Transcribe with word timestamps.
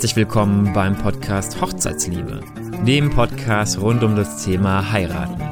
herzlich 0.00 0.16
willkommen 0.16 0.72
beim 0.72 0.96
Podcast 0.96 1.60
Hochzeitsliebe, 1.60 2.40
dem 2.86 3.10
Podcast 3.10 3.78
rund 3.78 4.02
um 4.02 4.16
das 4.16 4.42
Thema 4.42 4.90
Heiraten. 4.90 5.42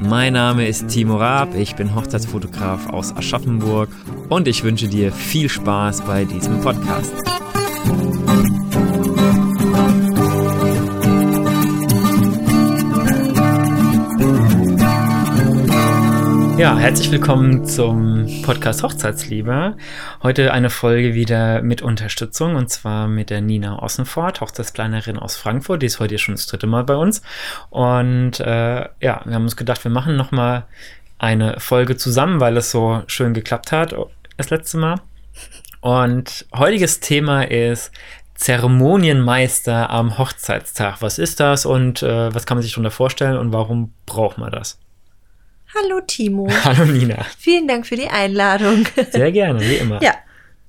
Mein 0.00 0.32
Name 0.32 0.66
ist 0.66 0.88
Timo 0.88 1.16
Raab, 1.16 1.54
ich 1.54 1.76
bin 1.76 1.94
Hochzeitsfotograf 1.94 2.88
aus 2.88 3.16
Aschaffenburg 3.16 3.88
und 4.30 4.48
ich 4.48 4.64
wünsche 4.64 4.88
dir 4.88 5.12
viel 5.12 5.48
Spaß 5.48 6.00
bei 6.00 6.24
diesem 6.24 6.60
Podcast. 6.60 7.14
Ja, 16.56 16.78
herzlich 16.78 17.10
willkommen 17.10 17.66
zum 17.66 18.26
Podcast 18.42 18.84
Hochzeitsliebe. 18.84 19.76
Heute 20.22 20.52
eine 20.52 20.70
Folge 20.70 21.12
wieder 21.12 21.62
mit 21.62 21.82
Unterstützung 21.82 22.54
und 22.54 22.70
zwar 22.70 23.08
mit 23.08 23.30
der 23.30 23.40
Nina 23.40 23.82
Ossenfort, 23.82 24.40
Hochzeitsplanerin 24.40 25.18
aus 25.18 25.34
Frankfurt. 25.36 25.82
Die 25.82 25.86
ist 25.86 25.98
heute 25.98 26.16
schon 26.16 26.36
das 26.36 26.46
dritte 26.46 26.68
Mal 26.68 26.84
bei 26.84 26.94
uns. 26.94 27.22
Und 27.70 28.38
äh, 28.38 28.82
ja, 29.00 29.20
wir 29.24 29.34
haben 29.34 29.42
uns 29.42 29.56
gedacht, 29.56 29.82
wir 29.82 29.90
machen 29.90 30.16
nochmal 30.16 30.66
eine 31.18 31.58
Folge 31.58 31.96
zusammen, 31.96 32.38
weil 32.38 32.56
es 32.56 32.70
so 32.70 33.02
schön 33.08 33.34
geklappt 33.34 33.72
hat 33.72 33.92
das 34.36 34.50
letzte 34.50 34.78
Mal. 34.78 35.00
Und 35.80 36.46
heutiges 36.54 37.00
Thema 37.00 37.42
ist 37.42 37.90
Zeremonienmeister 38.36 39.90
am 39.90 40.18
Hochzeitstag. 40.18 41.02
Was 41.02 41.18
ist 41.18 41.40
das 41.40 41.66
und 41.66 42.04
äh, 42.04 42.32
was 42.32 42.46
kann 42.46 42.56
man 42.56 42.62
sich 42.62 42.72
darunter 42.72 42.92
vorstellen 42.92 43.38
und 43.38 43.52
warum 43.52 43.92
braucht 44.06 44.38
man 44.38 44.52
das? 44.52 44.78
Hallo 45.74 46.00
Timo. 46.00 46.48
Hallo 46.64 46.84
Nina. 46.84 47.24
Vielen 47.38 47.66
Dank 47.66 47.86
für 47.86 47.96
die 47.96 48.08
Einladung. 48.08 48.86
Sehr 49.10 49.32
gerne, 49.32 49.60
wie 49.60 49.76
immer. 49.76 50.02
Ja, 50.02 50.14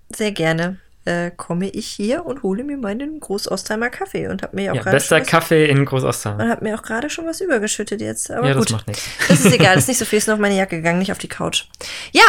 sehr 0.09 0.31
gerne. 0.31 0.77
Äh, 1.05 1.29
komme 1.35 1.69
ich 1.69 1.85
hier 1.85 2.25
und 2.25 2.41
hole 2.41 2.63
mir 2.63 2.77
meinen 2.77 3.19
Großostheimer 3.19 3.89
Kaffee 3.89 4.27
und 4.27 4.41
habe 4.41 4.55
mir 4.55 4.71
auch 4.71 4.75
ja, 4.77 4.81
gerade 4.81 4.95
bester 4.95 5.21
Kaffee 5.21 5.65
in 5.65 5.85
Großostheim. 5.85 6.39
und 6.39 6.49
habe 6.49 6.63
mir 6.63 6.75
auch 6.75 6.81
gerade 6.81 7.11
schon 7.11 7.27
was 7.27 7.41
übergeschüttet 7.41 8.01
jetzt. 8.01 8.31
Aber 8.31 8.47
Ja, 8.47 8.53
gut, 8.53 8.65
das 8.65 8.71
macht 8.71 8.87
nichts. 8.87 9.03
das 9.27 9.45
ist 9.45 9.53
egal, 9.53 9.75
das 9.75 9.83
ist 9.83 9.89
nicht 9.89 9.99
so 9.99 10.05
viel, 10.05 10.17
ist 10.17 10.27
nur 10.27 10.35
auf 10.35 10.39
meine 10.39 10.57
Jacke 10.57 10.77
gegangen, 10.77 10.97
nicht 10.97 11.11
auf 11.11 11.19
die 11.19 11.27
Couch. 11.27 11.65
Ja, 12.11 12.23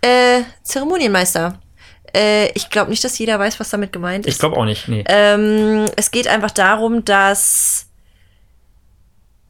äh, 0.00 0.42
Zeremonienmeister. 0.62 1.60
Äh, 2.16 2.50
ich 2.52 2.70
glaube 2.70 2.90
nicht, 2.90 3.04
dass 3.04 3.18
jeder 3.18 3.38
weiß, 3.38 3.60
was 3.60 3.68
damit 3.68 3.92
gemeint 3.92 4.24
ist. 4.24 4.34
Ich 4.34 4.38
glaube 4.38 4.56
auch 4.56 4.64
nicht, 4.64 4.88
nee. 4.88 5.04
Ähm, 5.08 5.84
es 5.96 6.10
geht 6.10 6.28
einfach 6.28 6.50
darum, 6.50 7.04
dass 7.04 7.86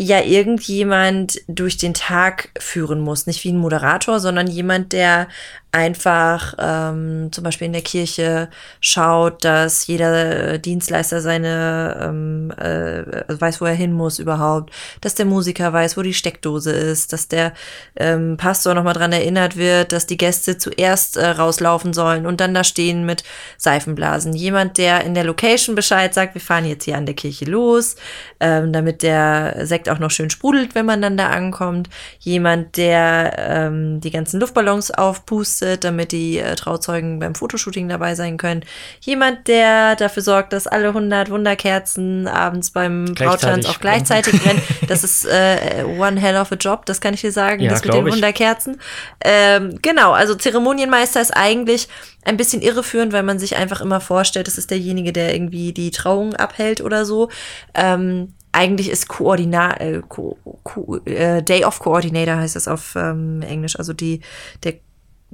ja 0.04 0.20
irgendjemand 0.20 1.40
durch 1.48 1.76
den 1.76 1.94
Tag 1.94 2.50
führen 2.58 3.00
muss. 3.00 3.26
Nicht 3.26 3.44
wie 3.44 3.52
ein 3.52 3.58
Moderator, 3.58 4.20
sondern 4.20 4.46
jemand, 4.46 4.92
der 4.92 5.28
einfach 5.72 6.54
ähm, 6.58 7.30
zum 7.32 7.44
Beispiel 7.44 7.66
in 7.66 7.72
der 7.72 7.80
Kirche 7.80 8.50
schaut, 8.80 9.42
dass 9.42 9.86
jeder 9.86 10.58
Dienstleister 10.58 11.22
seine 11.22 11.98
ähm, 11.98 12.50
äh, 12.58 13.24
weiß, 13.28 13.62
wo 13.62 13.64
er 13.64 13.72
hin 13.72 13.94
muss 13.94 14.18
überhaupt, 14.18 14.70
dass 15.00 15.14
der 15.14 15.24
Musiker 15.24 15.72
weiß, 15.72 15.96
wo 15.96 16.02
die 16.02 16.12
Steckdose 16.12 16.70
ist, 16.70 17.14
dass 17.14 17.26
der 17.26 17.54
ähm, 17.96 18.36
Pastor 18.36 18.74
nochmal 18.74 18.92
dran 18.92 19.12
erinnert 19.12 19.56
wird, 19.56 19.92
dass 19.92 20.04
die 20.04 20.18
Gäste 20.18 20.58
zuerst 20.58 21.16
äh, 21.16 21.26
rauslaufen 21.26 21.94
sollen 21.94 22.26
und 22.26 22.42
dann 22.42 22.52
da 22.52 22.64
stehen 22.64 23.06
mit 23.06 23.24
Seifenblasen. 23.56 24.34
Jemand, 24.34 24.76
der 24.76 25.04
in 25.04 25.14
der 25.14 25.24
Location 25.24 25.74
Bescheid 25.74 26.12
sagt, 26.12 26.34
wir 26.34 26.42
fahren 26.42 26.66
jetzt 26.66 26.84
hier 26.84 26.98
an 26.98 27.06
der 27.06 27.14
Kirche 27.14 27.46
los, 27.46 27.96
ähm, 28.40 28.74
damit 28.74 29.02
der 29.02 29.64
Sekt 29.66 29.88
auch 29.88 29.98
noch 29.98 30.10
schön 30.10 30.28
sprudelt, 30.28 30.74
wenn 30.74 30.84
man 30.84 31.00
dann 31.00 31.16
da 31.16 31.30
ankommt. 31.30 31.88
Jemand, 32.18 32.76
der 32.76 33.36
ähm, 33.38 34.02
die 34.02 34.10
ganzen 34.10 34.38
Luftballons 34.38 34.90
aufpustet, 34.90 35.61
damit 35.62 36.12
die 36.12 36.38
äh, 36.38 36.54
Trauzeugen 36.54 37.18
beim 37.18 37.34
Fotoshooting 37.34 37.88
dabei 37.88 38.14
sein 38.14 38.36
können. 38.36 38.64
Jemand, 39.00 39.48
der 39.48 39.96
dafür 39.96 40.22
sorgt, 40.22 40.52
dass 40.52 40.66
alle 40.66 40.88
100 40.88 41.30
Wunderkerzen 41.30 42.28
abends 42.28 42.70
beim 42.70 43.06
Brauttanz 43.06 43.66
auch 43.66 43.80
gleichzeitig 43.80 44.40
brennen. 44.42 44.62
Das 44.88 45.04
ist 45.04 45.24
äh, 45.24 45.84
one 45.98 46.20
hell 46.20 46.36
of 46.36 46.52
a 46.52 46.56
job, 46.56 46.86
das 46.86 47.00
kann 47.00 47.14
ich 47.14 47.20
dir 47.20 47.32
sagen, 47.32 47.62
Ja, 47.62 47.70
das 47.70 47.84
mit 47.84 47.94
den 47.94 48.06
ich. 48.06 48.14
Wunderkerzen. 48.14 48.80
Ähm, 49.24 49.78
genau, 49.80 50.12
also 50.12 50.34
Zeremonienmeister 50.34 51.20
ist 51.20 51.36
eigentlich 51.36 51.88
ein 52.24 52.36
bisschen 52.36 52.62
irreführend, 52.62 53.12
weil 53.12 53.22
man 53.22 53.38
sich 53.38 53.56
einfach 53.56 53.80
immer 53.80 54.00
vorstellt, 54.00 54.46
das 54.46 54.58
ist 54.58 54.70
derjenige, 54.70 55.12
der 55.12 55.34
irgendwie 55.34 55.72
die 55.72 55.90
Trauung 55.90 56.34
abhält 56.34 56.80
oder 56.80 57.04
so. 57.04 57.28
Ähm, 57.74 58.34
eigentlich 58.52 58.90
ist 58.90 59.08
Koordina 59.08 59.80
äh, 59.80 60.02
Ko 60.06 60.38
Ko 60.62 60.98
äh, 61.06 61.42
Day 61.42 61.64
of 61.64 61.80
Coordinator 61.80 62.36
heißt 62.36 62.54
das 62.54 62.68
auf 62.68 62.94
ähm, 62.96 63.42
Englisch, 63.42 63.78
also 63.78 63.94
die 63.94 64.20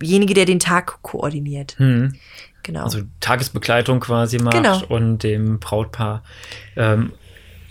derjenige, 0.00 0.34
der 0.34 0.44
den 0.44 0.59
Tag 0.60 1.03
koordiniert. 1.03 1.75
Hm. 1.78 2.14
Genau. 2.62 2.84
Also 2.84 3.00
Tagesbegleitung 3.20 4.00
quasi 4.00 4.38
macht 4.38 4.56
Genau. 4.56 4.82
und 4.88 5.22
dem 5.22 5.59
Brautpaar 5.59 6.22
ähm, 6.76 7.12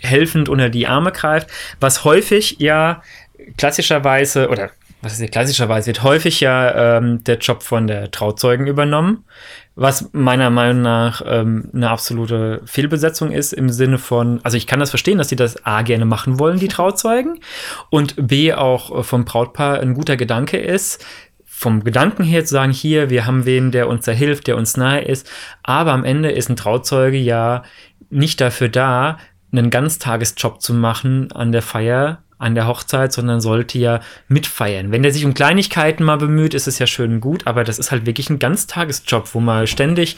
helfend 0.00 0.48
unter 0.48 0.70
die 0.70 0.86
Arme 0.86 1.12
greift. 1.12 1.48
Was 1.80 2.04
häufig 2.04 2.56
ja 2.58 3.02
klassischerweise, 3.56 4.48
oder 4.48 4.70
was 5.02 5.12
ist 5.12 5.18
hier 5.18 5.28
klassischerweise, 5.28 5.86
wird 5.86 6.02
häufig 6.02 6.40
ja 6.40 6.96
ähm, 6.98 7.22
der 7.24 7.38
Job 7.38 7.62
von 7.62 7.86
der 7.86 8.10
Trauzeugen 8.10 8.66
übernommen, 8.66 9.24
was 9.76 10.08
meiner 10.12 10.50
Meinung 10.50 10.82
nach 10.82 11.22
ähm, 11.24 11.70
eine 11.72 11.90
absolute 11.90 12.62
Fehlbesetzung 12.64 13.30
ist 13.30 13.52
im 13.52 13.70
Sinne 13.70 13.98
von, 13.98 14.40
also 14.42 14.56
ich 14.56 14.66
kann 14.66 14.80
das 14.80 14.90
verstehen, 14.90 15.18
dass 15.18 15.28
sie 15.28 15.36
das 15.36 15.64
A 15.64 15.82
gerne 15.82 16.04
machen 16.04 16.40
wollen, 16.40 16.58
die 16.58 16.66
Trauzeugen, 16.66 17.38
und 17.90 18.14
B 18.26 18.52
auch 18.52 18.98
äh, 18.98 19.02
vom 19.04 19.24
Brautpaar 19.24 19.78
ein 19.78 19.94
guter 19.94 20.16
Gedanke 20.16 20.58
ist, 20.58 21.04
vom 21.58 21.82
Gedanken 21.82 22.22
her 22.22 22.44
zu 22.44 22.52
sagen, 22.52 22.70
hier, 22.70 23.10
wir 23.10 23.26
haben 23.26 23.44
wen, 23.44 23.72
der 23.72 23.88
uns 23.88 24.04
da 24.04 24.12
hilft, 24.12 24.46
der 24.46 24.56
uns 24.56 24.76
nahe 24.76 25.00
ist. 25.00 25.28
Aber 25.64 25.90
am 25.90 26.04
Ende 26.04 26.30
ist 26.30 26.48
ein 26.48 26.54
Trauzeuge 26.54 27.16
ja 27.16 27.64
nicht 28.10 28.40
dafür 28.40 28.68
da, 28.68 29.18
einen 29.50 29.68
Ganztagesjob 29.68 30.62
zu 30.62 30.72
machen 30.72 31.32
an 31.32 31.50
der 31.50 31.62
Feier, 31.62 32.22
an 32.38 32.54
der 32.54 32.68
Hochzeit, 32.68 33.12
sondern 33.12 33.40
sollte 33.40 33.76
ja 33.76 33.98
mitfeiern. 34.28 34.92
Wenn 34.92 35.02
der 35.02 35.12
sich 35.12 35.24
um 35.24 35.34
Kleinigkeiten 35.34 36.04
mal 36.04 36.18
bemüht, 36.18 36.54
ist 36.54 36.68
es 36.68 36.78
ja 36.78 36.86
schön 36.86 37.14
und 37.14 37.20
gut, 37.20 37.48
aber 37.48 37.64
das 37.64 37.80
ist 37.80 37.90
halt 37.90 38.06
wirklich 38.06 38.30
ein 38.30 38.38
Ganztagesjob, 38.38 39.34
wo 39.34 39.40
man 39.40 39.66
ständig 39.66 40.16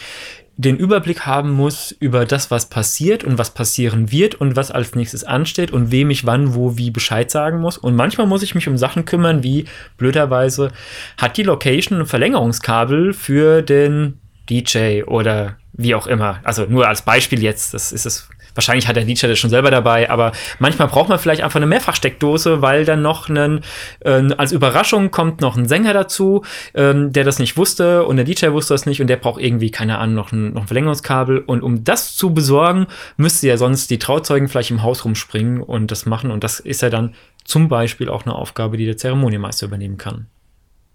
den 0.61 0.77
Überblick 0.77 1.25
haben 1.25 1.53
muss 1.53 1.91
über 1.91 2.27
das, 2.27 2.51
was 2.51 2.69
passiert 2.69 3.25
und 3.25 3.39
was 3.39 3.55
passieren 3.55 4.13
wird 4.13 4.35
und 4.35 4.57
was 4.57 4.71
als 4.71 4.95
nächstes 4.95 5.25
ansteht 5.25 5.71
und 5.71 5.91
wem 5.91 6.11
ich 6.11 6.27
wann, 6.27 6.55
wo, 6.55 6.77
wie 6.77 6.91
Bescheid 6.91 7.31
sagen 7.31 7.61
muss. 7.61 7.79
Und 7.79 7.97
manchmal 7.97 8.27
muss 8.27 8.43
ich 8.43 8.55
mich 8.55 8.69
um 8.69 8.77
Sachen 8.77 9.07
kümmern, 9.07 9.43
wie 9.43 9.65
blöderweise 9.97 10.71
hat 11.17 11.39
die 11.39 11.45
Location 11.45 12.01
ein 12.01 12.07
Verlängerungskabel 12.07 13.15
für 13.15 13.63
den 13.63 14.19
DJ 14.51 15.05
oder 15.05 15.57
wie 15.73 15.95
auch 15.95 16.07
immer. 16.07 16.41
Also 16.43 16.67
nur 16.67 16.87
als 16.87 17.03
Beispiel 17.03 17.43
jetzt, 17.43 17.73
das 17.73 17.91
ist 17.91 18.05
es. 18.05 18.29
Wahrscheinlich 18.55 18.89
hat 18.89 18.97
der 18.97 19.05
DJ 19.05 19.27
das 19.27 19.39
schon 19.39 19.51
selber 19.51 19.71
dabei, 19.71 20.11
aber 20.11 20.33
manchmal 20.59 20.89
braucht 20.89 21.09
man 21.09 21.19
vielleicht 21.19 21.43
einfach 21.43 21.57
eine 21.57 21.67
Mehrfachsteckdose, 21.67 22.63
weil 22.63 22.85
dann 22.85 23.03
noch 23.03 23.29
einen, 23.29 23.61
äh, 24.01 24.23
als 24.37 24.53
Überraschung 24.53 25.11
kommt 25.11 25.41
noch 25.41 25.57
ein 25.57 25.69
Sänger 25.69 25.93
dazu, 25.93 26.45
ähm, 26.75 27.13
der 27.13 27.25
das 27.25 27.39
nicht 27.39 27.57
wusste 27.57 28.05
und 28.05 28.17
der 28.17 28.25
DJ 28.25 28.51
wusste 28.51 28.75
das 28.75 28.87
nicht 28.87 29.01
und 29.01 29.07
der 29.07 29.17
braucht 29.17 29.41
irgendwie, 29.41 29.71
keine 29.71 29.99
Ahnung, 29.99 30.15
noch 30.15 30.33
ein, 30.33 30.53
noch 30.53 30.63
ein 30.63 30.67
Verlängerungskabel. 30.67 31.39
Und 31.39 31.63
um 31.63 31.85
das 31.85 32.17
zu 32.17 32.35
besorgen, 32.35 32.87
müsste 33.17 33.49
ja 33.49 33.57
sonst 33.57 33.91
die 33.91 33.99
Trauzeugen 33.99 34.49
vielleicht 34.49 34.71
im 34.71 34.83
Haus 34.83 35.05
rumspringen 35.05 35.63
und 35.63 35.91
das 35.91 36.07
machen. 36.07 36.31
Und 36.31 36.45
das 36.45 36.61
ist 36.61 36.83
ja 36.83 36.91
dann 36.91 37.15
zum 37.45 37.69
Beispiel 37.69 38.09
auch 38.09 38.25
eine 38.25 38.35
Aufgabe, 38.35 38.77
die 38.77 38.87
der 38.87 38.97
Zeremonienmeister 38.97 39.67
übernehmen 39.67 39.97
kann. 39.97 40.27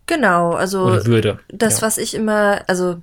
genau, 0.08 0.52
also 0.52 1.06
würde. 1.06 1.40
Das, 1.50 1.82
ja. 1.82 1.88
was 1.88 1.98
ich 1.98 2.14
immer, 2.14 2.62
also 2.68 3.02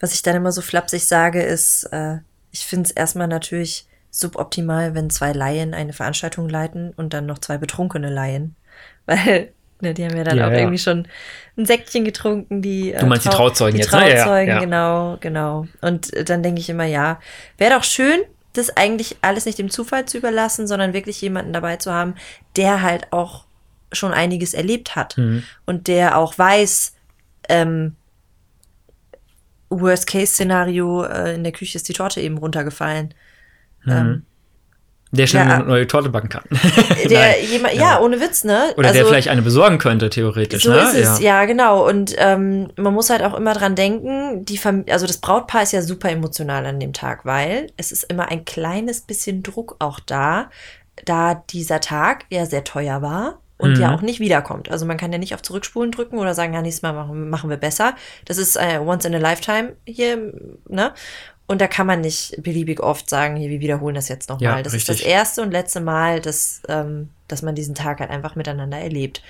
was 0.00 0.14
ich 0.14 0.22
dann 0.22 0.36
immer 0.36 0.52
so 0.52 0.62
flapsig 0.62 1.06
sage, 1.06 1.42
ist, 1.42 1.84
äh, 1.92 2.18
ich 2.50 2.66
finde 2.66 2.86
es 2.86 2.90
erstmal 2.90 3.28
natürlich 3.28 3.86
suboptimal, 4.10 4.94
wenn 4.94 5.10
zwei 5.10 5.32
Laien 5.32 5.74
eine 5.74 5.92
Veranstaltung 5.92 6.48
leiten 6.48 6.92
und 6.96 7.12
dann 7.14 7.26
noch 7.26 7.38
zwei 7.38 7.58
betrunkene 7.58 8.10
Laien. 8.10 8.56
Weil, 9.06 9.52
ne, 9.80 9.94
die 9.94 10.04
haben 10.04 10.16
ja 10.16 10.24
dann 10.24 10.38
Ja, 10.38 10.46
auch 10.48 10.50
ja. 10.52 10.58
irgendwie 10.58 10.78
schon 10.78 11.06
ein 11.56 11.66
Säckchen 11.66 12.04
getrunken, 12.04 12.62
die. 12.62 12.92
äh, 12.92 12.98
Du 13.00 13.06
meinst 13.06 13.24
die 13.24 13.28
Trau- 13.30 13.36
Trauzeugen 13.48 13.74
die 13.76 13.82
jetzt, 13.82 13.92
ne? 13.92 14.00
Ja, 14.00 14.08
ja, 14.08 14.24
Trauzeugen, 14.24 14.48
ja. 14.54 14.60
genau, 14.60 15.16
genau. 15.20 15.66
Und 15.80 16.12
äh, 16.14 16.24
dann 16.24 16.42
denke 16.42 16.60
ich 16.60 16.68
immer, 16.70 16.84
ja, 16.84 17.20
wäre 17.58 17.74
doch 17.74 17.84
schön, 17.84 18.20
das 18.54 18.76
eigentlich 18.76 19.16
alles 19.22 19.44
nicht 19.46 19.58
dem 19.58 19.70
Zufall 19.70 20.06
zu 20.06 20.18
überlassen, 20.18 20.66
sondern 20.66 20.92
wirklich 20.94 21.20
jemanden 21.20 21.52
dabei 21.52 21.76
zu 21.76 21.92
haben, 21.92 22.14
der 22.56 22.82
halt 22.82 23.12
auch 23.12 23.44
schon 23.92 24.12
einiges 24.12 24.52
erlebt 24.54 24.96
hat 24.96 25.16
Mhm. 25.16 25.42
und 25.64 25.86
der 25.86 26.18
auch 26.18 26.36
weiß, 26.36 26.94
ähm, 27.48 27.94
Worst-Case-Szenario, 29.70 31.04
äh, 31.04 31.34
in 31.34 31.44
der 31.44 31.52
Küche 31.52 31.76
ist 31.76 31.88
die 31.88 31.92
Torte 31.92 32.20
eben 32.20 32.38
runtergefallen. 32.38 33.14
Ähm, 33.86 34.24
Der 35.10 35.26
schnell 35.26 35.46
Ja. 35.46 35.54
eine 35.56 35.64
neue 35.64 35.86
Torte 35.86 36.10
backen 36.10 36.28
kann. 36.28 36.42
der 37.08 37.42
jemand, 37.50 37.74
ja. 37.74 37.98
ohne 38.00 38.20
Witz, 38.20 38.44
ne? 38.44 38.74
Oder 38.76 38.92
der 38.92 39.06
vielleicht 39.06 39.28
eine 39.28 39.40
besorgen 39.40 39.78
könnte, 39.78 40.10
theoretisch. 40.10 40.64
so 40.64 40.70
ne? 40.70 40.80
ist 40.80 40.94
es, 40.94 41.20
ja, 41.20 41.44
genau. 41.46 41.88
Und 41.88 42.14
ähm, 42.18 42.70
man 42.76 42.92
muss 42.92 43.08
halt 43.08 43.22
auch 43.22 43.34
immer 43.34 43.54
dran 43.54 43.74
denken, 43.74 44.44
die 44.44 44.58
Fam 44.58 44.84
also 44.90 45.06
das 45.06 45.18
Brautpaar 45.18 45.62
ist 45.62 45.72
ja 45.72 45.80
super 45.80 46.10
emotional 46.10 46.66
an 46.66 46.78
dem 46.80 46.92
Tag, 46.92 47.24
weil 47.24 47.68
es 47.78 47.90
ist 47.92 48.04
immer 48.04 48.28
ein 48.30 48.44
kleines 48.44 49.00
bisschen 49.00 49.42
Druck 49.42 49.76
auch 49.78 49.98
da, 50.00 50.50
da 51.06 51.42
dieser 51.50 51.80
Tag 51.80 52.26
ja 52.28 52.44
sehr 52.44 52.64
teuer 52.64 53.00
war 53.00 53.40
und 53.58 53.74
Mhm. 53.74 53.80
ja 53.80 53.94
auch 53.94 54.00
nicht 54.02 54.20
wiederkommt. 54.20 54.70
Also 54.70 54.86
man 54.86 54.96
kann 54.96 55.12
ja 55.12 55.18
nicht 55.18 55.34
auf 55.34 55.42
Zurückspulen 55.42 55.92
drücken 55.92 56.18
oder 56.18 56.34
sagen, 56.34 56.54
ja, 56.54 56.62
nächstes 56.62 56.82
Mal 56.82 56.92
machen, 56.92 57.28
machen 57.28 57.50
wir 57.50 57.56
besser. 57.56 57.94
Das 58.24 58.38
ist 58.38 58.56
äh, 58.56 58.78
once 58.78 59.04
in 59.04 59.14
a 59.14 59.18
lifetime 59.18 59.74
hier, 59.84 60.32
ne? 60.68 60.94
Und 61.50 61.62
da 61.62 61.66
kann 61.66 61.86
man 61.86 62.02
nicht 62.02 62.42
beliebig 62.42 62.80
oft 62.80 63.08
sagen, 63.08 63.36
hier, 63.36 63.48
wir 63.48 63.60
wiederholen 63.60 63.94
das 63.94 64.08
jetzt 64.08 64.28
nochmal. 64.28 64.58
Ja, 64.58 64.62
das 64.62 64.74
richtig. 64.74 64.96
ist 64.96 65.00
das 65.00 65.06
erste 65.06 65.40
und 65.40 65.50
letzte 65.50 65.80
Mal, 65.80 66.20
dass, 66.20 66.60
ähm, 66.68 67.08
dass 67.26 67.40
man 67.40 67.54
diesen 67.54 67.74
Tag 67.74 68.00
halt 68.00 68.10
einfach 68.10 68.36
miteinander 68.36 68.76
erlebt. 68.76 69.22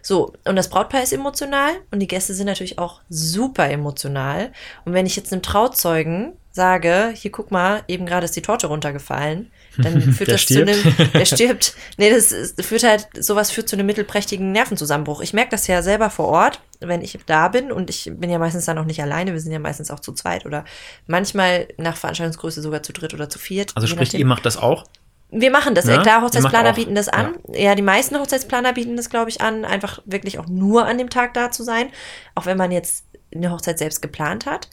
So, 0.00 0.32
und 0.46 0.56
das 0.56 0.70
Brautpaar 0.70 1.02
ist 1.02 1.12
emotional 1.12 1.72
und 1.90 2.00
die 2.00 2.06
Gäste 2.06 2.32
sind 2.32 2.46
natürlich 2.46 2.78
auch 2.78 3.02
super 3.10 3.68
emotional. 3.68 4.52
Und 4.86 4.94
wenn 4.94 5.04
ich 5.04 5.16
jetzt 5.16 5.34
einem 5.34 5.42
Trauzeugen 5.42 6.32
sage, 6.56 7.12
hier 7.14 7.30
guck 7.30 7.52
mal, 7.52 7.84
eben 7.86 8.04
gerade 8.06 8.24
ist 8.24 8.34
die 8.34 8.42
Torte 8.42 8.66
runtergefallen, 8.66 9.52
dann 9.78 10.00
führt 10.12 10.32
das 10.32 10.40
stirbt. 10.40 10.68
zu 10.74 10.88
einem, 10.88 11.12
der 11.12 11.24
stirbt. 11.24 11.74
Nee, 11.98 12.10
das 12.10 12.32
ist, 12.32 12.64
führt 12.64 12.82
halt, 12.82 13.06
sowas 13.18 13.52
führt 13.52 13.68
zu 13.68 13.76
einem 13.76 13.86
mittelprächtigen 13.86 14.50
Nervenzusammenbruch. 14.50 15.20
Ich 15.20 15.32
merke 15.32 15.50
das 15.52 15.68
ja 15.68 15.82
selber 15.82 16.10
vor 16.10 16.26
Ort, 16.26 16.60
wenn 16.80 17.00
ich 17.02 17.16
da 17.26 17.46
bin 17.46 17.70
und 17.70 17.88
ich 17.90 18.10
bin 18.12 18.28
ja 18.28 18.40
meistens 18.40 18.64
dann 18.64 18.78
auch 18.78 18.84
nicht 18.84 19.00
alleine, 19.00 19.32
wir 19.32 19.40
sind 19.40 19.52
ja 19.52 19.60
meistens 19.60 19.92
auch 19.92 20.00
zu 20.00 20.12
zweit 20.12 20.44
oder 20.44 20.64
manchmal 21.06 21.68
nach 21.76 21.96
Veranstaltungsgröße 21.96 22.60
sogar 22.60 22.82
zu 22.82 22.92
dritt 22.92 23.14
oder 23.14 23.28
zu 23.28 23.38
viert. 23.38 23.70
Also 23.76 23.86
sprich, 23.86 24.08
nachdem. 24.08 24.20
ihr 24.20 24.26
macht 24.26 24.44
das 24.44 24.56
auch? 24.56 24.84
Wir 25.30 25.50
machen 25.50 25.74
das, 25.74 25.86
Ne? 25.86 25.92
ja 25.92 26.02
klar, 26.02 26.22
Hochzeitsplaner 26.22 26.72
bieten 26.72 26.94
das 26.94 27.08
an. 27.08 27.34
Ja. 27.52 27.74
die 27.74 27.82
meisten 27.82 28.18
Hochzeitsplaner 28.18 28.72
bieten 28.72 28.96
das, 28.96 29.10
glaube 29.10 29.28
ich, 29.30 29.40
an, 29.40 29.64
einfach 29.64 30.00
wirklich 30.04 30.38
auch 30.38 30.46
nur 30.46 30.86
an 30.86 30.98
dem 30.98 31.10
Tag 31.10 31.34
da 31.34 31.50
zu 31.50 31.62
sein, 31.64 31.90
auch 32.34 32.46
wenn 32.46 32.56
man 32.56 32.70
jetzt 32.70 33.04
eine 33.34 33.50
Hochzeit 33.50 33.78
selbst 33.78 34.02
geplant 34.02 34.46
hat. 34.46 34.68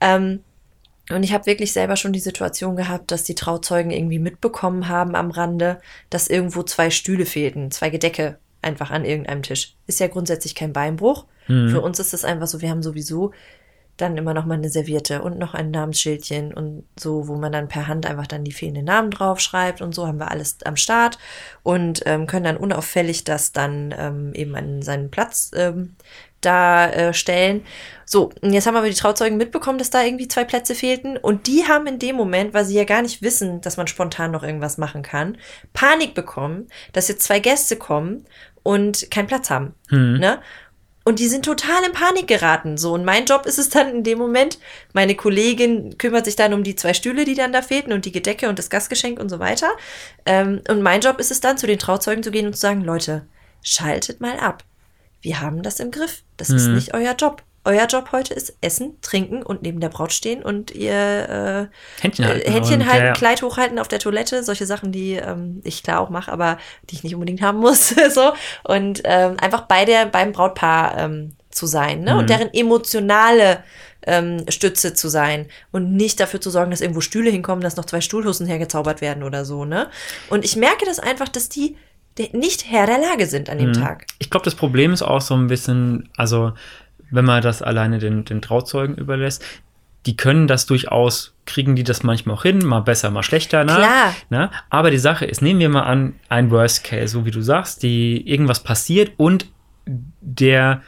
Ähm, 0.00 0.40
und 1.12 1.22
ich 1.22 1.32
habe 1.32 1.46
wirklich 1.46 1.72
selber 1.72 1.96
schon 1.96 2.12
die 2.12 2.20
Situation 2.20 2.76
gehabt, 2.76 3.10
dass 3.10 3.24
die 3.24 3.34
Trauzeugen 3.34 3.90
irgendwie 3.90 4.18
mitbekommen 4.18 4.88
haben 4.88 5.14
am 5.14 5.30
Rande, 5.30 5.80
dass 6.08 6.28
irgendwo 6.28 6.62
zwei 6.62 6.90
Stühle 6.90 7.26
fehlten, 7.26 7.70
zwei 7.70 7.90
Gedecke 7.90 8.38
einfach 8.62 8.90
an 8.90 9.04
irgendeinem 9.04 9.42
Tisch. 9.42 9.74
Ist 9.86 10.00
ja 10.00 10.08
grundsätzlich 10.08 10.54
kein 10.54 10.72
Beinbruch. 10.72 11.26
Mhm. 11.48 11.70
Für 11.70 11.80
uns 11.80 11.98
ist 11.98 12.14
es 12.14 12.24
einfach 12.24 12.46
so, 12.46 12.60
wir 12.60 12.70
haben 12.70 12.82
sowieso 12.82 13.32
dann 14.00 14.16
immer 14.16 14.34
noch 14.34 14.46
mal 14.46 14.54
eine 14.54 14.70
Serviette 14.70 15.22
und 15.22 15.38
noch 15.38 15.54
ein 15.54 15.70
Namensschildchen 15.70 16.54
und 16.54 16.84
so, 16.98 17.28
wo 17.28 17.36
man 17.36 17.52
dann 17.52 17.68
per 17.68 17.86
Hand 17.86 18.06
einfach 18.06 18.26
dann 18.26 18.44
die 18.44 18.52
fehlenden 18.52 18.86
Namen 18.86 19.10
draufschreibt 19.10 19.82
und 19.82 19.94
so 19.94 20.06
haben 20.06 20.18
wir 20.18 20.30
alles 20.30 20.58
am 20.64 20.76
Start 20.76 21.18
und 21.62 22.02
ähm, 22.06 22.26
können 22.26 22.44
dann 22.44 22.56
unauffällig 22.56 23.24
das 23.24 23.52
dann 23.52 23.94
ähm, 23.96 24.32
eben 24.34 24.54
an 24.54 24.82
seinen 24.82 25.10
Platz 25.10 25.50
ähm, 25.54 25.96
da 26.40 26.90
äh, 26.90 27.14
stellen. 27.14 27.64
So, 28.04 28.30
und 28.40 28.52
jetzt 28.52 28.66
haben 28.66 28.76
aber 28.76 28.88
die 28.88 28.94
Trauzeugen 28.94 29.38
mitbekommen, 29.38 29.78
dass 29.78 29.90
da 29.90 30.02
irgendwie 30.02 30.26
zwei 30.26 30.44
Plätze 30.44 30.74
fehlten 30.74 31.16
und 31.16 31.46
die 31.46 31.68
haben 31.68 31.86
in 31.86 31.98
dem 31.98 32.16
Moment, 32.16 32.54
weil 32.54 32.64
sie 32.64 32.74
ja 32.74 32.84
gar 32.84 33.02
nicht 33.02 33.22
wissen, 33.22 33.60
dass 33.60 33.76
man 33.76 33.86
spontan 33.86 34.32
noch 34.32 34.42
irgendwas 34.42 34.78
machen 34.78 35.02
kann, 35.02 35.38
Panik 35.72 36.14
bekommen, 36.14 36.68
dass 36.92 37.08
jetzt 37.08 37.22
zwei 37.22 37.38
Gäste 37.38 37.76
kommen 37.76 38.24
und 38.62 39.10
keinen 39.10 39.28
Platz 39.28 39.50
haben. 39.50 39.74
Hm. 39.90 40.18
Ne? 40.18 40.40
Und 41.04 41.18
die 41.18 41.28
sind 41.28 41.44
total 41.44 41.82
in 41.84 41.92
Panik 41.92 42.28
geraten. 42.28 42.76
So, 42.76 42.92
und 42.92 43.04
mein 43.04 43.24
Job 43.24 43.46
ist 43.46 43.58
es 43.58 43.70
dann 43.70 43.88
in 43.88 44.04
dem 44.04 44.18
Moment, 44.18 44.58
meine 44.92 45.14
Kollegin 45.14 45.96
kümmert 45.96 46.26
sich 46.26 46.36
dann 46.36 46.52
um 46.52 46.62
die 46.62 46.76
zwei 46.76 46.94
Stühle, 46.94 47.24
die 47.24 47.34
dann 47.34 47.52
da 47.52 47.62
fehlten 47.62 47.92
und 47.92 48.04
die 48.04 48.12
Gedecke 48.12 48.48
und 48.48 48.58
das 48.58 48.70
Gastgeschenk 48.70 49.18
und 49.18 49.28
so 49.28 49.38
weiter. 49.38 49.70
Ähm, 50.26 50.60
und 50.68 50.82
mein 50.82 51.00
Job 51.00 51.18
ist 51.18 51.30
es 51.30 51.40
dann, 51.40 51.58
zu 51.58 51.66
den 51.66 51.78
Trauzeugen 51.78 52.22
zu 52.22 52.30
gehen 52.30 52.46
und 52.46 52.52
zu 52.52 52.60
sagen, 52.60 52.82
Leute, 52.82 53.26
schaltet 53.62 54.20
mal 54.20 54.38
ab. 54.38 54.62
Wir 55.20 55.40
haben 55.40 55.62
das 55.62 55.80
im 55.80 55.90
Griff. 55.90 56.22
Das 56.36 56.50
ist 56.50 56.66
Mhm. 56.68 56.74
nicht 56.74 56.94
euer 56.94 57.14
Job. 57.14 57.42
Euer 57.62 57.86
Job 57.86 58.10
heute 58.12 58.32
ist 58.32 58.54
Essen, 58.62 58.96
Trinken 59.02 59.42
und 59.42 59.60
neben 59.60 59.80
der 59.80 59.90
Braut 59.90 60.14
stehen 60.14 60.42
und 60.42 60.70
ihr 60.70 60.94
äh, 60.94 62.02
Händchen 62.02 62.26
halten. 62.26 62.40
äh, 62.48 62.50
Händchen 62.50 62.86
halten, 62.90 63.06
ja. 63.08 63.12
Kleid 63.12 63.42
hochhalten 63.42 63.78
auf 63.78 63.86
der 63.88 63.98
Toilette, 63.98 64.42
solche 64.42 64.64
Sachen, 64.64 64.92
die 64.92 65.12
ähm, 65.16 65.60
ich 65.62 65.82
klar 65.82 66.00
auch 66.00 66.08
mache, 66.08 66.32
aber 66.32 66.56
die 66.88 66.94
ich 66.94 67.02
nicht 67.04 67.12
unbedingt 67.14 67.42
haben 67.42 67.58
muss. 67.58 67.90
so. 68.14 68.32
Und 68.64 69.02
ähm, 69.04 69.36
einfach 69.38 69.62
bei 69.62 69.84
der, 69.84 70.06
beim 70.06 70.32
Brautpaar 70.32 70.96
ähm, 70.96 71.32
zu 71.50 71.66
sein 71.66 72.00
ne? 72.00 72.14
Mhm. 72.14 72.18
und 72.20 72.30
deren 72.30 72.54
emotionale 72.54 73.62
ähm, 74.06 74.46
Stütze 74.48 74.94
zu 74.94 75.10
sein 75.10 75.46
und 75.70 75.92
nicht 75.92 76.18
dafür 76.18 76.40
zu 76.40 76.48
sorgen, 76.48 76.70
dass 76.70 76.80
irgendwo 76.80 77.02
Stühle 77.02 77.28
hinkommen, 77.30 77.62
dass 77.62 77.76
noch 77.76 77.84
zwei 77.84 78.00
Stuhlhussen 78.00 78.46
hergezaubert 78.46 79.02
werden 79.02 79.22
oder 79.22 79.44
so. 79.44 79.66
Ne? 79.66 79.90
Und 80.30 80.46
ich 80.46 80.56
merke 80.56 80.86
das 80.86 80.98
einfach, 80.98 81.28
dass 81.28 81.50
die 81.50 81.76
nicht 82.32 82.70
Herr 82.70 82.86
der 82.86 82.98
Lage 82.98 83.26
sind 83.26 83.48
an 83.48 83.58
dem 83.58 83.68
Mhm. 83.68 83.74
Tag. 83.74 84.06
Ich 84.18 84.30
glaube, 84.30 84.44
das 84.44 84.54
Problem 84.54 84.92
ist 84.92 85.02
auch 85.02 85.20
so 85.20 85.34
ein 85.34 85.46
bisschen, 85.46 86.08
also 86.16 86.52
wenn 87.10 87.24
man 87.24 87.42
das 87.42 87.62
alleine 87.62 87.98
den, 87.98 88.24
den 88.24 88.42
Trauzeugen 88.42 88.96
überlässt, 88.96 89.44
die 90.06 90.16
können 90.16 90.46
das 90.46 90.64
durchaus, 90.66 91.34
kriegen 91.44 91.76
die 91.76 91.84
das 91.84 92.02
manchmal 92.02 92.36
auch 92.36 92.42
hin, 92.42 92.64
mal 92.64 92.80
besser, 92.80 93.10
mal 93.10 93.22
schlechter. 93.22 93.64
Ne? 93.64 93.74
Klar. 93.74 94.14
Ne? 94.30 94.50
Aber 94.70 94.90
die 94.90 94.98
Sache 94.98 95.26
ist, 95.26 95.42
nehmen 95.42 95.60
wir 95.60 95.68
mal 95.68 95.82
an, 95.82 96.14
ein 96.28 96.50
Worst 96.50 96.84
Case, 96.84 97.08
so 97.08 97.26
wie 97.26 97.30
du 97.30 97.42
sagst, 97.42 97.82
die 97.82 98.26
irgendwas 98.26 98.62
passiert 98.62 99.12
und 99.18 99.46
der 99.86 100.82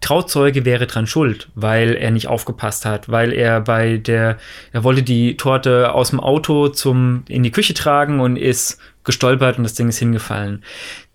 Trauzeuge 0.00 0.64
wäre 0.64 0.86
dran 0.86 1.06
schuld, 1.06 1.48
weil 1.54 1.94
er 1.94 2.10
nicht 2.10 2.28
aufgepasst 2.28 2.84
hat, 2.84 3.08
weil 3.08 3.32
er 3.32 3.60
bei 3.60 3.96
der, 3.96 4.38
er 4.72 4.84
wollte 4.84 5.02
die 5.02 5.36
Torte 5.36 5.92
aus 5.92 6.10
dem 6.10 6.20
Auto 6.20 6.68
zum, 6.68 7.24
in 7.28 7.42
die 7.42 7.50
Küche 7.50 7.74
tragen 7.74 8.20
und 8.20 8.36
ist 8.36 8.78
gestolpert 9.04 9.58
und 9.58 9.64
das 9.64 9.74
Ding 9.74 9.88
ist 9.88 9.98
hingefallen. 9.98 10.62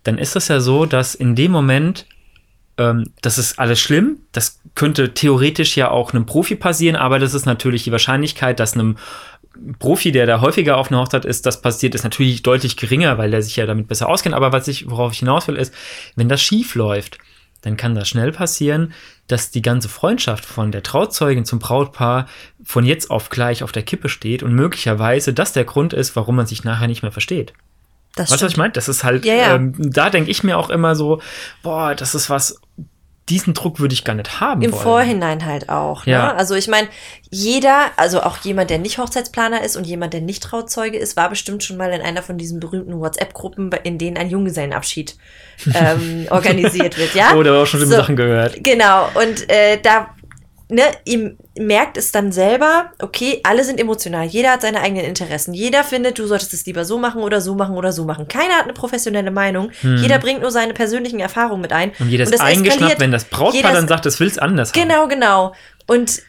Dann 0.04 0.18
ist 0.18 0.36
es 0.36 0.48
ja 0.48 0.60
so, 0.60 0.86
dass 0.86 1.14
in 1.14 1.36
dem 1.36 1.52
Moment, 1.52 2.08
ähm, 2.78 3.06
das 3.22 3.38
ist 3.38 3.60
alles 3.60 3.80
schlimm, 3.80 4.18
das 4.32 4.60
könnte 4.74 5.14
theoretisch 5.14 5.78
ja 5.78 5.92
auch 5.92 6.14
einem 6.14 6.26
Profi 6.26 6.56
passieren, 6.56 6.96
aber 6.96 7.20
das 7.20 7.36
ist 7.36 7.46
natürlich 7.46 7.84
die 7.84 7.92
Wahrscheinlichkeit, 7.92 8.60
dass 8.60 8.74
einem 8.74 8.98
Profi, 9.80 10.12
der 10.12 10.26
da 10.26 10.42
häufiger 10.42 10.78
auf 10.78 10.90
einer 10.90 11.02
Hochzeit 11.02 11.26
ist, 11.26 11.46
das 11.46 11.62
passiert, 11.62 11.94
ist 11.94 12.04
natürlich 12.04 12.42
deutlich 12.42 12.78
geringer, 12.78 13.18
weil 13.18 13.32
der 13.32 13.44
sich 13.44 13.58
ja 13.58 13.66
damit 13.66 13.88
besser 13.88 14.10
auskennt. 14.10 14.34
Aber 14.34 14.52
was 14.54 14.68
ich, 14.68 14.90
worauf 14.90 15.12
ich 15.12 15.20
hinaus 15.20 15.48
will, 15.48 15.58
ist, 15.58 15.74
wenn 16.16 16.30
das 16.30 16.42
schief 16.42 16.74
läuft, 16.76 17.18
dann 17.62 17.78
kann 17.78 17.96
das 17.96 18.10
schnell 18.10 18.32
passieren, 18.32 18.94
dass 19.28 19.52
die 19.52 19.62
ganze 19.62 19.90
Freundschaft 19.90 20.46
von 20.46 20.72
der 20.72 20.84
Trauzeugin 20.84 21.46
zum 21.46 21.60
Brautpaar 21.60 22.28
von 22.64 22.86
jetzt 22.86 23.10
auf 23.10 23.30
gleich 23.30 23.64
auf 23.64 23.72
der 23.72 23.84
Kippe 23.84 24.10
steht 24.10 24.44
und 24.44 24.54
möglicherweise 24.54 25.34
das 25.34 25.54
der 25.54 25.64
Grund 25.64 25.94
ist, 25.94 26.16
warum 26.16 26.36
man 26.36 26.48
sich 26.48 26.64
nachher 26.64 26.88
nicht 26.88 27.02
mehr 27.04 27.12
versteht. 27.12 27.54
Das 28.16 28.30
Weißt 28.30 28.42
du, 28.42 28.46
was 28.46 28.52
ich 28.52 28.58
meine? 28.58 28.74
Das 28.74 28.90
ist 28.90 29.04
halt, 29.06 29.24
Ja, 29.24 29.34
ja. 29.34 29.56
Ähm, 29.56 29.74
da 29.78 30.10
denke 30.10 30.32
ich 30.32 30.44
mir 30.44 30.58
auch 30.58 30.70
immer 30.70 30.96
so, 30.96 31.22
boah, 31.64 31.96
das 31.96 32.14
ist 32.14 32.30
was, 32.30 32.60
diesen 33.32 33.54
Druck 33.54 33.80
würde 33.80 33.94
ich 33.94 34.04
gar 34.04 34.14
nicht 34.14 34.42
haben 34.42 34.62
Im 34.62 34.74
wollen. 34.74 34.84
Vorhinein 34.84 35.46
halt 35.46 35.70
auch. 35.70 36.06
Ne? 36.06 36.12
Ja. 36.12 36.36
Also 36.36 36.54
ich 36.54 36.68
meine, 36.68 36.90
jeder, 37.30 37.92
also 37.96 38.22
auch 38.22 38.38
jemand, 38.40 38.70
der 38.70 38.78
nicht 38.78 38.98
Hochzeitsplaner 38.98 39.64
ist 39.64 39.78
und 39.78 39.88
jemand, 39.88 40.14
der 40.14 40.20
nicht 40.20 40.44
Trauzeuge 40.44 40.98
ist, 40.98 41.16
war 41.16 41.30
bestimmt 41.30 41.64
schon 41.64 41.78
mal 41.78 41.92
in 41.92 42.02
einer 42.02 42.24
von 42.24 42.38
diesen 42.38 42.60
berühmten 42.60 43.00
WhatsApp-Gruppen, 43.00 43.72
in 43.84 43.98
denen 43.98 44.18
ein 44.18 44.30
Junggesellenabschied 44.30 45.16
ähm, 45.74 46.28
organisiert 46.30 46.98
wird, 46.98 47.16
ja? 47.16 47.34
Oh, 47.34 47.42
da 47.42 47.52
habe 47.52 47.58
ich 47.60 47.64
auch 47.64 47.66
schon 47.68 47.80
so. 47.80 47.86
Sachen 47.96 48.18
gehört. 48.18 48.62
Genau, 48.64 49.08
und 49.14 49.50
äh, 49.50 49.80
da, 49.82 50.10
ne, 50.72 50.84
ihr 51.06 51.36
merkt 51.60 51.98
es 51.98 52.12
dann 52.12 52.32
selber, 52.32 52.92
okay, 53.02 53.42
alle 53.44 53.64
sind 53.64 53.80
emotional, 53.80 54.26
jeder 54.26 54.52
hat 54.52 54.62
seine 54.62 54.82
eigenen 54.82 55.06
Interessen, 55.06 55.54
jeder 55.54 55.84
findet, 55.84 56.18
du 56.18 56.26
solltest 56.26 56.54
es 56.54 56.66
lieber 56.66 56.86
so 56.86 56.98
machen 56.98 57.22
oder 57.22 57.42
so 57.42 57.54
machen 57.56 57.76
oder 57.76 57.92
so 57.92 58.06
machen. 58.06 58.28
Keiner 58.28 58.56
hat 58.56 58.64
eine 58.64 58.74
professionelle 58.74 59.32
Meinung, 59.32 59.72
jeder 59.84 60.18
bringt 60.18 60.42
nur 60.42 60.52
seine 60.52 60.74
persönlichen 60.74 61.20
Erfahrungen 61.20 61.62
mit 61.62 61.74
ein. 61.74 61.92
Hm. 61.92 62.06
Und 62.06 62.10
jeder 62.10 62.24
ist 62.24 62.34
das 62.34 62.40
eingeschnappt, 62.40 63.00
wenn 63.00 63.12
das 63.12 63.26
Brautpaar 63.26 63.74
dann 63.74 63.88
sagt, 63.88 64.06
es 64.06 64.20
will's 64.20 64.38
anders 64.38 64.72
haben. 64.74 64.82
Genau, 64.82 65.08
genau. 65.08 65.54
Und 65.88 66.22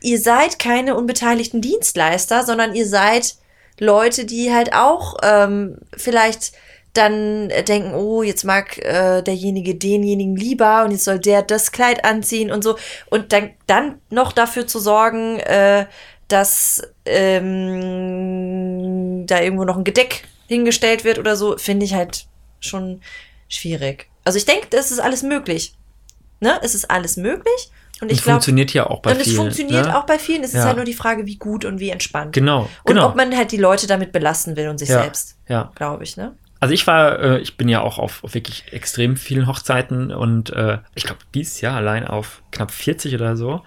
ihr 0.00 0.20
seid 0.20 0.58
keine 0.58 0.94
unbeteiligten 0.94 1.60
Dienstleister, 1.60 2.44
sondern 2.44 2.74
ihr 2.74 2.86
seid 2.86 3.34
Leute, 3.80 4.24
die 4.24 4.52
halt 4.52 4.72
auch 4.74 5.16
ähm, 5.22 5.78
vielleicht 5.96 6.52
dann 6.94 7.50
äh, 7.50 7.62
denken, 7.62 7.94
oh, 7.94 8.22
jetzt 8.22 8.44
mag 8.44 8.78
äh, 8.78 9.22
derjenige 9.22 9.74
denjenigen 9.74 10.36
lieber 10.36 10.84
und 10.84 10.90
jetzt 10.90 11.04
soll 11.04 11.18
der 11.18 11.42
das 11.42 11.72
Kleid 11.72 12.04
anziehen 12.04 12.50
und 12.50 12.64
so. 12.64 12.76
Und 13.10 13.32
dann, 13.32 13.50
dann 13.66 14.00
noch 14.10 14.32
dafür 14.32 14.66
zu 14.66 14.78
sorgen, 14.80 15.38
äh, 15.40 15.86
dass 16.28 16.82
ähm, 17.06 19.26
da 19.26 19.40
irgendwo 19.40 19.64
noch 19.64 19.76
ein 19.76 19.84
Gedeck 19.84 20.24
hingestellt 20.46 21.04
wird 21.04 21.18
oder 21.18 21.36
so, 21.36 21.56
finde 21.58 21.84
ich 21.86 21.94
halt 21.94 22.26
schon 22.60 23.00
schwierig. 23.48 24.08
Also 24.24 24.38
ich 24.38 24.44
denke, 24.46 24.66
das 24.70 24.90
ist 24.90 24.98
alles 25.00 25.22
möglich. 25.22 25.74
Ne? 26.40 26.58
Es 26.62 26.74
ist 26.74 26.90
alles 26.90 27.16
möglich. 27.16 27.70
Und 28.00 28.12
ich 28.12 28.18
es 28.18 28.24
glaube, 28.24 28.34
funktioniert 28.36 28.72
ja 28.74 28.88
auch 28.88 29.00
bei 29.00 29.10
und 29.12 29.16
es 29.18 29.24
vielen. 29.24 29.36
funktioniert 29.36 29.86
ne? 29.86 29.98
auch 29.98 30.06
bei 30.06 30.18
vielen. 30.18 30.44
Es 30.44 30.50
ist 30.50 30.56
Ja. 30.60 30.64
halt 30.66 30.76
nur 30.76 30.84
die 30.84 30.94
Frage, 30.94 31.26
wie 31.26 31.36
gut 31.36 31.64
und 31.64 31.80
wie 31.80 31.90
entspannt. 31.90 32.32
Genau, 32.32 32.62
Und 32.62 32.68
genau. 32.84 33.08
ob 33.08 33.16
man 33.16 33.36
halt 33.36 33.50
die 33.50 33.56
Leute 33.56 33.86
damit 33.86 34.12
belasten 34.12 34.56
will 34.56 34.68
und 34.68 34.78
sich 34.78 34.88
ja, 34.88 35.02
selbst, 35.02 35.36
Ja. 35.48 35.72
glaube 35.74 36.04
ich, 36.04 36.16
ne? 36.16 36.36
Also 36.60 36.74
ich 36.74 36.86
war, 36.86 37.20
äh, 37.20 37.38
ich 37.38 37.56
bin 37.56 37.68
ja 37.68 37.80
auch 37.80 37.98
auf, 37.98 38.24
auf 38.24 38.34
wirklich 38.34 38.72
extrem 38.72 39.16
vielen 39.16 39.46
Hochzeiten 39.46 40.10
und 40.12 40.50
äh, 40.50 40.78
ich 40.94 41.04
glaube 41.04 41.20
dieses 41.34 41.60
Jahr 41.60 41.76
allein 41.76 42.06
auf 42.06 42.42
knapp 42.50 42.70
40 42.72 43.14
oder 43.14 43.36
so. 43.36 43.62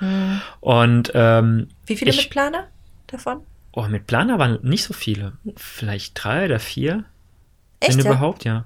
Und 0.59 1.11
ähm, 1.15 1.69
Wie 1.85 1.95
viele 1.95 2.11
Ich- 2.11 2.17
mit 2.17 2.29
Planer 2.29 2.67
davon? 3.07 3.41
oh, 3.73 3.83
mit 3.87 4.07
Planer 4.07 4.37
waren 4.39 4.59
nicht 4.63 4.83
so 4.83 4.93
viele. 4.93 5.33
Vielleicht 5.55 6.21
drei 6.21 6.45
oder 6.45 6.59
vier. 6.59 7.05
Echt? 7.79 7.97
Wenn 7.97 8.05
Ja? 8.05 8.11
überhaupt, 8.11 8.43
ja. 8.43 8.65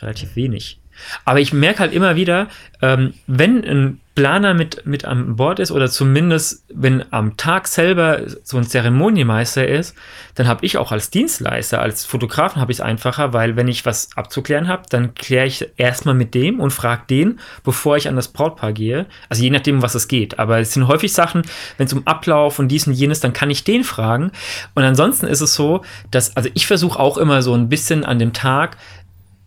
Relativ 0.00 0.36
wenig. 0.36 0.80
Aber 1.24 1.40
ich 1.40 1.52
merke 1.52 1.80
halt 1.80 1.92
immer 1.92 2.14
wieder, 2.14 2.48
ähm, 2.82 3.14
wenn 3.26 3.64
ein 3.64 4.00
Planer 4.14 4.54
mit, 4.54 4.86
mit 4.86 5.04
an 5.04 5.34
Bord 5.36 5.58
ist 5.58 5.72
oder 5.72 5.90
zumindest, 5.90 6.64
wenn 6.72 7.04
am 7.12 7.36
Tag 7.36 7.66
selber 7.66 8.22
so 8.44 8.56
ein 8.56 8.64
Zeremonienmeister 8.64 9.66
ist, 9.66 9.96
dann 10.36 10.46
habe 10.46 10.64
ich 10.64 10.78
auch 10.78 10.92
als 10.92 11.10
Dienstleister, 11.10 11.80
als 11.80 12.04
Fotografen 12.04 12.60
habe 12.60 12.70
ich 12.70 12.78
es 12.78 12.80
einfacher, 12.80 13.32
weil 13.32 13.56
wenn 13.56 13.66
ich 13.66 13.84
was 13.84 14.10
abzuklären 14.16 14.68
habe, 14.68 14.84
dann 14.88 15.14
kläre 15.14 15.46
ich 15.46 15.68
erstmal 15.76 16.14
mit 16.14 16.34
dem 16.34 16.60
und 16.60 16.70
frage 16.70 17.02
den, 17.10 17.40
bevor 17.64 17.96
ich 17.96 18.08
an 18.08 18.14
das 18.14 18.28
Brautpaar 18.28 18.72
gehe. 18.72 19.06
Also 19.28 19.42
je 19.42 19.50
nachdem, 19.50 19.82
was 19.82 19.96
es 19.96 20.06
geht. 20.06 20.38
Aber 20.38 20.60
es 20.60 20.72
sind 20.72 20.86
häufig 20.86 21.12
Sachen, 21.12 21.42
wenn 21.76 21.86
es 21.86 21.92
um 21.92 22.06
Ablauf 22.06 22.60
und 22.60 22.68
dies 22.68 22.86
und 22.86 22.92
jenes, 22.92 23.18
dann 23.18 23.32
kann 23.32 23.50
ich 23.50 23.64
den 23.64 23.82
fragen. 23.82 24.30
Und 24.74 24.84
ansonsten 24.84 25.26
ist 25.26 25.40
es 25.40 25.54
so, 25.54 25.82
dass, 26.12 26.36
also 26.36 26.48
ich 26.54 26.68
versuche 26.68 27.00
auch 27.00 27.18
immer 27.18 27.42
so 27.42 27.54
ein 27.54 27.68
bisschen 27.68 28.04
an 28.04 28.20
dem 28.20 28.32
Tag 28.32 28.76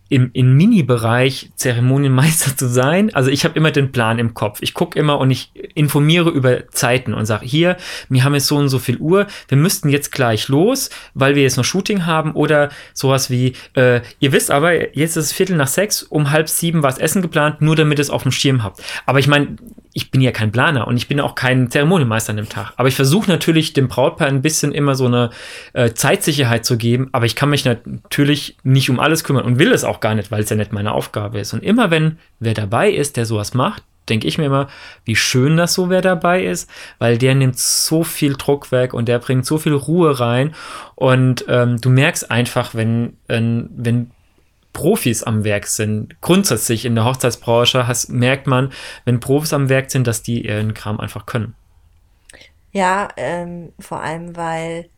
im, 0.08 0.30
im 0.32 0.56
Mini-Bereich 0.56 1.50
Zeremonienmeister 1.56 2.56
zu 2.56 2.68
sein. 2.68 3.14
Also 3.14 3.30
ich 3.30 3.44
habe 3.44 3.56
immer 3.56 3.70
den 3.70 3.92
Plan 3.92 4.18
im 4.18 4.34
Kopf. 4.34 4.58
Ich 4.62 4.74
gucke 4.74 4.98
immer 4.98 5.18
und 5.18 5.30
ich 5.30 5.50
informiere 5.74 6.30
über 6.30 6.68
Zeiten 6.70 7.14
und 7.14 7.26
sage, 7.26 7.44
hier, 7.44 7.76
wir 8.08 8.24
haben 8.24 8.34
jetzt 8.34 8.46
so 8.46 8.56
und 8.56 8.68
so 8.68 8.78
viel 8.78 8.96
Uhr, 8.98 9.26
wir 9.48 9.58
müssten 9.58 9.88
jetzt 9.88 10.12
gleich 10.12 10.48
los, 10.48 10.90
weil 11.14 11.34
wir 11.34 11.42
jetzt 11.42 11.56
noch 11.56 11.64
Shooting 11.64 12.06
haben 12.06 12.32
oder 12.32 12.70
sowas 12.94 13.30
wie, 13.30 13.52
äh, 13.74 14.00
ihr 14.18 14.32
wisst 14.32 14.50
aber, 14.50 14.96
jetzt 14.96 15.16
ist 15.16 15.26
es 15.26 15.32
Viertel 15.32 15.56
nach 15.56 15.68
sechs, 15.68 16.02
um 16.02 16.30
halb 16.30 16.48
sieben 16.48 16.82
war 16.82 16.90
es 16.90 16.98
Essen 16.98 17.22
geplant, 17.22 17.60
nur 17.60 17.76
damit 17.76 17.98
ihr 17.98 18.02
es 18.02 18.10
auf 18.10 18.22
dem 18.22 18.32
Schirm 18.32 18.62
habt. 18.62 18.82
Aber 19.06 19.18
ich 19.18 19.28
meine, 19.28 19.56
ich 19.98 20.12
bin 20.12 20.20
ja 20.20 20.30
kein 20.30 20.52
Planer 20.52 20.86
und 20.86 20.96
ich 20.96 21.08
bin 21.08 21.18
auch 21.18 21.34
kein 21.34 21.72
Zeremonienmeister 21.72 22.30
an 22.30 22.36
dem 22.36 22.48
Tag. 22.48 22.72
Aber 22.76 22.86
ich 22.86 22.94
versuche 22.94 23.28
natürlich 23.28 23.72
dem 23.72 23.88
Brautpaar 23.88 24.28
ein 24.28 24.42
bisschen 24.42 24.70
immer 24.70 24.94
so 24.94 25.06
eine 25.06 25.30
äh, 25.72 25.90
Zeitsicherheit 25.92 26.64
zu 26.64 26.78
geben, 26.78 27.08
aber 27.10 27.26
ich 27.26 27.34
kann 27.34 27.50
mich 27.50 27.64
natürlich 27.64 28.56
nicht 28.62 28.90
um 28.90 29.00
alles 29.00 29.24
kümmern 29.24 29.44
und 29.44 29.58
will 29.58 29.72
es 29.72 29.82
auch 29.82 29.98
gar 29.98 30.14
nicht, 30.14 30.30
weil 30.30 30.44
es 30.44 30.50
ja 30.50 30.56
nicht 30.56 30.72
meine 30.72 30.92
Aufgabe 30.92 31.40
ist. 31.40 31.52
Und 31.52 31.64
immer 31.64 31.90
wenn 31.90 32.18
wer 32.38 32.54
dabei 32.54 32.92
ist, 32.92 33.16
der 33.16 33.26
sowas 33.26 33.54
macht, 33.54 33.82
denke 34.08 34.28
ich 34.28 34.38
mir 34.38 34.44
immer, 34.44 34.68
wie 35.04 35.16
schön 35.16 35.56
das 35.56 35.74
so 35.74 35.90
wer 35.90 36.00
dabei 36.00 36.44
ist, 36.44 36.70
weil 37.00 37.18
der 37.18 37.34
nimmt 37.34 37.58
so 37.58 38.04
viel 38.04 38.34
Druck 38.34 38.70
weg 38.70 38.94
und 38.94 39.08
der 39.08 39.18
bringt 39.18 39.46
so 39.46 39.58
viel 39.58 39.74
Ruhe 39.74 40.20
rein. 40.20 40.54
Und 40.94 41.44
ähm, 41.48 41.80
du 41.80 41.90
merkst 41.90 42.30
einfach, 42.30 42.76
wenn, 42.76 43.16
äh, 43.26 43.40
wenn 43.42 44.12
Profis 44.78 45.24
am 45.24 45.42
Werk 45.42 45.66
sind, 45.66 46.20
grundsätzlich 46.20 46.84
in 46.84 46.94
der 46.94 47.04
Hochzeitsbranche, 47.04 47.88
hast, 47.88 48.10
merkt 48.10 48.46
man, 48.46 48.72
wenn 49.04 49.18
Profis 49.18 49.52
am 49.52 49.68
Werk 49.68 49.90
sind, 49.90 50.06
dass 50.06 50.22
die 50.22 50.46
ihren 50.46 50.72
Kram 50.72 51.00
einfach 51.00 51.26
können. 51.26 51.56
Ja, 52.70 53.08
ähm, 53.16 53.72
vor 53.80 54.00
allem, 54.02 54.36
weil 54.36 54.88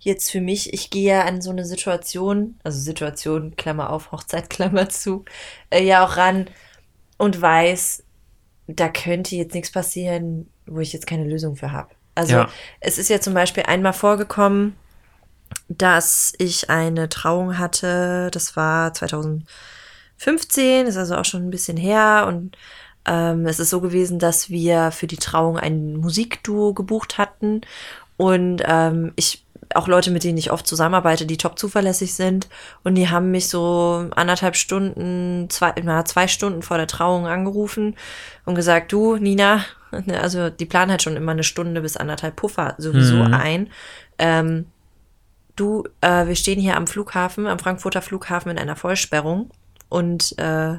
jetzt 0.00 0.32
für 0.32 0.40
mich, 0.40 0.72
ich 0.72 0.90
gehe 0.90 1.12
ja 1.12 1.24
an 1.26 1.40
so 1.42 1.50
eine 1.50 1.64
Situation, 1.64 2.58
also 2.64 2.80
Situation, 2.80 3.54
Klammer 3.54 3.90
auf, 3.90 4.10
Hochzeit, 4.10 4.50
Klammer 4.50 4.88
zu, 4.88 5.24
äh, 5.70 5.84
ja 5.84 6.04
auch 6.04 6.16
ran 6.16 6.46
und 7.16 7.40
weiß, 7.40 8.02
da 8.66 8.88
könnte 8.88 9.36
jetzt 9.36 9.54
nichts 9.54 9.70
passieren, 9.70 10.50
wo 10.66 10.80
ich 10.80 10.92
jetzt 10.92 11.06
keine 11.06 11.24
Lösung 11.24 11.54
für 11.54 11.70
habe. 11.70 11.90
Also 12.16 12.34
ja. 12.34 12.48
es 12.80 12.98
ist 12.98 13.08
ja 13.08 13.20
zum 13.20 13.34
Beispiel 13.34 13.62
einmal 13.62 13.92
vorgekommen, 13.92 14.74
dass 15.68 16.32
ich 16.38 16.70
eine 16.70 17.08
Trauung 17.08 17.58
hatte. 17.58 18.30
Das 18.32 18.56
war 18.56 18.92
2015, 18.92 20.86
ist 20.86 20.96
also 20.96 21.16
auch 21.16 21.24
schon 21.24 21.46
ein 21.46 21.50
bisschen 21.50 21.76
her. 21.76 22.24
Und 22.28 22.56
ähm, 23.06 23.46
es 23.46 23.60
ist 23.60 23.70
so 23.70 23.80
gewesen, 23.80 24.18
dass 24.18 24.50
wir 24.50 24.90
für 24.90 25.06
die 25.06 25.16
Trauung 25.16 25.58
ein 25.58 25.96
Musikduo 25.96 26.74
gebucht 26.74 27.18
hatten. 27.18 27.60
Und 28.16 28.62
ähm, 28.66 29.12
ich 29.16 29.44
auch 29.74 29.88
Leute, 29.88 30.10
mit 30.10 30.24
denen 30.24 30.38
ich 30.38 30.50
oft 30.50 30.66
zusammenarbeite, 30.66 31.26
die 31.26 31.36
top 31.36 31.58
zuverlässig 31.58 32.14
sind. 32.14 32.48
Und 32.82 32.96
die 32.96 33.08
haben 33.08 33.30
mich 33.30 33.48
so 33.48 34.08
anderthalb 34.14 34.56
Stunden, 34.56 35.48
zwei, 35.48 35.74
na, 35.82 36.04
zwei 36.04 36.28
Stunden 36.28 36.62
vor 36.62 36.76
der 36.76 36.86
Trauung 36.86 37.26
angerufen 37.26 37.96
und 38.44 38.54
gesagt, 38.54 38.92
du, 38.92 39.16
Nina, 39.16 39.64
also 40.20 40.50
die 40.50 40.66
planen 40.66 40.90
halt 40.90 41.02
schon 41.02 41.16
immer 41.16 41.32
eine 41.32 41.44
Stunde 41.44 41.80
bis 41.80 41.96
anderthalb 41.96 42.36
Puffer 42.36 42.74
sowieso 42.78 43.16
mhm. 43.16 43.34
ein. 43.34 43.70
Ähm, 44.18 44.66
du, 45.56 45.84
äh, 46.00 46.26
wir 46.26 46.36
stehen 46.36 46.60
hier 46.60 46.76
am 46.76 46.86
Flughafen, 46.86 47.46
am 47.46 47.58
Frankfurter 47.58 48.02
Flughafen 48.02 48.50
in 48.50 48.58
einer 48.58 48.76
Vollsperrung 48.76 49.50
und 49.88 50.38
äh, 50.38 50.78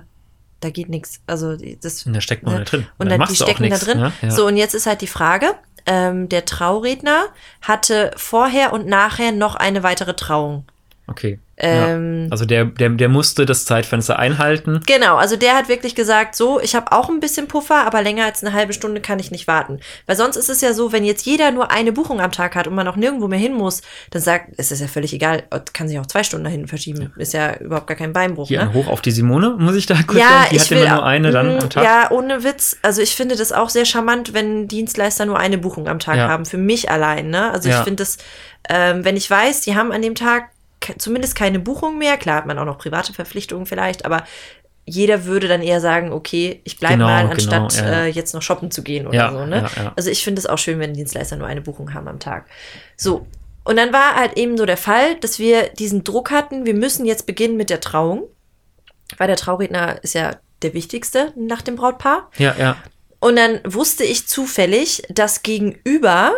da 0.61 0.69
geht 0.69 0.89
nichts. 0.89 1.21
Also 1.27 1.55
das. 1.55 2.05
Und 2.05 2.13
da 2.13 2.21
steckt 2.21 2.43
man 2.43 2.53
ne? 2.53 2.59
da 2.59 2.65
drin. 2.65 2.87
Und, 2.97 3.09
dann, 3.11 3.19
dann 3.19 3.29
die 3.29 3.35
stecken 3.35 3.69
da 3.69 3.77
drin. 3.77 3.99
Ne? 3.99 4.13
Ja. 4.21 4.31
So, 4.31 4.45
und 4.47 4.57
jetzt 4.57 4.73
ist 4.73 4.85
halt 4.85 5.01
die 5.01 5.07
Frage, 5.07 5.55
ähm, 5.85 6.29
der 6.29 6.45
Trauredner 6.45 7.25
hatte 7.61 8.11
vorher 8.15 8.71
und 8.73 8.85
nachher 8.85 9.31
noch 9.31 9.55
eine 9.55 9.83
weitere 9.83 10.13
Trauung. 10.13 10.65
Okay. 11.07 11.39
Ähm, 11.63 12.23
ja. 12.23 12.31
Also 12.31 12.45
der, 12.45 12.65
der, 12.65 12.89
der 12.89 13.07
musste 13.07 13.45
das 13.45 13.65
Zeitfenster 13.65 14.17
einhalten. 14.17 14.81
Genau, 14.87 15.17
also 15.17 15.35
der 15.35 15.55
hat 15.55 15.69
wirklich 15.69 15.93
gesagt, 15.93 16.35
so, 16.35 16.59
ich 16.59 16.73
habe 16.75 16.91
auch 16.91 17.07
ein 17.07 17.19
bisschen 17.19 17.47
Puffer, 17.47 17.85
aber 17.85 18.01
länger 18.01 18.25
als 18.25 18.43
eine 18.43 18.53
halbe 18.53 18.73
Stunde 18.73 18.99
kann 18.99 19.19
ich 19.19 19.29
nicht 19.29 19.47
warten. 19.47 19.79
Weil 20.07 20.15
sonst 20.15 20.37
ist 20.37 20.49
es 20.49 20.61
ja 20.61 20.73
so, 20.73 20.91
wenn 20.91 21.05
jetzt 21.05 21.25
jeder 21.25 21.51
nur 21.51 21.69
eine 21.69 21.91
Buchung 21.91 22.19
am 22.19 22.31
Tag 22.31 22.55
hat 22.55 22.67
und 22.67 22.73
man 22.73 22.87
auch 22.87 22.95
nirgendwo 22.95 23.27
mehr 23.27 23.39
hin 23.39 23.53
muss, 23.53 23.83
dann 24.09 24.23
sagt, 24.23 24.53
es 24.57 24.71
ist 24.71 24.81
ja 24.81 24.87
völlig 24.87 25.13
egal, 25.13 25.43
kann 25.73 25.87
sich 25.87 25.99
auch 25.99 26.07
zwei 26.07 26.23
Stunden 26.23 26.45
dahin 26.45 26.67
verschieben. 26.67 27.13
Ist 27.17 27.33
ja 27.33 27.55
überhaupt 27.57 27.85
gar 27.85 27.97
kein 27.97 28.11
Beinbruch. 28.11 28.47
Hier 28.47 28.65
ne? 28.65 28.73
hoch 28.73 28.87
auf 28.87 29.01
die 29.01 29.11
Simone, 29.11 29.55
muss 29.59 29.75
ich 29.75 29.85
da 29.85 30.01
kurz 30.01 30.19
ja, 30.19 30.29
sagen. 30.29 30.47
Die 30.49 30.55
ich 30.55 30.61
hat 30.63 30.71
will, 30.71 30.77
immer 30.79 30.95
nur 30.95 31.05
eine 31.05 31.31
dann 31.31 31.59
am 31.59 31.69
Tag. 31.69 31.83
Ja, 31.83 32.09
ohne 32.09 32.43
Witz. 32.43 32.77
Also 32.81 33.03
ich 33.03 33.15
finde 33.15 33.35
das 33.35 33.51
auch 33.51 33.69
sehr 33.69 33.85
charmant, 33.85 34.33
wenn 34.33 34.67
Dienstleister 34.67 35.27
nur 35.27 35.37
eine 35.37 35.59
Buchung 35.59 35.87
am 35.87 35.99
Tag 35.99 36.17
ja. 36.17 36.27
haben. 36.27 36.45
Für 36.45 36.57
mich 36.57 36.89
allein, 36.89 37.29
ne? 37.29 37.51
Also 37.51 37.69
ich 37.69 37.75
finde 37.75 37.97
das, 37.97 38.17
ähm, 38.67 39.05
wenn 39.05 39.15
ich 39.15 39.29
weiß, 39.29 39.61
die 39.61 39.75
haben 39.75 39.91
an 39.91 40.01
dem 40.01 40.15
Tag 40.15 40.49
zumindest 40.97 41.35
keine 41.35 41.59
Buchung 41.59 41.97
mehr. 41.97 42.17
Klar 42.17 42.37
hat 42.37 42.45
man 42.45 42.57
auch 42.59 42.65
noch 42.65 42.77
private 42.77 43.13
Verpflichtungen 43.13 43.65
vielleicht, 43.65 44.05
aber 44.05 44.23
jeder 44.85 45.25
würde 45.25 45.47
dann 45.47 45.61
eher 45.61 45.79
sagen, 45.79 46.11
okay, 46.11 46.61
ich 46.63 46.77
bleibe 46.77 46.95
genau, 46.95 47.05
mal, 47.05 47.27
anstatt 47.27 47.73
genau, 47.75 47.87
ja. 47.87 48.03
äh, 48.03 48.07
jetzt 48.07 48.33
noch 48.33 48.41
shoppen 48.41 48.71
zu 48.71 48.83
gehen 48.83 49.07
oder 49.07 49.15
ja, 49.15 49.31
so. 49.31 49.45
Ne? 49.45 49.69
Ja, 49.75 49.93
also 49.95 50.09
ich 50.09 50.23
finde 50.23 50.39
es 50.39 50.47
auch 50.47 50.57
schön, 50.57 50.79
wenn 50.79 50.93
Dienstleister 50.93 51.37
nur 51.37 51.47
eine 51.47 51.61
Buchung 51.61 51.93
haben 51.93 52.07
am 52.07 52.19
Tag. 52.19 52.47
So, 52.97 53.27
und 53.63 53.77
dann 53.77 53.93
war 53.93 54.15
halt 54.15 54.37
eben 54.37 54.57
so 54.57 54.65
der 54.65 54.77
Fall, 54.77 55.15
dass 55.19 55.37
wir 55.37 55.69
diesen 55.69 56.03
Druck 56.03 56.31
hatten, 56.31 56.65
wir 56.65 56.73
müssen 56.73 57.05
jetzt 57.05 57.27
beginnen 57.27 57.57
mit 57.57 57.69
der 57.69 57.79
Trauung, 57.79 58.23
weil 59.17 59.27
der 59.27 59.37
Trauredner 59.37 60.03
ist 60.03 60.15
ja 60.15 60.37
der 60.63 60.73
wichtigste 60.73 61.31
nach 61.35 61.61
dem 61.61 61.75
Brautpaar. 61.75 62.29
Ja, 62.37 62.55
ja. 62.57 62.77
Und 63.19 63.35
dann 63.35 63.59
wusste 63.63 64.03
ich 64.03 64.27
zufällig, 64.27 65.03
dass 65.09 65.43
gegenüber 65.43 66.33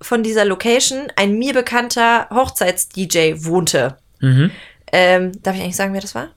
von 0.00 0.22
dieser 0.22 0.44
Location 0.44 1.12
ein 1.16 1.38
mir 1.38 1.52
bekannter 1.52 2.28
Hochzeits-DJ 2.30 3.44
wohnte. 3.44 3.96
Mhm. 4.20 4.50
Ähm, 4.92 5.32
darf 5.42 5.56
ich 5.56 5.62
eigentlich 5.62 5.76
sagen, 5.76 5.92
wer 5.92 6.00
das 6.00 6.14
war? 6.14 6.30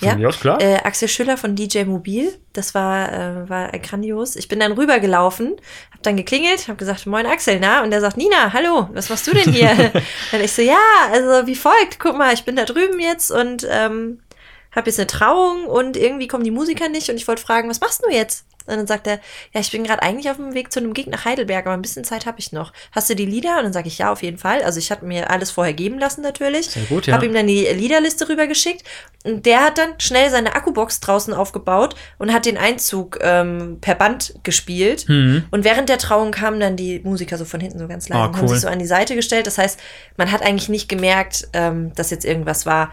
Ja, 0.00 0.16
ja 0.16 0.30
klar. 0.30 0.60
Äh, 0.60 0.76
Axel 0.76 1.08
Schüller 1.08 1.36
von 1.36 1.54
DJ 1.54 1.84
Mobil. 1.84 2.32
Das 2.52 2.74
war, 2.74 3.12
äh, 3.12 3.48
war 3.48 3.70
grandios. 3.78 4.36
Ich 4.36 4.48
bin 4.48 4.60
dann 4.60 4.72
rübergelaufen, 4.72 5.56
hab 5.92 6.02
dann 6.02 6.16
geklingelt, 6.16 6.68
hab 6.68 6.78
gesagt, 6.78 7.06
moin 7.06 7.26
Axel, 7.26 7.58
na? 7.60 7.82
Und 7.82 7.90
der 7.90 8.00
sagt, 8.00 8.16
Nina, 8.16 8.52
hallo, 8.52 8.88
was 8.92 9.08
machst 9.08 9.26
du 9.26 9.32
denn 9.32 9.52
hier? 9.52 9.70
dann 10.32 10.40
ich 10.40 10.52
so, 10.52 10.62
ja, 10.62 10.78
also 11.12 11.46
wie 11.46 11.54
folgt, 11.54 11.98
guck 11.98 12.16
mal, 12.16 12.34
ich 12.34 12.44
bin 12.44 12.56
da 12.56 12.64
drüben 12.64 12.98
jetzt 12.98 13.30
und 13.30 13.66
ähm, 13.70 14.20
hab 14.72 14.86
jetzt 14.86 14.98
eine 14.98 15.06
Trauung 15.06 15.66
und 15.66 15.96
irgendwie 15.96 16.28
kommen 16.28 16.44
die 16.44 16.50
Musiker 16.50 16.88
nicht 16.88 17.08
und 17.10 17.16
ich 17.16 17.28
wollte 17.28 17.42
fragen, 17.42 17.68
was 17.68 17.80
machst 17.80 18.04
du 18.04 18.10
jetzt? 18.10 18.44
Und 18.68 18.76
dann 18.76 18.86
sagt 18.86 19.06
er, 19.06 19.20
ja, 19.52 19.60
ich 19.60 19.70
bin 19.70 19.84
gerade 19.84 20.02
eigentlich 20.02 20.30
auf 20.30 20.36
dem 20.36 20.54
Weg 20.54 20.72
zu 20.72 20.80
einem 20.80 20.94
Gig 20.94 21.06
nach 21.06 21.24
Heidelberg, 21.24 21.66
aber 21.66 21.74
ein 21.74 21.82
bisschen 21.82 22.04
Zeit 22.04 22.26
habe 22.26 22.38
ich 22.38 22.52
noch. 22.52 22.72
Hast 22.92 23.10
du 23.10 23.16
die 23.16 23.26
Lieder? 23.26 23.58
Und 23.58 23.64
dann 23.64 23.72
sage 23.72 23.88
ich, 23.88 23.98
ja, 23.98 24.12
auf 24.12 24.22
jeden 24.22 24.38
Fall. 24.38 24.62
Also 24.62 24.78
ich 24.78 24.90
hatte 24.90 25.04
mir 25.04 25.30
alles 25.30 25.50
vorher 25.50 25.74
geben 25.74 25.98
lassen 25.98 26.22
natürlich. 26.22 26.70
Sehr 26.70 26.84
gut, 26.84 27.06
ja. 27.06 27.14
Habe 27.14 27.26
ihm 27.26 27.34
dann 27.34 27.46
die 27.46 27.64
Liederliste 27.64 28.28
rübergeschickt. 28.28 28.84
Und 29.24 29.46
der 29.46 29.64
hat 29.64 29.78
dann 29.78 29.98
schnell 29.98 30.30
seine 30.30 30.54
Akkubox 30.54 31.00
draußen 31.00 31.34
aufgebaut 31.34 31.96
und 32.18 32.32
hat 32.32 32.46
den 32.46 32.56
Einzug 32.56 33.18
ähm, 33.20 33.78
per 33.80 33.94
Band 33.94 34.34
gespielt. 34.42 35.08
Mhm. 35.08 35.44
Und 35.50 35.64
während 35.64 35.88
der 35.88 35.98
Trauung 35.98 36.30
kamen 36.30 36.60
dann 36.60 36.76
die 36.76 37.00
Musiker 37.00 37.36
so 37.36 37.44
von 37.44 37.60
hinten 37.60 37.78
so 37.78 37.88
ganz 37.88 38.08
leise 38.08 38.22
oh, 38.22 38.28
und 38.28 38.36
haben 38.36 38.48
sich 38.48 38.60
so 38.60 38.68
an 38.68 38.78
die 38.78 38.86
Seite 38.86 39.14
gestellt. 39.14 39.46
Das 39.46 39.58
heißt, 39.58 39.80
man 40.16 40.30
hat 40.30 40.42
eigentlich 40.42 40.68
nicht 40.68 40.88
gemerkt, 40.88 41.48
ähm, 41.52 41.92
dass 41.94 42.10
jetzt 42.10 42.24
irgendwas 42.24 42.66
war. 42.66 42.92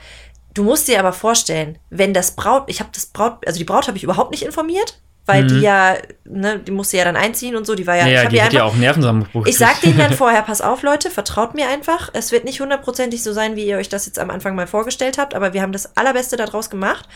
Du 0.55 0.63
musst 0.63 0.87
dir 0.87 0.99
aber 0.99 1.11
vorstellen, 1.11 1.77
wenn 1.89 2.13
das 2.13 2.31
Braut, 2.31 2.63
ich 2.67 2.79
habe 2.79 2.89
das 2.93 3.07
Braut, 3.07 3.45
also 3.45 3.57
die 3.57 3.65
Braut 3.65 3.87
habe 3.87 3.97
ich 3.97 4.03
überhaupt 4.03 4.31
nicht 4.31 4.43
informiert, 4.43 5.01
weil 5.25 5.43
mhm. 5.43 5.47
die 5.47 5.59
ja, 5.61 5.95
ne, 6.25 6.59
die 6.59 6.71
musste 6.71 6.97
ja 6.97 7.03
dann 7.03 7.15
einziehen 7.15 7.55
und 7.55 7.65
so, 7.65 7.75
die 7.75 7.87
war 7.87 7.95
ja, 7.95 8.07
ja, 8.07 8.23
ich 8.23 8.29
die 8.29 8.41
hat 8.41 8.53
ja 8.53 8.63
auch 8.63 8.75
Nervenzusammenbruch. 8.75 9.45
Ich 9.47 9.57
sag 9.57 9.81
denen 9.81 9.97
dann 9.97 10.13
vorher, 10.17 10.41
pass 10.41 10.61
auf, 10.61 10.83
Leute, 10.83 11.09
vertraut 11.09 11.55
mir 11.55 11.67
einfach. 11.67 12.09
Es 12.13 12.31
wird 12.31 12.45
nicht 12.45 12.61
hundertprozentig 12.61 13.23
so 13.23 13.33
sein, 13.33 13.55
wie 13.55 13.65
ihr 13.65 13.77
euch 13.77 13.89
das 13.89 14.05
jetzt 14.05 14.19
am 14.19 14.29
Anfang 14.29 14.55
mal 14.55 14.67
vorgestellt 14.67 15.17
habt, 15.17 15.33
aber 15.33 15.53
wir 15.53 15.61
haben 15.61 15.71
das 15.71 15.97
Allerbeste 15.97 16.37
daraus 16.37 16.69
gemacht 16.69 17.07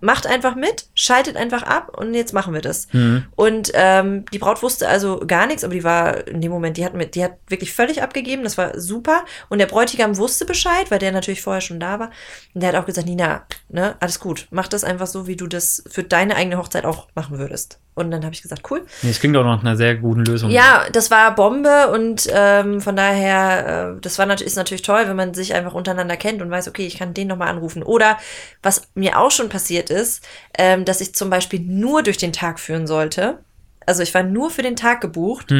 macht 0.00 0.26
einfach 0.26 0.54
mit, 0.54 0.88
schaltet 0.94 1.36
einfach 1.36 1.62
ab 1.62 1.96
und 1.96 2.14
jetzt 2.14 2.32
machen 2.32 2.54
wir 2.54 2.60
das. 2.60 2.88
Mhm. 2.92 3.24
Und 3.36 3.72
ähm, 3.74 4.24
die 4.32 4.38
Braut 4.38 4.62
wusste 4.62 4.88
also 4.88 5.20
gar 5.26 5.46
nichts, 5.46 5.64
aber 5.64 5.74
die 5.74 5.84
war 5.84 6.26
in 6.26 6.40
dem 6.40 6.52
Moment, 6.52 6.76
die 6.76 6.84
hat 6.84 6.94
mit, 6.94 7.14
die 7.14 7.24
hat 7.24 7.38
wirklich 7.48 7.72
völlig 7.72 8.02
abgegeben, 8.02 8.44
das 8.44 8.58
war 8.58 8.78
super. 8.78 9.24
Und 9.48 9.58
der 9.58 9.66
Bräutigam 9.66 10.16
wusste 10.16 10.44
Bescheid, 10.44 10.90
weil 10.90 10.98
der 10.98 11.12
natürlich 11.12 11.42
vorher 11.42 11.60
schon 11.60 11.80
da 11.80 11.98
war. 11.98 12.10
Und 12.54 12.62
der 12.62 12.70
hat 12.70 12.76
auch 12.76 12.86
gesagt, 12.86 13.06
Nina, 13.06 13.46
ne, 13.68 13.96
alles 14.00 14.20
gut, 14.20 14.46
mach 14.50 14.68
das 14.68 14.84
einfach 14.84 15.06
so, 15.06 15.26
wie 15.26 15.36
du 15.36 15.46
das 15.46 15.82
für 15.90 16.02
deine 16.02 16.36
eigene 16.36 16.58
Hochzeit 16.58 16.84
auch 16.84 17.08
machen 17.14 17.38
würdest. 17.38 17.80
Und 17.94 18.10
dann 18.10 18.24
habe 18.24 18.34
ich 18.34 18.42
gesagt, 18.42 18.68
cool. 18.70 18.84
Nee, 19.02 19.10
das 19.10 19.20
klingt 19.20 19.36
auch 19.36 19.44
nach 19.44 19.60
einer 19.60 19.76
sehr 19.76 19.94
guten 19.94 20.24
Lösung. 20.24 20.50
Ja, 20.50 20.84
das 20.90 21.12
war 21.12 21.34
Bombe 21.34 21.90
und 21.92 22.28
ähm, 22.28 22.80
von 22.80 22.96
daher, 22.96 23.94
äh, 23.96 24.00
das 24.00 24.18
war 24.18 24.28
ist 24.28 24.56
natürlich 24.56 24.82
toll, 24.82 25.04
wenn 25.06 25.16
man 25.16 25.32
sich 25.32 25.54
einfach 25.54 25.74
untereinander 25.74 26.16
kennt 26.16 26.42
und 26.42 26.50
weiß, 26.50 26.66
okay, 26.66 26.86
ich 26.86 26.98
kann 26.98 27.14
den 27.14 27.28
nochmal 27.28 27.48
anrufen. 27.48 27.84
Oder 27.84 28.18
was 28.62 28.88
mir 28.94 29.18
auch 29.20 29.30
schon 29.30 29.48
passiert 29.48 29.90
ist, 29.90 30.26
ähm, 30.58 30.84
dass 30.84 31.00
ich 31.00 31.14
zum 31.14 31.30
Beispiel 31.30 31.60
nur 31.60 32.02
durch 32.02 32.16
den 32.16 32.32
Tag 32.32 32.58
führen 32.58 32.86
sollte 32.86 33.38
Also 33.86 34.02
ich 34.02 34.12
war 34.12 34.24
nur 34.24 34.50
für 34.50 34.62
den 34.62 34.76
Tag 34.76 35.00
gebucht 35.00 35.52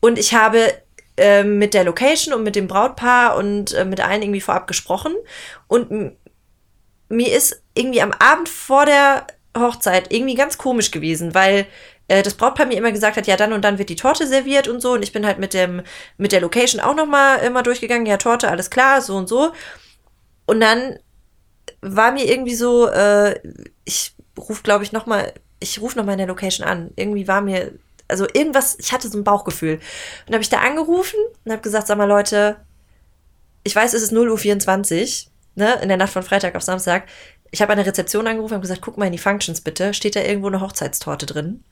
und 0.00 0.18
ich 0.18 0.34
habe 0.34 0.72
äh, 1.16 1.42
mit 1.42 1.74
der 1.74 1.84
Location 1.84 2.34
und 2.34 2.44
mit 2.44 2.54
dem 2.54 2.68
Brautpaar 2.68 3.36
und 3.36 3.74
äh, 3.74 3.84
mit 3.84 4.00
allen 4.00 4.22
irgendwie 4.22 4.40
vorab 4.40 4.66
gesprochen. 4.66 5.12
Und 5.66 6.12
mir 7.08 7.36
ist 7.36 7.62
irgendwie 7.74 8.00
am 8.00 8.12
Abend 8.12 8.48
vor 8.48 8.86
der 8.86 9.26
Hochzeit 9.56 10.12
irgendwie 10.12 10.34
ganz 10.34 10.58
komisch 10.58 10.90
gewesen, 10.90 11.34
weil 11.34 11.66
äh, 12.08 12.22
das 12.22 12.34
Brautpaar 12.34 12.66
mir 12.66 12.76
immer 12.76 12.92
gesagt 12.92 13.16
hat, 13.16 13.26
ja, 13.26 13.36
dann 13.36 13.52
und 13.52 13.62
dann 13.64 13.78
wird 13.78 13.88
die 13.88 13.96
Torte 13.96 14.26
serviert 14.26 14.68
und 14.68 14.80
so. 14.80 14.92
Und 14.92 15.02
ich 15.02 15.12
bin 15.12 15.24
halt 15.24 15.38
mit 15.38 15.54
dem, 15.54 15.82
mit 16.18 16.32
der 16.32 16.40
Location 16.40 16.80
auch 16.80 16.94
nochmal 16.94 17.38
immer 17.44 17.62
durchgegangen, 17.62 18.06
ja, 18.06 18.16
Torte, 18.16 18.48
alles 18.48 18.70
klar, 18.70 19.00
so 19.00 19.16
und 19.16 19.28
so. 19.28 19.52
Und 20.46 20.60
dann 20.60 20.98
war 21.82 22.12
mir 22.12 22.24
irgendwie 22.24 22.54
so, 22.54 22.88
äh, 22.88 23.38
ich 23.84 24.12
rufe, 24.36 24.62
glaube 24.62 24.84
ich, 24.84 24.92
nochmal, 24.92 25.32
ich 25.60 25.80
rufe 25.80 25.96
nochmal 25.96 26.14
in 26.14 26.18
der 26.18 26.26
Location 26.26 26.66
an. 26.66 26.90
Irgendwie 26.96 27.28
war 27.28 27.40
mir, 27.40 27.72
also 28.08 28.26
irgendwas, 28.32 28.76
ich 28.78 28.92
hatte 28.92 29.08
so 29.08 29.16
ein 29.16 29.24
Bauchgefühl. 29.24 29.78
Und 30.26 30.34
habe 30.34 30.42
ich 30.42 30.48
da 30.48 30.58
angerufen 30.58 31.18
und 31.44 31.52
habe 31.52 31.62
gesagt, 31.62 31.86
sag 31.86 31.96
mal 31.96 32.08
Leute, 32.08 32.56
ich 33.62 33.76
weiß, 33.76 33.94
es 33.94 34.02
ist 34.02 34.12
0.24 34.12 35.26
Uhr, 35.26 35.30
ne, 35.54 35.78
in 35.82 35.88
der 35.88 35.96
Nacht 35.96 36.12
von 36.12 36.22
Freitag 36.22 36.54
auf 36.56 36.62
Samstag. 36.62 37.04
Ich 37.50 37.62
habe 37.62 37.72
an 37.72 37.78
der 37.78 37.86
Rezeption 37.86 38.26
angerufen 38.26 38.54
und 38.54 38.60
gesagt, 38.60 38.80
guck 38.80 38.96
mal 38.96 39.06
in 39.06 39.12
die 39.12 39.18
Functions 39.18 39.60
bitte, 39.60 39.94
steht 39.94 40.16
da 40.16 40.20
irgendwo 40.20 40.48
eine 40.48 40.60
Hochzeitstorte 40.60 41.26
drin? 41.26 41.64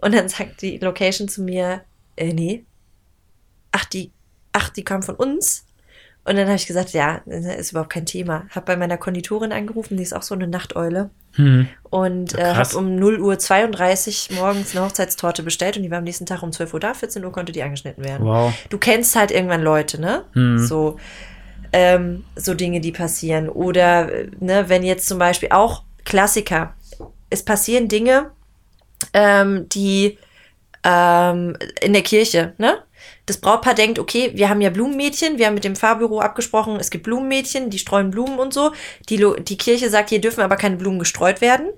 Und 0.00 0.14
dann 0.14 0.28
sagt 0.28 0.62
die 0.62 0.78
Location 0.78 1.28
zu 1.28 1.42
mir, 1.42 1.82
äh, 2.16 2.32
nee. 2.32 2.64
Ach, 3.72 3.84
die, 3.84 4.10
ach, 4.52 4.68
die 4.70 4.84
kam 4.84 5.02
von 5.02 5.14
uns? 5.14 5.64
Und 6.26 6.36
dann 6.36 6.46
habe 6.46 6.56
ich 6.56 6.66
gesagt, 6.66 6.90
ja, 6.94 7.16
ist 7.26 7.72
überhaupt 7.72 7.92
kein 7.92 8.06
Thema. 8.06 8.46
Habe 8.50 8.64
bei 8.64 8.76
meiner 8.76 8.96
Konditorin 8.96 9.52
angerufen, 9.52 9.98
die 9.98 10.02
ist 10.02 10.14
auch 10.14 10.22
so 10.22 10.34
eine 10.34 10.46
Nachteule. 10.46 11.10
Hm. 11.32 11.68
Und 11.90 12.32
Ja, 12.32 12.52
äh, 12.52 12.54
habe 12.54 12.78
um 12.78 12.96
0 12.96 13.20
Uhr 13.20 13.38
32 13.38 14.30
morgens 14.30 14.74
eine 14.74 14.86
Hochzeitstorte 14.86 15.42
bestellt 15.42 15.76
und 15.76 15.82
die 15.82 15.90
war 15.90 15.98
am 15.98 16.04
nächsten 16.04 16.24
Tag 16.24 16.42
um 16.42 16.50
12 16.50 16.72
Uhr 16.72 16.80
da, 16.80 16.94
14 16.94 17.22
Uhr 17.24 17.30
konnte 17.30 17.52
die 17.52 17.62
angeschnitten 17.62 18.02
werden. 18.02 18.26
Wow. 18.26 18.54
Du 18.70 18.78
kennst 18.78 19.14
halt 19.16 19.32
irgendwann 19.32 19.62
Leute, 19.62 20.00
ne? 20.00 20.24
Hm. 20.32 20.58
So, 20.58 20.98
ähm, 21.74 22.24
so 22.36 22.54
Dinge, 22.54 22.80
die 22.80 22.92
passieren. 22.92 23.48
Oder, 23.48 24.10
äh, 24.12 24.30
ne, 24.38 24.68
wenn 24.68 24.84
jetzt 24.84 25.08
zum 25.08 25.18
Beispiel 25.18 25.48
auch 25.50 25.82
Klassiker, 26.04 26.74
es 27.30 27.44
passieren 27.44 27.88
Dinge, 27.88 28.30
ähm, 29.12 29.68
die 29.70 30.16
ähm, 30.84 31.56
in 31.82 31.92
der 31.92 32.02
Kirche, 32.02 32.54
ne? 32.58 32.84
Das 33.26 33.38
Brautpaar 33.38 33.74
denkt, 33.74 33.98
okay, 33.98 34.30
wir 34.34 34.48
haben 34.48 34.60
ja 34.60 34.70
Blumenmädchen, 34.70 35.38
wir 35.38 35.46
haben 35.46 35.54
mit 35.54 35.64
dem 35.64 35.76
Fahrbüro 35.76 36.20
abgesprochen, 36.20 36.76
es 36.76 36.90
gibt 36.90 37.04
Blumenmädchen, 37.04 37.70
die 37.70 37.78
streuen 37.78 38.10
Blumen 38.10 38.38
und 38.38 38.54
so. 38.54 38.72
Die, 39.08 39.22
die 39.40 39.58
Kirche 39.58 39.90
sagt, 39.90 40.10
hier 40.10 40.20
dürfen 40.20 40.42
aber 40.42 40.56
keine 40.56 40.76
Blumen 40.76 40.98
gestreut 40.98 41.40
werden. 41.40 41.70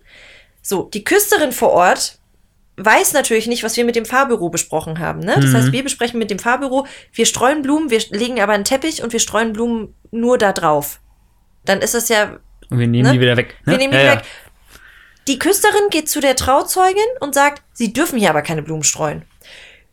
So, 0.61 0.83
die 0.83 1.05
Küsterin 1.05 1.53
vor 1.53 1.71
Ort 1.71 2.19
weiß 2.77 3.13
natürlich 3.15 3.47
nicht, 3.47 3.63
was 3.63 3.77
wir 3.77 3.85
mit 3.85 3.97
dem 3.97 4.05
Fahrbüro 4.05 4.49
besprochen 4.51 4.99
haben. 4.99 5.21
Ne? 5.21 5.35
Das 5.37 5.47
Mhm. 5.47 5.55
heißt, 5.57 5.73
wir 5.73 5.83
besprechen 5.83 6.19
mit 6.19 6.31
dem 6.31 6.39
Fahrbüro, 6.39 6.87
wir 7.13 7.27
streuen 7.27 7.63
Blumen, 7.63 7.91
wir 7.91 8.01
legen 8.11 8.41
aber 8.41 8.53
einen 8.53 8.65
Teppich 8.65 9.03
und 9.03 9.13
wir 9.13 9.21
streuen 9.21 9.53
Blumen 9.53 9.95
nur 10.11 10.37
da 10.39 10.53
drauf. 10.53 11.01
Dann 11.65 11.81
ist 11.81 11.95
das 11.95 12.09
ja 12.09 12.37
Und 12.71 12.79
wir 12.79 12.87
nehmen 12.87 13.09
Ne? 13.09 13.13
die 13.15 13.21
wieder 13.21 13.37
weg. 13.37 13.55
Ne? 13.65 13.73
wir 13.73 13.79
nehmen 13.79 13.93
die 13.93 13.99
ja, 13.99 14.05
ja. 14.05 14.13
weg. 14.17 14.25
Die 15.29 15.39
Küsterin 15.39 15.89
geht 15.91 16.09
zu 16.09 16.21
der 16.21 16.37
Trauzeugin 16.37 17.03
und 17.21 17.35
sagt, 17.35 17.63
sie 17.73 17.93
dürfen 17.93 18.19
hier 18.19 18.31
aber 18.31 18.43
keine 18.43 18.63
Blumen 18.63 18.85
streuen. 18.85 19.25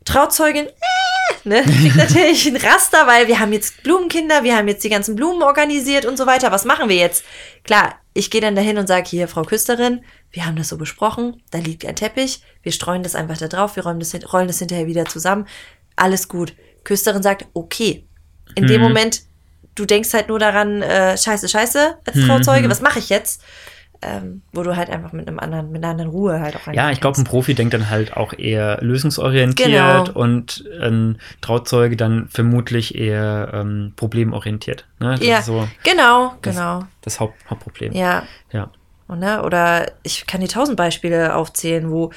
Trauzeugin, 0.04 0.66
äh, 0.66 1.48
ne, 1.48 1.62
kriegt 1.80 1.96
natürlich 1.96 2.46
ein 2.46 2.56
Raster, 2.56 3.06
weil 3.06 3.26
wir 3.26 3.40
haben 3.40 3.52
jetzt 3.52 3.82
Blumenkinder, 3.82 4.44
wir 4.44 4.56
haben 4.56 4.68
jetzt 4.68 4.84
die 4.84 4.90
ganzen 4.90 5.16
Blumen 5.16 5.42
organisiert 5.42 6.04
und 6.04 6.16
so 6.18 6.26
weiter. 6.26 6.52
Was 6.52 6.64
machen 6.64 6.88
wir 6.88 6.96
jetzt? 6.96 7.24
Klar, 7.64 7.94
ich 8.14 8.30
gehe 8.30 8.40
dann 8.40 8.54
dahin 8.54 8.78
und 8.78 8.86
sage, 8.86 9.08
hier, 9.08 9.28
Frau 9.28 9.42
Küsterin, 9.42 10.04
wir 10.30 10.46
haben 10.46 10.56
das 10.56 10.68
so 10.68 10.78
besprochen, 10.78 11.42
da 11.50 11.58
liegt 11.58 11.84
ein 11.84 11.96
Teppich, 11.96 12.42
wir 12.62 12.72
streuen 12.72 13.02
das 13.02 13.16
einfach 13.16 13.36
da 13.36 13.48
drauf, 13.48 13.74
wir 13.76 13.82
räumen 13.82 13.98
das, 13.98 14.14
rollen 14.32 14.46
das 14.46 14.60
hinterher 14.60 14.86
wieder 14.86 15.04
zusammen. 15.04 15.46
Alles 15.96 16.28
gut. 16.28 16.54
Küsterin 16.84 17.22
sagt, 17.22 17.46
okay. 17.54 18.06
In 18.54 18.66
dem 18.68 18.80
Moment, 18.80 19.22
du 19.74 19.84
denkst 19.84 20.12
halt 20.12 20.28
nur 20.28 20.38
daran, 20.38 20.80
äh, 20.82 21.18
scheiße, 21.18 21.48
scheiße, 21.48 21.98
als 22.06 22.26
Trauzeuge, 22.26 22.70
was 22.70 22.80
mache 22.80 23.00
ich 23.00 23.08
jetzt? 23.08 23.42
Ähm, 24.02 24.42
wo 24.52 24.62
du 24.62 24.76
halt 24.76 24.90
einfach 24.90 25.12
mit 25.12 25.26
einem 25.26 25.38
anderen, 25.38 25.72
mit 25.72 25.82
einer 25.82 25.92
anderen 25.92 26.10
Ruhe 26.10 26.40
halt 26.40 26.56
auch 26.56 26.72
Ja, 26.72 26.90
ich 26.90 27.00
glaube, 27.00 27.18
ein 27.18 27.24
Profi 27.24 27.54
denkt 27.54 27.72
dann 27.72 27.88
halt 27.88 28.16
auch 28.16 28.34
eher 28.34 28.78
lösungsorientiert 28.82 29.68
Genau. 29.68 30.10
und 30.12 30.64
ein 30.80 31.18
Trauzeuge 31.40 31.96
dann 31.96 32.28
vermutlich 32.28 32.96
eher 32.96 33.50
ähm, 33.54 33.92
problemorientiert. 33.96 34.86
Ne? 35.00 35.16
Ja, 35.22 35.40
so 35.40 35.66
genau, 35.84 36.34
das, 36.42 36.54
genau. 36.56 36.82
das 37.00 37.18
Haupt, 37.20 37.34
Hauptproblem. 37.48 37.92
Ja. 37.92 38.24
Ja. 38.52 38.70
Und, 39.06 39.20
ne? 39.20 39.42
Oder 39.42 39.92
ich 40.02 40.26
kann 40.26 40.40
dir 40.40 40.48
tausend 40.48 40.76
Beispiele 40.76 41.34
aufzählen, 41.34 41.90
wo 41.90 42.10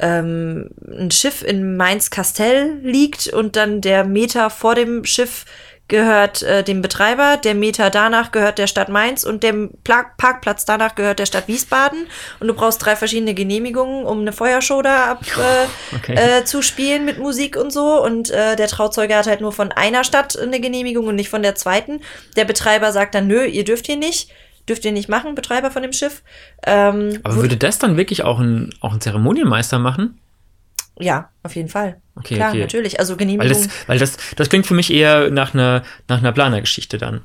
ähm, 0.00 0.70
ein 0.90 1.10
Schiff 1.10 1.42
in 1.42 1.76
Mainz-Kastell 1.76 2.78
liegt 2.82 3.28
und 3.28 3.56
dann 3.56 3.80
der 3.80 4.04
Meter 4.04 4.50
vor 4.50 4.74
dem 4.74 5.04
Schiff 5.04 5.44
gehört 5.88 6.42
äh, 6.42 6.62
dem 6.62 6.82
Betreiber, 6.82 7.38
der 7.38 7.54
Meter 7.54 7.90
danach 7.90 8.30
gehört 8.30 8.58
der 8.58 8.66
Stadt 8.66 8.88
Mainz 8.90 9.24
und 9.24 9.42
der 9.42 9.54
Pla 9.84 10.04
Parkplatz 10.18 10.64
danach 10.64 10.94
gehört 10.94 11.18
der 11.18 11.26
Stadt 11.26 11.48
Wiesbaden. 11.48 12.06
Und 12.40 12.48
du 12.48 12.54
brauchst 12.54 12.84
drei 12.84 12.94
verschiedene 12.94 13.34
Genehmigungen, 13.34 14.04
um 14.04 14.20
eine 14.20 14.32
Feuershow 14.32 14.82
da 14.82 15.12
ab, 15.12 15.22
äh, 15.92 15.96
Okay. 15.96 16.14
äh, 16.14 16.44
zu 16.44 16.62
spielen 16.62 17.04
mit 17.04 17.18
Musik 17.18 17.56
und 17.56 17.72
so. 17.72 18.02
Und 18.02 18.30
äh, 18.30 18.54
der 18.56 18.68
Trauzeuge 18.68 19.16
hat 19.16 19.26
halt 19.26 19.40
nur 19.40 19.52
von 19.52 19.72
einer 19.72 20.04
Stadt 20.04 20.38
eine 20.38 20.60
Genehmigung 20.60 21.06
und 21.06 21.16
nicht 21.16 21.30
von 21.30 21.42
der 21.42 21.54
zweiten. 21.54 22.00
Der 22.36 22.44
Betreiber 22.44 22.92
sagt 22.92 23.14
dann, 23.14 23.26
nö, 23.26 23.44
ihr 23.44 23.64
dürft 23.64 23.86
hier 23.86 23.96
nicht. 23.96 24.30
Dürft 24.68 24.84
ihr 24.84 24.92
nicht 24.92 25.08
machen, 25.08 25.34
Betreiber 25.34 25.70
von 25.70 25.80
dem 25.80 25.94
Schiff. 25.94 26.22
Ähm, 26.66 27.20
Aber 27.22 27.36
würde 27.36 27.56
das 27.56 27.78
dann 27.78 27.96
wirklich 27.96 28.24
auch 28.24 28.38
ein, 28.38 28.74
auch 28.80 28.92
ein 28.92 29.00
Zeremonienmeister 29.00 29.78
machen? 29.78 30.18
Ja, 31.00 31.30
auf 31.42 31.56
jeden 31.56 31.68
Fall. 31.68 32.00
Okay, 32.16 32.34
Klar, 32.36 32.50
okay. 32.50 32.60
natürlich. 32.60 32.98
Also 32.98 33.12
Weil 33.14 33.18
Genehmigung. 33.18 33.48
das, 33.48 33.88
weil 33.88 33.98
das, 33.98 34.16
das 34.36 34.48
klingt 34.48 34.66
für 34.66 34.74
mich 34.74 34.92
eher 34.92 35.30
nach 35.30 35.54
einer, 35.54 35.82
nach 36.08 36.18
einer 36.18 36.32
Planergeschichte 36.32 36.98
dann. 36.98 37.22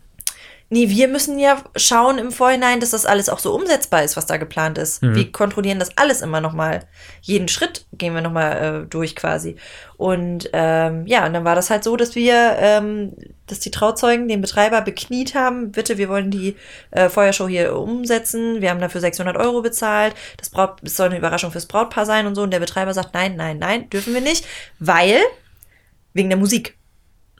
Nee, 0.73 0.89
wir 0.89 1.07
müssen 1.07 1.37
ja 1.37 1.61
schauen 1.75 2.17
im 2.17 2.31
Vorhinein, 2.31 2.79
dass 2.79 2.89
das 2.89 3.05
alles 3.05 3.29
auch 3.29 3.37
so 3.37 3.53
umsetzbar 3.53 4.03
ist, 4.03 4.17
was 4.17 4.25
da 4.25 4.37
geplant 4.37 4.79
ist. 4.79 5.03
Mhm. 5.03 5.13
Wir 5.13 5.31
kontrollieren 5.31 5.77
das 5.77 5.95
alles 5.99 6.21
immer 6.21 6.41
nochmal. 6.41 6.79
Jeden 7.21 7.47
Schritt 7.47 7.85
gehen 7.93 8.15
wir 8.15 8.21
nochmal 8.21 8.81
äh, 8.81 8.89
durch 8.89 9.15
quasi. 9.15 9.55
Und 9.97 10.49
ähm, 10.51 11.05
ja, 11.05 11.27
und 11.27 11.33
dann 11.33 11.45
war 11.45 11.53
das 11.53 11.69
halt 11.69 11.83
so, 11.83 11.95
dass 11.95 12.15
wir, 12.15 12.55
ähm, 12.57 13.13
dass 13.45 13.59
die 13.59 13.69
Trauzeugen 13.69 14.27
den 14.27 14.41
Betreiber 14.41 14.81
bekniet 14.81 15.35
haben, 15.35 15.71
bitte, 15.71 15.99
wir 15.99 16.09
wollen 16.09 16.31
die 16.31 16.55
äh, 16.89 17.07
Feuershow 17.07 17.47
hier 17.47 17.75
umsetzen. 17.75 18.59
Wir 18.59 18.71
haben 18.71 18.81
dafür 18.81 18.99
600 18.99 19.37
Euro 19.37 19.61
bezahlt. 19.61 20.15
Das, 20.37 20.49
Braut, 20.49 20.79
das 20.81 20.95
soll 20.95 21.09
eine 21.09 21.19
Überraschung 21.19 21.51
fürs 21.51 21.67
Brautpaar 21.67 22.07
sein 22.07 22.25
und 22.25 22.33
so. 22.33 22.41
Und 22.41 22.51
der 22.51 22.59
Betreiber 22.59 22.95
sagt, 22.95 23.13
nein, 23.13 23.35
nein, 23.35 23.59
nein, 23.59 23.91
dürfen 23.91 24.15
wir 24.15 24.21
nicht, 24.21 24.43
weil 24.79 25.19
wegen 26.13 26.29
der 26.29 26.39
Musik. 26.39 26.75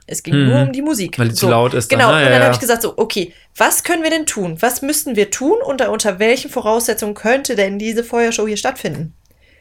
Es 0.06 0.22
ging 0.24 0.36
Mhm. 0.36 0.50
nur 0.50 0.62
um 0.63 0.72
die 0.74 0.82
Musik. 0.82 1.18
Weil 1.18 1.30
die 1.30 1.34
zu 1.36 1.48
laut 1.50 1.74
ist 1.74 1.92
dann, 1.92 2.00
Genau, 2.00 2.12
ne? 2.12 2.18
und 2.18 2.24
Ja, 2.24 2.30
dann 2.30 2.39
ja. 2.39 2.46
habe 2.46 2.54
ich 2.54 2.60
gesagt, 2.60 2.82
so, 2.82 2.98
okay, 2.98 3.34
was 3.56 3.84
können 3.84 4.04
wir 4.04 4.10
denn 4.10 4.26
tun? 4.26 4.58
Was 4.62 4.82
müssten 4.82 5.16
wir 5.16 5.32
tun? 5.32 5.58
Unter, 5.66 5.92
unter 5.92 6.20
welchen 6.20 6.50
Voraussetzungen 6.52 7.13
könnte 7.13 7.56
denn 7.56 7.80
diese 7.80 8.04
Feuershow 8.04 8.46
hier 8.48 8.58
stattfinden? 8.58 9.13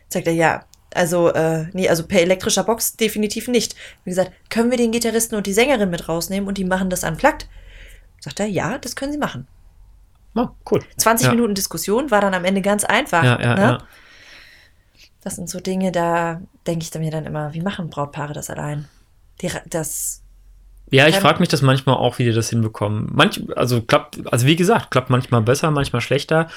Sagt 0.08 0.26
er, 0.26 0.32
ja, 0.32 0.64
also, 0.94 1.28
äh, 1.32 1.66
nee, 1.72 1.88
also 1.88 2.06
per 2.06 2.20
elektrischer 2.20 2.64
Box 2.64 2.96
definitiv 2.96 3.48
nicht. 3.48 3.76
Wie 4.04 4.10
gesagt, 4.10 4.32
können 4.50 4.70
wir 4.70 4.76
den 4.78 4.90
Gitarristen 4.92 5.36
und 5.36 5.46
die 5.46 5.52
Sängerin 5.54 5.90
mit 5.90 6.08
rausnehmen 6.08 6.48
und 6.48 6.58
die 6.58 6.64
machen 6.64 6.90
das 6.90 7.04
unplugged? 7.04 7.48
Sagt 8.20 8.40
er, 8.40 8.46
ja, 8.46 8.78
das 8.78 8.94
können 8.96 9.12
sie 9.12 9.18
machen. 9.18 9.46
Oh, 10.34 10.48
cool. 10.70 10.82
20 10.96 11.26
Ja. 11.26 11.34
Minuten 11.34 11.54
Diskussion 11.54 12.10
war 12.10 12.20
dann 12.20 12.34
am 12.34 12.44
Ende 12.44 12.62
ganz 12.62 12.84
einfach. 12.84 13.22
Ja, 13.22 13.40
ja, 13.40 13.54
ne? 13.54 13.60
ja. 13.62 13.78
Das 15.22 15.36
sind 15.36 15.48
so 15.48 15.60
Dinge, 15.60 15.92
da 15.92 16.40
denke 16.66 16.82
ich 16.82 16.90
dann 16.90 17.02
mir 17.02 17.10
dann 17.10 17.26
immer, 17.26 17.54
wie 17.54 17.60
machen 17.60 17.90
Brautpaare 17.90 18.32
das 18.32 18.50
allein? 18.50 18.88
Die, 19.40 19.50
das, 19.68 20.21
Ja, 20.92 21.08
ich 21.08 21.16
Ähm, 21.16 21.22
frage 21.22 21.40
mich 21.40 21.48
das 21.48 21.62
manchmal 21.62 21.96
auch, 21.96 22.18
wie 22.18 22.24
die 22.24 22.32
das 22.32 22.50
hinbekommen. 22.50 23.08
Manch, 23.12 23.40
also 23.56 23.80
klappt, 23.80 24.18
also 24.30 24.46
wie 24.46 24.56
gesagt, 24.56 24.90
klappt 24.90 25.08
manchmal 25.08 25.40
besser, 25.40 25.70
manchmal 25.70 26.02
schlechter. 26.02 26.48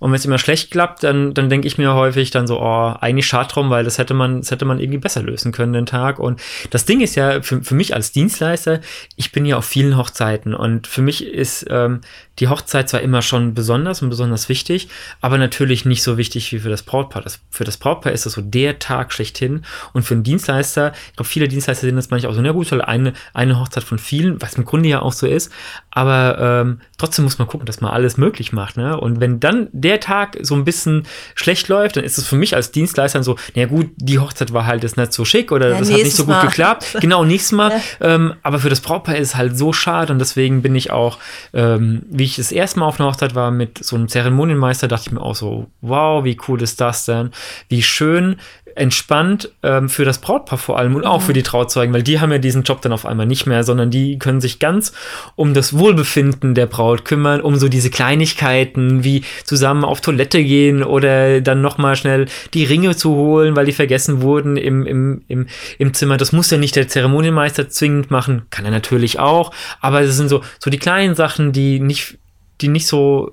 Und 0.00 0.10
wenn 0.10 0.16
es 0.16 0.24
immer 0.24 0.38
schlecht 0.38 0.72
klappt, 0.72 1.04
dann, 1.04 1.32
dann 1.32 1.48
denke 1.48 1.68
ich 1.68 1.78
mir 1.78 1.94
häufig 1.94 2.32
dann 2.32 2.48
so, 2.48 2.60
oh, 2.60 2.94
eigentlich 3.00 3.26
schade 3.26 3.48
drum, 3.48 3.70
weil 3.70 3.84
das 3.84 3.98
hätte 3.98 4.12
man, 4.12 4.40
das 4.40 4.50
hätte 4.50 4.64
man 4.64 4.80
irgendwie 4.80 4.98
besser 4.98 5.22
lösen 5.22 5.52
können 5.52 5.72
den 5.72 5.86
Tag. 5.86 6.18
Und 6.18 6.42
das 6.70 6.86
Ding 6.86 7.00
ist 7.00 7.14
ja 7.14 7.40
für, 7.40 7.62
für 7.62 7.74
mich 7.76 7.94
als 7.94 8.10
Dienstleister, 8.10 8.80
ich 9.14 9.30
bin 9.30 9.46
ja 9.46 9.56
auf 9.56 9.64
vielen 9.64 9.96
Hochzeiten 9.96 10.54
und 10.54 10.88
für 10.88 11.00
mich 11.00 11.24
ist 11.24 11.66
ähm, 11.70 12.00
die 12.40 12.48
Hochzeit 12.48 12.88
zwar 12.88 13.00
immer 13.00 13.22
schon 13.22 13.54
besonders 13.54 14.02
und 14.02 14.10
besonders 14.10 14.48
wichtig, 14.48 14.88
aber 15.20 15.38
natürlich 15.38 15.84
nicht 15.84 16.02
so 16.02 16.18
wichtig 16.18 16.50
wie 16.52 16.58
für 16.58 16.68
das 16.68 16.82
Brautpaar. 16.82 17.22
Das, 17.22 17.38
für 17.48 17.62
das 17.62 17.76
Brautpaar 17.76 18.12
ist 18.12 18.26
das 18.26 18.32
so 18.32 18.40
der 18.40 18.80
Tag 18.80 19.12
schlechthin. 19.12 19.64
Und 19.92 20.02
für 20.02 20.14
einen 20.14 20.24
Dienstleister, 20.24 20.92
ich 21.10 21.16
glaube, 21.16 21.28
viele 21.28 21.46
Dienstleister 21.46 21.86
sehen 21.86 21.94
das 21.94 22.10
manchmal 22.10 22.32
auch 22.32 22.34
so, 22.34 22.42
na 22.42 22.50
gut, 22.50 22.72
halt 22.72 22.82
eine, 22.82 23.12
eine 23.34 23.60
Hochzeit 23.60 23.83
von 23.84 23.98
vielen, 23.98 24.40
was 24.42 24.54
im 24.54 24.64
Grunde 24.64 24.88
ja 24.88 25.00
auch 25.02 25.12
so 25.12 25.26
ist. 25.26 25.52
Aber 25.90 26.38
ähm, 26.40 26.80
trotzdem 26.98 27.24
muss 27.24 27.38
man 27.38 27.46
gucken, 27.46 27.66
dass 27.66 27.80
man 27.80 27.92
alles 27.92 28.16
möglich 28.16 28.52
macht. 28.52 28.76
Ne? 28.76 28.98
Und 28.98 29.20
wenn 29.20 29.38
dann 29.38 29.68
der 29.72 30.00
Tag 30.00 30.36
so 30.42 30.54
ein 30.54 30.64
bisschen 30.64 31.04
schlecht 31.34 31.68
läuft, 31.68 31.96
dann 31.96 32.04
ist 32.04 32.18
es 32.18 32.26
für 32.26 32.36
mich 32.36 32.56
als 32.56 32.72
Dienstleister 32.72 33.22
so, 33.22 33.36
na 33.54 33.66
gut, 33.66 33.90
die 33.96 34.18
Hochzeit 34.18 34.52
war 34.52 34.66
halt 34.66 34.82
jetzt 34.82 34.96
nicht 34.96 35.12
so 35.12 35.24
schick 35.24 35.52
oder 35.52 35.70
Ja, 35.70 35.78
das 35.78 35.90
hat 35.90 35.98
nicht 35.98 36.16
so 36.16 36.24
gut 36.24 36.34
Mal. 36.34 36.46
geklappt. 36.46 36.96
Genau, 37.04 37.24
nächstes 37.24 37.52
Mal. 37.52 37.72
Ähm, 38.00 38.34
aber 38.42 38.58
für 38.58 38.70
das 38.70 38.80
Brautpaar 38.80 39.16
ist 39.16 39.28
es 39.28 39.36
halt 39.36 39.58
so 39.58 39.72
schade 39.72 40.12
und 40.12 40.18
deswegen 40.18 40.62
bin 40.62 40.74
ich 40.74 40.90
auch, 40.90 41.18
ähm, 41.52 42.02
wie 42.08 42.24
ich 42.24 42.36
das 42.36 42.50
erste 42.50 42.80
Mal 42.80 42.86
auf 42.86 42.98
einer 42.98 43.10
Hochzeit 43.10 43.34
war 43.34 43.50
mit 43.50 43.84
so 43.84 43.96
einem 43.96 44.08
Zeremonienmeister, 44.08 44.88
dachte 44.88 45.04
ich 45.08 45.12
mir 45.12 45.20
auch 45.20 45.34
so, 45.34 45.66
wow, 45.80 46.24
wie 46.24 46.38
cool 46.48 46.62
ist 46.62 46.80
das 46.80 47.04
denn? 47.04 47.30
Wie 47.68 47.82
schön 47.82 48.36
entspannt 48.76 49.50
ähm, 49.62 49.88
für 49.88 50.04
das 50.04 50.18
Brautpaar 50.18 50.58
vor 50.58 50.78
allem 50.78 50.96
und 50.96 51.04
auch 51.04 51.20
Mhm. 51.20 51.24
für 51.26 51.32
die 51.32 51.42
Trauzeugen, 51.42 51.94
weil 51.94 52.02
die 52.02 52.20
haben 52.20 52.32
ja 52.32 52.38
diesen 52.38 52.62
Job 52.62 52.82
dann 52.82 52.92
auf 52.92 53.06
einmal 53.06 53.26
nicht 53.26 53.46
mehr, 53.46 53.64
sondern 53.64 53.90
die 53.90 54.18
können 54.18 54.40
sich 54.40 54.58
ganz 54.58 54.92
um 55.36 55.54
das 55.54 55.76
Wohlbefinden 55.78 56.54
der 56.54 56.66
Braut 56.66 57.04
kümmern, 57.04 57.40
um 57.40 57.56
so 57.56 57.68
diese 57.68 57.90
Kleinigkeiten 57.90 59.04
wie 59.04 59.22
zusammen 59.44 59.84
auf 59.84 60.00
Toilette 60.00 60.42
gehen 60.42 60.82
oder 60.82 61.40
dann 61.40 61.60
nochmal 61.60 61.96
schnell 61.96 62.26
die 62.52 62.64
Ringe 62.64 62.96
zu 62.96 63.14
holen, 63.14 63.56
weil 63.56 63.66
die 63.66 63.72
vergessen 63.72 64.22
wurden 64.22 64.56
im, 64.56 64.86
im, 64.86 65.22
im, 65.28 65.46
im 65.78 65.94
Zimmer. 65.94 66.16
Das 66.16 66.32
muss 66.32 66.50
ja 66.50 66.58
nicht 66.58 66.76
der 66.76 66.88
Zeremonienmeister 66.88 67.68
zwingend 67.68 68.10
machen, 68.10 68.42
kann 68.50 68.64
er 68.64 68.70
natürlich 68.70 69.18
auch, 69.18 69.52
aber 69.80 70.00
es 70.00 70.16
sind 70.16 70.28
so, 70.28 70.42
so 70.58 70.70
die 70.70 70.78
kleinen 70.78 71.14
Sachen, 71.14 71.52
die 71.52 71.80
nicht, 71.80 72.18
die 72.60 72.68
nicht 72.68 72.86
so 72.86 73.32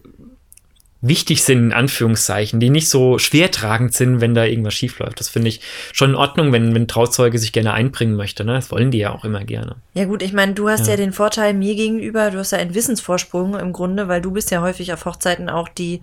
wichtig 1.01 1.43
sind, 1.43 1.57
in 1.57 1.73
Anführungszeichen, 1.73 2.59
die 2.59 2.69
nicht 2.69 2.87
so 2.87 3.17
schwertragend 3.17 3.93
sind, 3.93 4.21
wenn 4.21 4.35
da 4.35 4.45
irgendwas 4.45 4.75
schief 4.75 4.99
läuft. 4.99 5.19
Das 5.19 5.29
finde 5.29 5.49
ich 5.49 5.61
schon 5.91 6.11
in 6.11 6.15
Ordnung, 6.15 6.51
wenn, 6.51 6.75
wenn 6.75 6.87
Trauzeuge 6.87 7.39
sich 7.39 7.51
gerne 7.51 7.73
einbringen 7.73 8.15
möchte. 8.15 8.45
Ne? 8.45 8.53
Das 8.53 8.71
wollen 8.71 8.91
die 8.91 8.99
ja 8.99 9.11
auch 9.11 9.25
immer 9.25 9.43
gerne. 9.43 9.77
Ja 9.93 10.05
gut, 10.05 10.21
ich 10.21 10.33
meine, 10.33 10.53
du 10.53 10.69
hast 10.69 10.85
ja. 10.85 10.91
Ja. 10.91 10.97
den 10.97 11.11
Vorteil 11.11 11.53
mir 11.53 11.75
gegenüber, 11.75 12.29
du 12.29 12.37
hast 12.37 12.51
ja 12.51 12.59
einen 12.59 12.75
Wissensvorsprung 12.75 13.57
im 13.57 13.73
Grunde, 13.73 14.07
weil 14.07 14.21
du 14.21 14.31
bist 14.31 14.51
ja 14.51 14.61
häufig 14.61 14.93
auf 14.93 15.05
Hochzeiten 15.05 15.49
auch, 15.49 15.69
die 15.69 16.01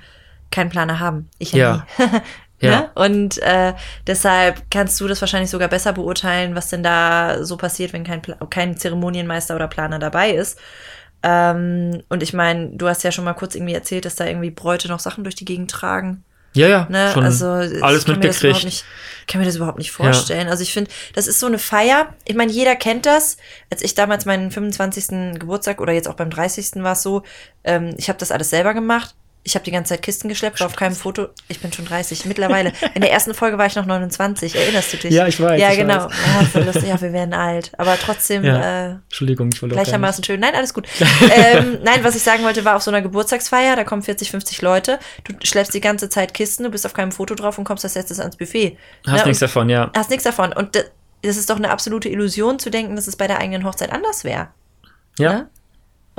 keinen 0.51 0.71
Planer 0.71 0.99
haben. 0.99 1.29
Ich 1.39 1.53
ja. 1.53 1.87
Ja. 1.99 2.11
Ne? 2.61 2.91
Und 2.97 3.39
äh, 3.39 3.75
deshalb 4.09 4.69
kannst 4.69 5.01
du 5.01 5.07
das 5.07 5.21
wahrscheinlich 5.21 5.51
sogar 5.51 5.69
besser 5.69 5.93
beurteilen, 5.93 6.57
was 6.57 6.69
denn 6.69 6.83
da 6.83 7.45
so 7.45 7.57
passiert, 7.57 7.93
wenn 7.93 8.03
kein, 8.03 8.21
Pla 8.21 8.35
kein 8.51 8.77
Zeremonienmeister 8.77 9.55
oder 9.55 9.69
Planer 9.69 10.01
dabei 10.01 10.33
ist. 10.33 10.59
Ähm, 11.23 12.03
und 12.09 12.23
ich 12.23 12.33
meine, 12.33 12.71
du 12.71 12.89
hast 12.89 13.03
ja 13.03 13.13
schon 13.13 13.25
mal 13.25 13.35
kurz 13.35 13.55
irgendwie 13.55 13.75
erzählt, 13.75 14.05
dass 14.05 14.15
da 14.17 14.27
irgendwie 14.27 14.51
Bräute 14.51 14.89
noch 14.89 15.01
Sachen 15.01 15.25
durch 15.25 15.35
die 15.35 15.45
Gegend 15.45 15.71
tragen. 15.71 16.25
Ja, 16.55 16.67
ja, 16.67 16.87
Ne? 16.89 17.11
schon 17.13 17.25
also 17.25 17.47
alles 17.47 17.73
ich 17.73 17.81
kann 17.81 17.89
mir 17.91 17.95
das 17.99 18.07
überhaupt 18.07 18.23
mitgekriegt. 18.25 18.65
nicht, 18.65 18.85
ich 19.21 19.27
kann 19.27 19.41
mir 19.41 19.45
das 19.47 19.57
überhaupt 19.57 19.79
nicht 19.79 19.93
vorstellen. 19.93 20.49
Also 20.49 20.63
ich 20.63 20.73
finde, 20.73 20.91
das 21.15 21.27
ist 21.27 21.41
so 21.41 21.47
eine 21.47 21.59
Feier. 21.59 22.15
Ich 22.25 22.35
meine, 22.35 22.51
jeder 22.51 22.75
kennt 22.75 23.05
das. 23.07 23.37
Als 23.71 23.83
ich 23.83 23.95
damals 23.95 24.25
meinen 24.25 24.51
25. 24.51 25.39
Geburtstag 25.39 25.81
oder 25.81 25.93
jetzt 25.93 26.09
auch 26.09 26.15
beim 26.15 26.31
30. 26.31 26.83
war 26.83 26.93
es 26.93 27.03
so, 27.03 27.23
ähm, 27.65 27.95
ich 27.99 28.09
habe 28.09 28.19
das 28.19 28.33
alles 28.33 28.51
selber 28.51 28.75
gemacht. 28.75 29.15
Ich 29.49 29.55
habe 29.55 29.65
die 29.65 29.71
ganze 29.71 29.95
Zeit 29.95 30.03
Kisten 30.03 30.29
geschleppt, 30.29 30.61
war 30.61 30.67
auf 30.67 30.77
keinem 30.77 30.95
Foto. 30.95 31.29
Ich 31.49 31.59
bin 31.61 31.73
schon 31.73 31.87
30 31.87 32.27
mittlerweile. 32.27 32.71
In 32.95 33.01
der 33.01 33.11
ersten 33.11 33.33
Folge 33.33 33.57
war 33.57 33.65
ich 33.65 33.77
noch 33.77 33.87
29. 33.87 34.55
Erinnerst 34.55 34.93
du 34.93 34.99
dich? 34.99 35.11
Ja, 35.11 35.27
ich 35.27 35.41
weiß, 35.41 35.59
Ja, 35.59 35.71
ich 35.73 35.79
genau. 35.79 36.05
weiß. 36.05 36.13
Ja, 36.41 36.45
voll 36.45 36.65
lustig. 36.65 36.85
ja, 36.87 37.01
wir 37.01 37.15
werden 37.15 37.33
alt. 37.33 37.73
Aber 37.79 37.97
trotzdem 37.99 38.45
Ja. 38.45 38.89
äh, 38.89 38.91
Entschuldigung, 39.05 39.49
ich 39.51 39.59
gleichermaßen 39.61 40.23
schön. 40.23 40.39
Nein, 40.41 40.55
alles 40.55 40.75
gut. 40.75 40.87
ähm, 41.35 41.79
nein, 41.83 42.05
was 42.05 42.15
ich 42.15 42.23
sagen 42.23 42.45
wollte, 42.45 42.67
war 42.67 42.77
auf 42.77 42.83
so 42.83 42.91
einer 42.91 43.01
Geburtstagsfeier, 43.01 43.75
da 43.75 43.85
kommen 43.85 44.03
40, 44.03 44.31
50 44.33 44.61
Leute, 44.61 44.99
du 45.25 45.33
schleppst 45.43 45.73
die 45.73 45.81
ganze 45.81 46.11
Zeit 46.11 46.35
Kisten, 46.35 46.65
du 46.65 46.71
bist 46.71 46.85
auf 46.85 46.93
keinem 46.93 47.11
Foto 47.13 47.35
drauf 47.35 47.57
und 47.57 47.65
kommst 47.65 47.85
als 47.87 47.95
letztes 47.95 48.21
ans 48.21 48.37
Buffet. 48.37 48.77
Hast 49.07 49.21
Ne? 49.23 49.29
nichts 49.29 49.41
davon, 49.41 49.71
ja. 49.71 49.91
Hast 49.97 50.11
nichts 50.11 50.25
davon. 50.25 50.53
Und 50.53 50.75
das, 50.77 50.85
das 51.23 51.39
ist 51.39 51.49
doch 51.49 51.57
eine 51.57 51.71
absolute 51.71 52.11
Illusion 52.11 52.59
zu 52.59 52.69
denken, 52.69 52.97
dass 52.97 53.07
es 53.07 53.17
bei 53.17 53.27
der 53.27 53.39
eigenen 53.39 53.65
Hochzeit 53.65 53.93
anders 53.93 54.25
wäre. 54.25 54.49
Ja. 55.19 55.33
Ne? 55.33 55.49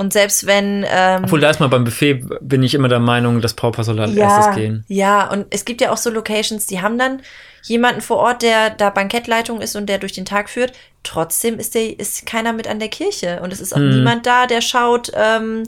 Und 0.00 0.14
selbst 0.14 0.46
wenn. 0.46 0.86
Ähm, 0.88 1.24
Obwohl, 1.24 1.40
da 1.40 1.48
erstmal 1.48 1.68
beim 1.68 1.84
Buffet 1.84 2.24
bin 2.40 2.62
ich 2.62 2.72
immer 2.72 2.88
der 2.88 3.00
Meinung, 3.00 3.42
das 3.42 3.52
Brautpaar 3.52 3.84
soll 3.84 4.00
als 4.00 4.16
erstes 4.16 4.54
gehen. 4.54 4.82
Ja, 4.88 5.30
und 5.30 5.44
es 5.50 5.66
gibt 5.66 5.82
ja 5.82 5.92
auch 5.92 5.98
so 5.98 6.08
Locations, 6.08 6.64
die 6.64 6.80
haben 6.80 6.96
dann 6.96 7.20
jemanden 7.64 8.00
vor 8.00 8.16
Ort, 8.16 8.40
der 8.40 8.70
da 8.70 8.88
Bankettleitung 8.88 9.60
ist 9.60 9.76
und 9.76 9.90
der 9.90 9.98
durch 9.98 10.12
den 10.12 10.24
Tag 10.24 10.48
führt. 10.48 10.72
Trotzdem 11.02 11.58
ist, 11.58 11.74
der, 11.74 12.00
ist 12.00 12.24
keiner 12.24 12.54
mit 12.54 12.66
an 12.66 12.78
der 12.78 12.88
Kirche. 12.88 13.40
Und 13.42 13.52
es 13.52 13.60
ist 13.60 13.74
auch 13.74 13.78
Hm. 13.78 13.90
niemand 13.90 14.24
da, 14.24 14.46
der 14.46 14.62
schaut, 14.62 15.12
ähm, 15.14 15.64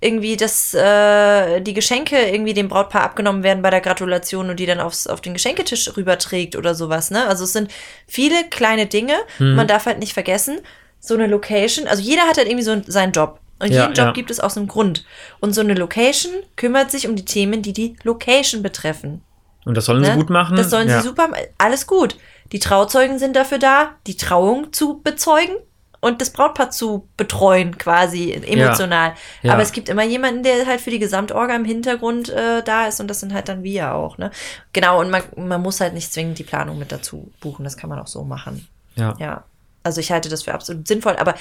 irgendwie, 0.00 0.36
dass 0.36 0.74
äh, 0.74 1.60
die 1.60 1.74
Geschenke 1.74 2.16
irgendwie 2.16 2.54
dem 2.54 2.66
Brautpaar 2.66 3.04
abgenommen 3.04 3.44
werden 3.44 3.62
bei 3.62 3.70
der 3.70 3.80
Gratulation 3.80 4.50
und 4.50 4.58
die 4.58 4.66
dann 4.66 4.80
aufs, 4.80 5.06
auf 5.06 5.20
den 5.20 5.32
Geschenketisch 5.32 5.96
rüberträgt 5.96 6.56
oder 6.56 6.74
sowas. 6.74 7.12
Ne? 7.12 7.24
Also 7.28 7.44
es 7.44 7.52
sind 7.52 7.70
viele 8.08 8.34
kleine 8.50 8.86
Dinge. 8.86 9.14
Hm. 9.38 9.54
Man 9.54 9.68
darf 9.68 9.86
halt 9.86 10.00
nicht 10.00 10.12
vergessen, 10.12 10.58
so 10.98 11.14
eine 11.14 11.28
Location, 11.28 11.86
also 11.86 12.02
jeder 12.02 12.22
hat 12.22 12.36
halt 12.36 12.48
irgendwie 12.48 12.64
so 12.64 12.82
seinen 12.88 13.12
Job. 13.12 13.38
Und 13.58 13.70
Ja, 13.72 13.82
jeden 13.82 13.94
Job 13.94 14.06
ja. 14.06 14.12
gibt 14.12 14.30
es 14.30 14.40
aus 14.40 14.56
einem 14.56 14.68
Grund. 14.68 15.04
Und 15.40 15.54
so 15.54 15.60
eine 15.62 15.74
Location 15.74 16.32
kümmert 16.56 16.90
sich 16.90 17.08
um 17.08 17.16
die 17.16 17.24
Themen, 17.24 17.62
die 17.62 17.72
die 17.72 17.96
Location 18.02 18.62
betreffen. 18.62 19.22
Und 19.64 19.76
das 19.76 19.86
sollen 19.86 20.02
Ne? 20.02 20.08
sie 20.08 20.14
gut 20.14 20.30
machen. 20.30 20.56
Das 20.56 20.70
sollen 20.70 20.88
ja. 20.88 21.00
sie 21.00 21.08
super, 21.08 21.28
alles 21.58 21.86
gut. 21.86 22.16
Die 22.52 22.58
Trauzeugen 22.60 23.18
sind 23.18 23.34
dafür 23.34 23.58
da, 23.58 23.90
die 24.06 24.16
Trauung 24.16 24.72
zu 24.72 25.00
bezeugen 25.02 25.56
und 26.00 26.20
das 26.20 26.30
Brautpaar 26.30 26.70
zu 26.70 27.08
betreuen, 27.16 27.76
quasi 27.76 28.30
emotional. 28.32 29.14
Aber 29.42 29.62
es 29.62 29.72
gibt 29.72 29.88
immer 29.88 30.04
jemanden, 30.04 30.44
der 30.44 30.64
halt 30.66 30.80
für 30.80 30.90
die 30.90 31.00
Gesamtorga 31.00 31.56
im 31.56 31.64
Hintergrund 31.64 32.28
äh, 32.28 32.62
da 32.62 32.86
ist 32.86 33.00
und 33.00 33.08
das 33.08 33.18
sind 33.18 33.34
halt 33.34 33.48
dann 33.48 33.64
wir 33.64 33.94
auch. 33.94 34.18
Ne? 34.18 34.30
Genau, 34.72 35.00
und 35.00 35.10
man, 35.10 35.22
man 35.36 35.60
muss 35.62 35.80
halt 35.80 35.94
nicht 35.94 36.12
zwingend 36.12 36.38
die 36.38 36.44
Planung 36.44 36.78
mit 36.78 36.92
dazu 36.92 37.32
buchen, 37.40 37.64
das 37.64 37.76
kann 37.76 37.90
man 37.90 37.98
auch 37.98 38.06
so 38.06 38.22
machen. 38.22 38.68
Ja. 38.94 39.16
Ja, 39.18 39.44
also 39.82 40.00
ich 40.00 40.12
halte 40.12 40.28
das 40.28 40.44
für 40.44 40.54
absolut 40.54 40.86
sinnvoll, 40.86 41.16
aber 41.16 41.34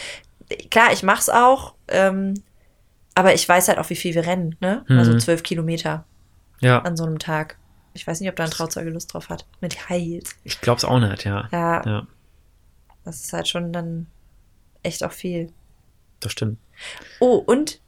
klar, 0.72 0.92
ich 0.94 1.04
mach's 1.04 1.30
auch, 1.30 1.74
ähm, 1.88 2.36
aber 3.14 3.34
ich 3.34 3.48
weiß 3.48 3.68
halt 3.70 3.78
auch, 3.78 3.90
wie 3.90 3.96
viel 3.96 4.14
wir 4.16 4.26
rennen, 4.26 4.56
ne? 4.60 4.84
Also 4.90 5.14
Mhm. 5.14 5.20
zwölf 5.20 5.44
Kilometer 5.44 6.06
ja. 6.60 6.82
an 6.82 6.98
so 6.98 7.06
einem 7.06 7.20
Tag. 7.20 7.58
Ich 7.94 8.06
weiß 8.06 8.20
nicht, 8.20 8.30
ob 8.30 8.36
da 8.36 8.44
ein 8.44 8.50
Trauzeuge 8.52 8.90
Lust 8.90 9.14
drauf 9.14 9.30
hat. 9.30 9.46
Mit 9.62 9.90
High 9.90 10.02
Heels. 10.04 10.36
Ich 10.44 10.60
glaube 10.60 10.78
es 10.80 10.86
auch 10.86 11.00
nicht, 11.00 11.24
ja. 11.24 11.48
Ja, 11.52 11.82
Ja, 11.86 12.08
das 13.06 13.22
ist 13.22 13.32
halt 13.34 13.48
schon 13.48 13.72
dann 13.72 14.08
echt 14.84 15.04
auch 15.04 15.12
viel. 15.14 15.50
das 16.20 16.32
stimmt. 16.34 16.60
Oh, 17.20 17.36
und 17.38 17.80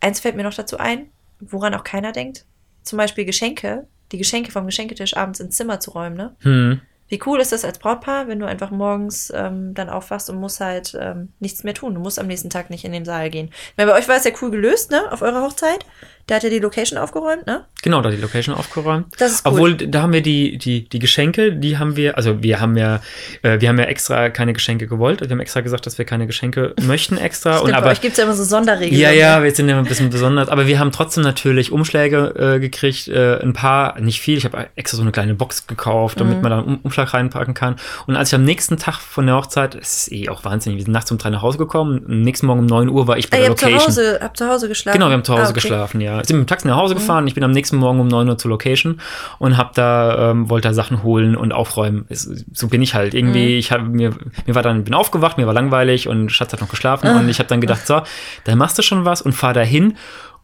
eins 0.00 0.20
fällt 0.20 0.36
mir 0.36 0.44
noch 0.44 0.54
dazu 0.54 0.78
ein, 0.78 1.10
woran 1.40 1.74
auch 1.74 1.82
keiner 1.84 2.12
denkt. 2.12 2.44
Zum 2.82 2.96
Beispiel 2.96 3.24
Geschenke, 3.24 3.86
die 4.12 4.18
Geschenke 4.18 4.52
vom 4.52 4.66
Geschenketisch 4.66 5.16
abends 5.16 5.40
ins 5.40 5.56
Zimmer 5.56 5.80
zu 5.80 5.90
räumen, 5.90 6.16
ne? 6.16 6.36
Hm. 6.40 6.80
Wie 7.08 7.20
cool 7.26 7.40
ist 7.40 7.52
das 7.52 7.64
als 7.64 7.78
Brautpaar, 7.78 8.28
wenn 8.28 8.38
du 8.38 8.46
einfach 8.46 8.70
morgens 8.70 9.32
ähm, 9.34 9.74
dann 9.74 9.88
aufwachst 9.88 10.28
und 10.30 10.40
musst 10.40 10.60
halt 10.60 10.96
ähm, 11.00 11.32
nichts 11.40 11.62
mehr 11.64 11.74
tun. 11.74 11.94
Du 11.94 12.00
musst 12.00 12.18
am 12.18 12.26
nächsten 12.26 12.50
Tag 12.50 12.70
nicht 12.70 12.84
in 12.84 12.92
den 12.92 13.04
Saal 13.04 13.30
gehen. 13.30 13.48
Ich 13.52 13.76
meine, 13.76 13.90
bei 13.90 13.98
euch 13.98 14.08
war 14.08 14.16
es 14.16 14.24
ja 14.24 14.32
cool 14.42 14.50
gelöst, 14.50 14.90
ne? 14.90 15.10
Auf 15.12 15.22
eurer 15.22 15.42
Hochzeit. 15.42 15.86
Da 16.28 16.34
hat 16.34 16.42
ja 16.42 16.50
die 16.50 16.58
Location 16.58 16.98
aufgeräumt, 16.98 17.46
ne? 17.46 17.64
Genau, 17.82 18.02
da 18.02 18.10
die 18.10 18.16
Location 18.16 18.52
aufgeräumt. 18.56 19.06
Das 19.18 19.30
ist 19.30 19.46
cool. 19.46 19.52
Obwohl, 19.52 19.76
da 19.76 20.02
haben 20.02 20.12
wir 20.12 20.22
die, 20.22 20.58
die, 20.58 20.88
die 20.88 20.98
Geschenke, 20.98 21.52
die 21.52 21.78
haben 21.78 21.94
wir, 21.94 22.16
also 22.16 22.42
wir 22.42 22.58
haben 22.60 22.76
ja, 22.76 23.00
äh, 23.42 23.60
wir 23.60 23.68
haben 23.68 23.78
ja 23.78 23.84
extra 23.84 24.28
keine 24.30 24.52
Geschenke 24.52 24.88
gewollt. 24.88 25.20
Wir 25.20 25.28
haben 25.30 25.38
extra 25.38 25.60
gesagt, 25.60 25.86
dass 25.86 25.98
wir 25.98 26.04
keine 26.04 26.26
Geschenke 26.26 26.74
möchten 26.82 27.16
extra. 27.16 27.52
Stimmt, 27.58 27.66
und 27.66 27.70
bei 27.70 27.76
aber 27.78 27.90
euch 27.90 28.00
gibt 28.00 28.12
es 28.12 28.18
ja 28.18 28.24
immer 28.24 28.34
so 28.34 28.42
Sonderregeln. 28.42 29.00
Ja, 29.00 29.12
ja, 29.12 29.40
wir 29.44 29.54
sind 29.54 29.68
ja 29.68 29.78
ein 29.78 29.84
bisschen 29.84 30.10
besonders, 30.10 30.48
aber 30.48 30.66
wir 30.66 30.80
haben 30.80 30.90
trotzdem 30.90 31.22
natürlich 31.22 31.70
Umschläge 31.70 32.34
äh, 32.56 32.58
gekriegt, 32.58 33.06
äh, 33.06 33.38
ein 33.40 33.52
paar, 33.52 34.00
nicht 34.00 34.20
viel. 34.20 34.36
Ich 34.36 34.44
habe 34.44 34.66
extra 34.74 34.96
so 34.96 35.02
eine 35.02 35.12
kleine 35.12 35.34
Box 35.34 35.68
gekauft, 35.68 36.16
Mhm. 36.16 36.20
damit 36.20 36.42
man 36.42 36.50
da 36.50 36.58
einen 36.58 36.66
Um- 36.66 36.80
Umschlag 36.82 37.14
reinpacken 37.14 37.54
kann. 37.54 37.76
Und 38.08 38.16
als 38.16 38.30
ich 38.30 38.34
am 38.34 38.42
nächsten 38.42 38.78
Tag 38.78 38.96
von 38.98 39.26
der 39.26 39.36
Hochzeit, 39.36 39.76
es 39.76 40.08
ist 40.08 40.12
eh 40.12 40.28
auch 40.28 40.44
wahnsinnig, 40.44 40.78
wir 40.78 40.84
sind 40.86 40.92
nachts 40.92 41.12
um 41.12 41.18
drei 41.18 41.30
nach 41.30 41.42
Hause 41.42 41.58
gekommen, 41.58 42.04
am 42.08 42.22
nächsten 42.22 42.46
Morgen 42.46 42.60
um 42.62 42.66
9 42.66 42.88
Uhr 42.88 43.06
war 43.06 43.16
ich 43.16 43.30
bei 43.30 43.36
Ah, 43.36 43.40
der 43.42 43.50
habt 43.50 43.60
zu, 43.60 43.66
Location. 43.66 43.86
Hause, 43.88 44.18
habt 44.20 44.36
zu 44.38 44.48
Hause 44.48 44.66
geschlafen? 44.66 44.98
Genau, 44.98 45.08
wir 45.08 45.12
haben 45.14 45.22
zu 45.24 45.32
Hause 45.34 45.42
Ah, 45.42 45.44
okay. 45.44 45.52
Mhm. 45.52 45.54
geschlafen, 45.54 46.00
ja. 46.00 46.15
Sind 46.24 46.38
mit 46.38 46.46
dem 46.46 46.48
Taxi 46.48 46.66
nach 46.68 46.76
Hause 46.76 46.94
gefahren. 46.94 47.26
Ich 47.26 47.34
bin 47.34 47.44
am 47.44 47.50
nächsten 47.52 47.76
Morgen 47.76 48.00
um 48.00 48.08
9 48.08 48.28
Uhr 48.28 48.38
zur 48.38 48.50
Location 48.50 49.00
und 49.38 49.56
hab 49.56 49.74
da, 49.74 50.30
ähm, 50.30 50.48
wollte 50.50 50.68
da 50.68 50.74
Sachen 50.74 51.02
holen 51.02 51.36
und 51.36 51.52
aufräumen. 51.52 52.06
So 52.10 52.68
bin 52.68 52.82
ich 52.82 52.94
halt. 52.94 53.14
Irgendwie, 53.14 53.52
Mhm. 53.54 53.58
ich 53.58 53.72
habe 53.72 53.84
mir, 53.84 54.10
mir 54.46 54.54
war 54.54 54.62
dann, 54.62 54.84
bin 54.84 54.94
aufgewacht, 54.94 55.38
mir 55.38 55.46
war 55.46 55.54
langweilig 55.54 56.08
und 56.08 56.30
Schatz 56.30 56.52
hat 56.52 56.60
noch 56.60 56.68
geschlafen 56.68 57.06
Ah. 57.08 57.18
und 57.20 57.28
ich 57.28 57.38
habe 57.38 57.48
dann 57.48 57.60
gedacht, 57.60 57.86
so, 57.86 58.02
da 58.44 58.56
machst 58.56 58.78
du 58.78 58.82
schon 58.82 59.04
was 59.04 59.22
und 59.22 59.32
fahr 59.32 59.52
dahin 59.54 59.96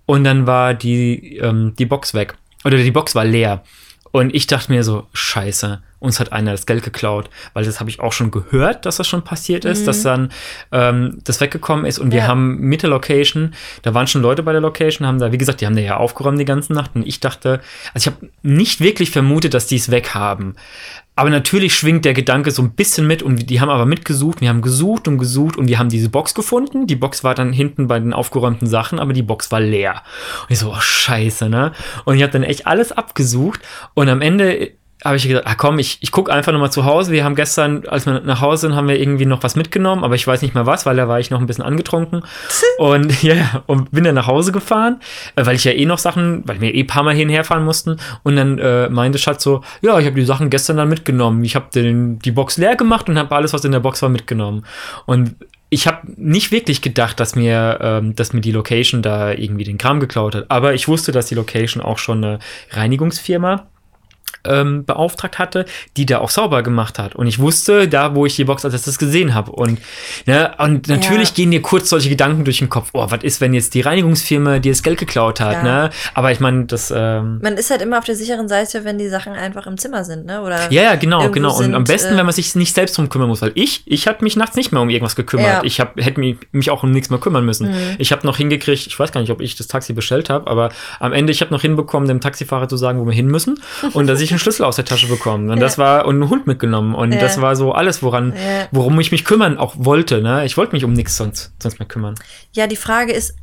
und 0.06 0.24
dann 0.24 0.46
war 0.46 0.74
die, 0.74 1.37
ähm, 1.38 1.74
die 1.78 1.87
Box 1.87 2.14
weg. 2.14 2.35
Oder 2.64 2.76
die 2.78 2.90
Box 2.90 3.14
war 3.14 3.24
leer. 3.24 3.62
Und 4.11 4.35
ich 4.35 4.46
dachte 4.46 4.70
mir 4.70 4.85
so, 4.85 5.06
scheiße, 5.14 5.80
uns 6.03 6.19
hat 6.21 6.33
einer 6.33 6.51
das 6.51 6.67
Geld 6.67 6.83
geklaut, 6.83 7.31
weil 7.55 7.65
das 7.65 7.81
habe 7.81 7.88
ich 7.88 8.01
auch 8.01 8.12
schon 8.12 8.31
gehört, 8.31 8.85
dass 8.85 8.97
das 8.97 9.07
schon 9.07 9.23
passiert 9.23 9.65
ist, 9.65 9.87
dass 9.87 10.03
dann 10.03 10.31
ähm, 10.73 11.19
das 11.25 11.41
weggekommen 11.41 11.87
ist 11.87 11.99
und 11.99 12.11
wir 12.11 12.19
Ja. 12.21 12.27
haben 12.27 12.59
mit 12.59 12.83
der 12.83 12.91
Location, 12.91 13.55
da 13.83 13.95
waren 13.95 14.07
schon 14.09 14.21
Leute 14.23 14.43
bei 14.43 14.53
der 14.53 14.61
Location, 14.61 15.07
haben 15.07 15.19
da, 15.19 15.33
wie 15.33 15.38
gesagt, 15.38 15.61
die 15.61 15.67
haben 15.67 15.77
da 15.77 15.83
ja 15.83 15.97
aufgeräumt 15.97 16.38
die 16.41 16.45
ganze 16.45 16.73
Nacht 16.73 16.91
und 16.95 17.07
ich 17.07 17.21
dachte, 17.21 17.61
also 17.95 18.11
ich 18.11 18.15
habe 18.15 18.31
nicht 18.43 18.81
wirklich 18.81 19.11
vermutet, 19.11 19.55
dass 19.55 19.67
die 19.69 19.77
es 19.77 19.91
weghaben. 19.91 20.57
Aber 21.15 21.29
natürlich 21.29 21.75
schwingt 21.75 22.07
der 22.07 22.15
Gedanke 22.15 22.51
so 22.51 22.62
ein 22.62 22.73
bisschen 22.73 23.07
mit 23.07 23.23
und 23.23 23.51
die 23.51 23.61
haben 23.61 23.69
aber 23.69 23.85
mitgesucht, 23.85 24.41
wir 24.41 24.49
haben 24.49 24.62
gesucht 24.62 25.07
und 25.09 25.19
gesucht 25.19 25.59
und 25.59 25.69
wir 25.69 25.79
haben 25.79 25.91
diese 25.91 26.09
Box 26.09 26.33
gefunden. 26.33 26.87
Die 26.87 26.97
Box 26.97 27.23
war 27.23 27.35
dann 27.35 27.53
hinten 27.53 27.87
bei 27.87 28.01
den 28.01 28.15
aufgeräumten 28.15 28.67
Sachen, 28.67 28.99
aber 28.99 29.12
die 29.12 29.23
Box 29.23 29.53
war 29.53 29.61
leer. 29.61 30.03
Und 30.43 30.51
ich 30.51 30.59
so, 30.59 30.71
oh 30.73 30.81
scheiße, 30.81 31.51
ne? 31.51 31.73
Und 32.07 32.17
ich 32.17 32.23
habe 32.23 32.33
dann 32.33 32.43
echt 32.43 32.67
alles 32.67 32.93
abgesucht 32.93 33.61
und 33.93 34.09
am 34.09 34.23
Ende 34.23 34.71
habe 35.05 35.17
ich 35.17 35.27
gesagt, 35.27 35.47
ah 35.47 35.55
komm, 35.55 35.79
ich, 35.79 35.99
ich 36.01 36.12
gucke 36.12 36.33
einfach 36.33 36.53
nochmal 36.53 36.71
zu 36.71 36.85
Hause. 36.85 37.12
Wir 37.12 37.25
haben 37.25 37.35
gestern, 37.35 37.87
als 37.87 38.07
wir 38.07 38.21
nach 38.21 38.41
Hause 38.41 38.69
sind, 38.69 38.77
haben 38.77 38.88
wir 38.88 38.99
irgendwie 38.99 39.27
noch 39.27 39.43
was 39.43 39.57
mitgenommen, 39.57 40.05
aber 40.05 40.15
ich 40.15 40.27
weiß 40.27 40.43
nicht 40.43 40.55
mehr 40.55 40.67
was, 40.67 40.87
weil 40.87 40.97
da 40.97 41.09
war 41.09 41.21
ich 41.21 41.31
noch 41.31 41.41
ein 41.41 41.47
bisschen 41.47 41.65
angetrunken. 41.65 42.23
und 42.79 43.23
ja, 43.23 43.35
ja, 43.43 43.62
und 43.67 43.91
bin 43.91 44.05
dann 44.05 44.15
nach 44.15 44.27
Hause 44.27 44.53
gefahren, 44.53 45.01
äh, 45.37 45.45
weil 45.45 45.57
ich 45.57 45.65
ja 45.65 45.73
eh 45.73 45.87
noch 45.87 45.99
Sachen, 45.99 46.43
weil 46.47 46.61
wir 46.61 46.75
eh 46.75 46.81
ein 46.81 46.87
paar 46.87 47.03
Mal 47.03 47.15
hin 47.15 47.29
und 47.29 47.35
her 47.35 47.45
fahren 47.45 47.65
mussten. 47.65 47.97
Und 48.23 48.37
dann 48.37 48.59
äh, 48.59 48.88
meinte 48.88 49.19
Schatz 49.19 49.43
so, 49.43 49.62
ja, 49.81 49.99
ich 49.99 50.07
habe 50.07 50.17
die 50.17 50.25
Sachen 50.25 50.51
gestern 50.51 50.77
dann 50.77 50.88
mitgenommen. 50.88 51.43
Ich 51.45 51.57
habe 51.57 51.67
die 51.73 52.31
Box 52.31 52.57
leer 52.59 52.77
gemacht 52.77 53.09
und 53.09 53.19
habe 53.19 53.35
alles, 53.35 53.53
was 53.53 53.65
in 53.65 53.73
der 53.73 53.81
Box 53.81 54.03
war, 54.03 54.09
mitgenommen. 54.09 54.65
Und 55.07 55.37
ich 55.71 55.87
habe 55.87 56.01
nicht 56.17 56.53
wirklich 56.53 56.83
gedacht, 56.83 57.19
dass 57.19 57.35
mir, 57.35 57.79
ähm, 57.81 58.15
dass 58.15 58.35
mir 58.35 58.43
die 58.43 58.53
Location 58.53 59.01
da 59.01 59.33
irgendwie 59.33 59.65
den 59.65 59.79
Kram 59.79 60.01
geklaut 60.01 60.35
hat. 60.35 60.51
Aber 60.51 60.75
ich 60.75 60.87
wusste, 60.87 61.12
dass 61.12 61.27
die 61.27 61.35
Location 61.35 61.83
auch 61.83 61.97
schon 61.97 62.23
eine 62.23 62.38
Reinigungsfirma 62.73 63.69
ähm, 64.44 64.85
beauftragt 64.85 65.38
hatte, 65.38 65.64
die 65.96 66.07
da 66.07 66.18
auch 66.18 66.31
sauber 66.31 66.62
gemacht 66.62 66.98
hat. 66.98 67.14
Und 67.14 67.26
ich 67.26 67.38
wusste, 67.38 67.88
da 67.88 68.14
wo 68.14 68.26
ich 68.26 68.37
die 68.37 68.44
Box 68.44 68.64
als 68.64 68.74
erstes 68.74 68.98
gesehen 68.98 69.35
habe. 69.35 69.52
Und, 69.52 69.81
ne, 70.26 70.52
und 70.59 70.88
natürlich 70.88 71.31
ja. 71.31 71.35
gehen 71.35 71.50
dir 71.50 71.62
kurz 71.62 71.88
solche 71.88 72.09
Gedanken 72.09 72.44
durch 72.44 72.59
den 72.59 72.68
Kopf, 72.68 72.90
oh, 72.92 73.07
was 73.09 73.22
ist, 73.22 73.40
wenn 73.40 73.55
jetzt 73.55 73.74
die 73.74 73.81
Reinigungsfirma 73.81 74.59
dir 74.59 74.72
das 74.72 74.83
Geld 74.83 74.98
geklaut 74.98 75.40
hat, 75.40 75.52
ja. 75.52 75.62
ne? 75.62 75.90
Aber 76.14 76.33
ich 76.33 76.40
meine, 76.40 76.64
das. 76.66 76.92
Ähm, 76.94 77.40
man 77.42 77.55
ist 77.55 77.70
halt 77.70 77.83
immer 77.83 77.98
auf 77.98 78.05
der 78.05 78.16
sicheren 78.16 78.48
Seite, 78.48 78.85
wenn 78.85 78.98
die 78.98 79.09
Sachen 79.09 79.33
einfach 79.33 79.66
im 79.66 79.78
Zimmer 79.78 80.05
sind, 80.05 80.26
ne? 80.26 80.42
Oder 80.42 80.70
ja, 80.70 80.83
ja, 80.83 80.94
genau, 80.96 81.31
genau. 81.31 81.57
Und 81.59 81.74
am 81.74 81.85
besten, 81.85 82.14
äh, 82.14 82.16
wenn 82.18 82.26
man 82.26 82.35
sich 82.35 82.55
nicht 82.55 82.74
selbst 82.74 82.96
drum 82.98 83.09
kümmern 83.09 83.28
muss, 83.28 83.42
weil 83.42 83.52
ich, 83.55 83.83
ich 83.87 84.09
habe 84.09 84.18
mich 84.22 84.37
nachts 84.37 84.57
nicht 84.57 84.72
mehr 84.72 84.81
um 84.81 84.90
irgendwas 84.90 85.16
gekümmert. 85.16 85.46
Ja. 85.46 85.61
Ich 85.64 85.81
hab, 85.81 85.96
hätte 86.00 86.20
mich, 86.20 86.37
mich 86.52 86.70
auch 86.70 86.83
um 86.83 86.90
nichts 86.90 87.11
mehr 87.11 87.18
kümmern 87.18 87.44
müssen. 87.44 87.70
Mhm. 87.70 87.96
Ich 87.98 88.12
habe 88.12 88.26
noch 88.26 88.37
hingekriegt, 88.37 88.87
ich 88.87 88.98
weiß 88.98 89.12
gar 89.12 89.20
nicht, 89.20 89.31
ob 89.31 89.40
ich 89.40 89.57
das 89.57 89.66
Taxi 89.66 89.92
bestellt 89.92 90.31
habe, 90.31 90.50
aber 90.50 90.70
am 91.00 91.12
Ende, 91.12 91.33
ich 91.33 91.40
habe 91.40 91.52
noch 91.52 91.62
hinbekommen, 91.62 92.09
dem 92.09 92.20
Taxifahrer 92.20 92.68
zu 92.68 92.76
sagen, 92.76 93.00
wo 93.00 93.07
wir 93.07 93.12
hin 93.12 93.26
müssen 93.26 93.61
und 93.92 94.07
dass 94.07 94.20
ich 94.20 94.32
einen 94.33 94.38
Schlüssel 94.38 94.64
aus 94.64 94.77
der 94.77 94.85
Tasche 94.85 95.07
bekommen. 95.07 95.51
Und 95.51 95.59
ja. 95.59 95.62
das 95.62 95.79
war, 95.79 96.07
und 96.07 96.16
einen 96.16 96.29
Hund 96.29 96.47
mitgenommen. 96.47 96.95
Und 96.95 97.12
ja. 97.12 97.21
das 97.21 97.40
war 97.40 97.57
so 97.57 97.73
alles, 97.73 98.03
woran, 98.03 98.35
ja. 98.35 98.68
worum 98.71 98.99
ich 99.01 99.12
mich 99.12 99.25
kümmern 99.25 99.59
auch 99.59 99.75
wollte. 99.79 100.21
Ne? 100.21 100.45
Ich 100.45 100.57
wollte 100.57 100.73
mich 100.73 100.85
um 100.85 100.92
nichts 100.92 101.16
sonst, 101.16 101.53
sonst 101.62 101.79
mehr 101.79 101.88
kümmern. 101.88 102.14
Ja, 102.53 102.66
die 102.66 102.77
Frage 102.77 103.12
ist, 103.12 103.37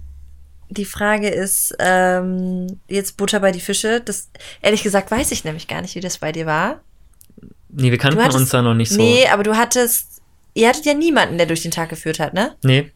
die 0.70 0.86
Frage 0.86 1.30
ist, 1.30 1.76
ähm, 1.80 2.80
jetzt 2.88 3.18
Butter 3.18 3.40
bei 3.40 3.52
die 3.52 3.60
Fische. 3.60 4.02
Das, 4.02 4.30
ehrlich 4.62 4.84
gesagt, 4.84 5.10
weiß 5.10 5.32
ich 5.32 5.44
nämlich 5.44 5.68
gar 5.68 5.82
nicht, 5.82 5.96
wie 5.96 6.02
das 6.02 6.20
bei 6.20 6.32
dir 6.32 6.46
war. 6.46 6.82
Nee, 7.70 7.92
wir 7.92 7.98
kannten 7.98 8.22
hattest, 8.22 8.40
uns 8.40 8.50
da 8.50 8.62
noch 8.62 8.74
nicht 8.74 8.92
so. 8.92 9.02
Nee, 9.02 9.28
aber 9.28 9.44
du 9.44 9.56
hattest, 9.56 10.22
ihr 10.54 10.68
hattet 10.68 10.86
ja 10.86 10.94
niemanden, 10.94 11.38
der 11.38 11.48
durch 11.48 11.62
den 11.62 11.72
Tag 11.72 11.90
geführt 11.90 12.20
hat, 12.20 12.34
ne? 12.34 12.56
Nee. 12.64 12.92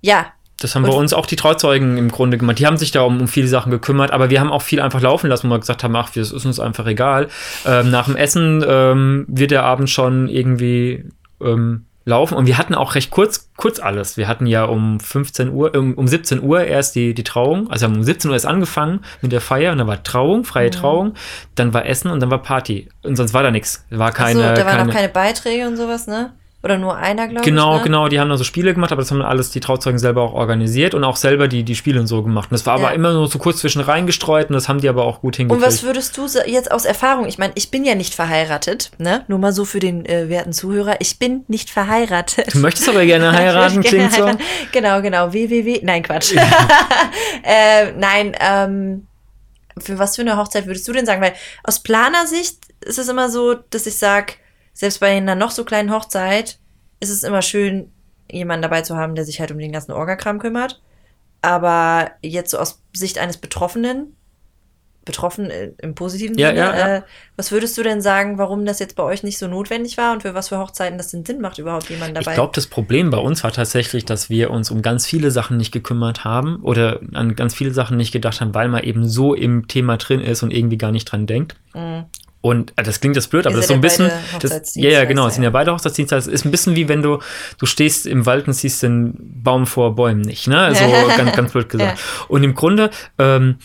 Ja, 0.00 0.32
das 0.60 0.74
haben 0.74 0.84
und 0.84 0.90
bei 0.90 0.96
uns 0.96 1.12
auch 1.12 1.26
die 1.26 1.36
Trauzeugen 1.36 1.98
im 1.98 2.10
Grunde 2.10 2.38
gemacht. 2.38 2.58
Die 2.58 2.66
haben 2.66 2.76
sich 2.76 2.92
da 2.92 3.02
um, 3.02 3.20
um, 3.20 3.28
viele 3.28 3.48
Sachen 3.48 3.70
gekümmert, 3.70 4.12
aber 4.12 4.30
wir 4.30 4.40
haben 4.40 4.52
auch 4.52 4.62
viel 4.62 4.80
einfach 4.80 5.00
laufen 5.00 5.28
lassen, 5.28 5.48
wo 5.48 5.54
wir 5.54 5.58
gesagt 5.58 5.82
haben, 5.82 5.94
ach, 5.96 6.10
das 6.10 6.32
ist 6.32 6.46
uns 6.46 6.60
einfach 6.60 6.86
egal. 6.86 7.28
Ähm, 7.66 7.90
nach 7.90 8.06
dem 8.06 8.16
Essen 8.16 8.64
ähm, 8.66 9.24
wird 9.28 9.50
der 9.50 9.64
Abend 9.64 9.90
schon 9.90 10.28
irgendwie 10.28 11.04
ähm, 11.42 11.86
laufen 12.04 12.34
und 12.34 12.46
wir 12.46 12.58
hatten 12.58 12.74
auch 12.74 12.94
recht 12.94 13.10
kurz, 13.10 13.50
kurz 13.56 13.80
alles. 13.80 14.16
Wir 14.16 14.28
hatten 14.28 14.46
ja 14.46 14.64
um 14.64 15.00
15 15.00 15.50
Uhr, 15.50 15.74
um, 15.74 15.94
um 15.94 16.06
17 16.06 16.42
Uhr 16.42 16.64
erst 16.64 16.94
die, 16.94 17.14
die 17.14 17.24
Trauung, 17.24 17.70
also 17.70 17.86
um 17.86 18.02
17 18.02 18.30
Uhr 18.30 18.36
ist 18.36 18.44
angefangen 18.44 19.00
mit 19.22 19.32
der 19.32 19.40
Feier 19.40 19.72
und 19.72 19.78
dann 19.78 19.86
war 19.86 20.02
Trauung, 20.02 20.44
freie 20.44 20.68
mhm. 20.68 20.72
Trauung, 20.72 21.14
dann 21.54 21.72
war 21.72 21.86
Essen 21.86 22.10
und 22.10 22.20
dann 22.20 22.30
war 22.30 22.42
Party 22.42 22.88
und 23.02 23.16
sonst 23.16 23.32
war 23.32 23.42
da 23.42 23.50
nichts. 23.50 23.86
War 23.90 24.12
keine, 24.12 24.34
so, 24.34 24.40
da 24.40 24.56
waren 24.58 24.66
keine, 24.66 24.84
noch 24.86 24.94
keine 24.94 25.08
Beiträge 25.08 25.66
und 25.66 25.76
sowas, 25.76 26.06
ne? 26.06 26.32
Oder 26.64 26.78
nur 26.78 26.96
einer, 26.96 27.28
glaube 27.28 27.44
genau, 27.44 27.76
ich. 27.76 27.82
Genau, 27.82 28.04
genau, 28.04 28.08
die 28.08 28.18
haben 28.18 28.30
da 28.30 28.38
so 28.38 28.44
Spiele 28.44 28.72
gemacht, 28.72 28.90
aber 28.90 29.02
das 29.02 29.10
haben 29.10 29.20
alles 29.20 29.50
die 29.50 29.60
Trauzeugen 29.60 29.98
selber 29.98 30.22
auch 30.22 30.32
organisiert 30.32 30.94
und 30.94 31.04
auch 31.04 31.16
selber 31.16 31.46
die, 31.46 31.62
die 31.62 31.74
Spiele 31.74 32.00
und 32.00 32.06
so 32.06 32.22
gemacht. 32.22 32.50
Und 32.50 32.54
das 32.54 32.64
war 32.64 32.78
ja. 32.78 32.86
aber 32.86 32.94
immer 32.94 33.12
nur 33.12 33.28
so 33.28 33.38
kurz 33.38 33.58
zwischen 33.58 33.82
reingestreut 33.82 34.48
und 34.48 34.54
das 34.54 34.66
haben 34.66 34.80
die 34.80 34.88
aber 34.88 35.04
auch 35.04 35.20
gut 35.20 35.36
hingekriegt. 35.36 35.62
Und 35.62 35.68
was 35.68 35.82
würdest 35.82 36.16
du 36.16 36.26
jetzt 36.46 36.72
aus 36.72 36.86
Erfahrung, 36.86 37.26
ich 37.26 37.36
meine, 37.36 37.52
ich 37.54 37.70
bin 37.70 37.84
ja 37.84 37.94
nicht 37.94 38.14
verheiratet, 38.14 38.92
ne? 38.96 39.26
Nur 39.28 39.38
mal 39.38 39.52
so 39.52 39.66
für 39.66 39.78
den 39.78 40.06
äh, 40.06 40.30
werten 40.30 40.54
Zuhörer, 40.54 40.96
ich 41.00 41.18
bin 41.18 41.44
nicht 41.48 41.68
verheiratet. 41.68 42.54
Du 42.54 42.58
möchtest 42.60 42.88
aber 42.88 43.04
gerne 43.04 43.32
heiraten, 43.38 43.82
klingt 43.82 44.14
so. 44.14 44.30
Genau, 44.72 45.02
genau, 45.02 45.34
www, 45.34 45.80
nein, 45.82 46.02
Quatsch. 46.02 46.32
Ja. 46.32 46.44
äh, 47.42 47.92
nein, 47.92 48.34
ähm, 48.40 49.06
für 49.76 49.98
was 49.98 50.16
für 50.16 50.22
eine 50.22 50.38
Hochzeit 50.38 50.66
würdest 50.66 50.88
du 50.88 50.92
denn 50.94 51.04
sagen? 51.04 51.20
Weil 51.20 51.34
aus 51.62 51.82
Planersicht 51.82 52.56
ist 52.80 52.98
es 52.98 53.08
immer 53.08 53.28
so, 53.28 53.52
dass 53.52 53.86
ich 53.86 53.96
sage, 53.96 54.34
selbst 54.74 55.00
bei 55.00 55.16
einer 55.16 55.34
noch 55.34 55.52
so 55.52 55.64
kleinen 55.64 55.92
Hochzeit 55.92 56.58
ist 57.00 57.10
es 57.10 57.22
immer 57.22 57.42
schön, 57.42 57.90
jemanden 58.30 58.62
dabei 58.62 58.82
zu 58.82 58.96
haben, 58.96 59.14
der 59.14 59.24
sich 59.24 59.40
halt 59.40 59.52
um 59.52 59.58
den 59.58 59.72
ganzen 59.72 59.92
Orgakram 59.92 60.38
kümmert. 60.38 60.82
Aber 61.40 62.10
jetzt 62.22 62.50
so 62.50 62.58
aus 62.58 62.82
Sicht 62.92 63.18
eines 63.18 63.36
Betroffenen, 63.36 64.16
betroffen 65.04 65.50
im 65.82 65.94
positiven 65.94 66.38
ja, 66.38 66.48
Sinne, 66.48 66.58
ja, 66.58 66.76
ja. 66.76 66.96
Äh, 66.96 67.02
was 67.36 67.52
würdest 67.52 67.76
du 67.76 67.82
denn 67.82 68.00
sagen, 68.00 68.38
warum 68.38 68.64
das 68.64 68.78
jetzt 68.78 68.96
bei 68.96 69.02
euch 69.02 69.22
nicht 69.22 69.38
so 69.38 69.46
notwendig 69.46 69.96
war 69.98 70.12
und 70.12 70.22
für 70.22 70.34
was 70.34 70.48
für 70.48 70.58
Hochzeiten 70.58 70.98
das 70.98 71.10
den 71.10 71.24
Sinn 71.24 71.40
macht, 71.40 71.58
überhaupt 71.58 71.90
jemanden 71.90 72.14
dabei? 72.14 72.30
Ich 72.30 72.34
glaube, 72.34 72.52
das 72.54 72.66
Problem 72.66 73.10
bei 73.10 73.18
uns 73.18 73.44
war 73.44 73.52
tatsächlich, 73.52 74.04
dass 74.04 74.30
wir 74.30 74.50
uns 74.50 74.70
um 74.70 74.82
ganz 74.82 75.06
viele 75.06 75.30
Sachen 75.30 75.56
nicht 75.56 75.72
gekümmert 75.72 76.24
haben 76.24 76.60
oder 76.62 77.00
an 77.12 77.36
ganz 77.36 77.54
viele 77.54 77.72
Sachen 77.72 77.96
nicht 77.96 78.12
gedacht 78.12 78.40
haben, 78.40 78.54
weil 78.54 78.68
man 78.68 78.82
eben 78.82 79.06
so 79.06 79.34
im 79.34 79.68
Thema 79.68 79.98
drin 79.98 80.20
ist 80.20 80.42
und 80.42 80.52
irgendwie 80.52 80.78
gar 80.78 80.92
nicht 80.92 81.04
dran 81.04 81.26
denkt. 81.26 81.56
Mhm. 81.74 82.04
Und 82.44 82.74
äh, 82.76 82.82
das 82.82 83.00
klingt 83.00 83.16
jetzt 83.16 83.30
blöd, 83.30 83.46
aber 83.46 83.56
das 83.56 83.64
ist 83.64 83.68
so 83.68 83.74
ein 83.74 83.80
bisschen. 83.80 84.10
Das, 84.38 84.74
ja, 84.74 84.90
ja, 84.90 85.04
genau. 85.06 85.28
Es 85.28 85.34
sind 85.36 85.44
ja 85.44 85.48
beide 85.48 85.72
Hochzeitsdienstleister. 85.72 86.30
Es 86.30 86.40
ist 86.40 86.44
ein 86.44 86.50
bisschen 86.50 86.76
wie 86.76 86.90
wenn 86.90 87.00
du, 87.00 87.20
du 87.56 87.64
stehst 87.64 88.06
im 88.06 88.26
Wald 88.26 88.46
und 88.46 88.52
siehst 88.52 88.82
den 88.82 89.14
Baum 89.42 89.66
vor 89.66 89.94
Bäumen 89.94 90.20
nicht, 90.20 90.46
ne? 90.46 90.58
Also 90.58 90.84
ganz, 91.16 91.34
ganz 91.34 91.52
blöd 91.52 91.70
gesagt. 91.70 91.98
Ja. 91.98 92.04
Und 92.28 92.44
im 92.44 92.54
Grunde, 92.54 92.90
ähm, 93.18 93.56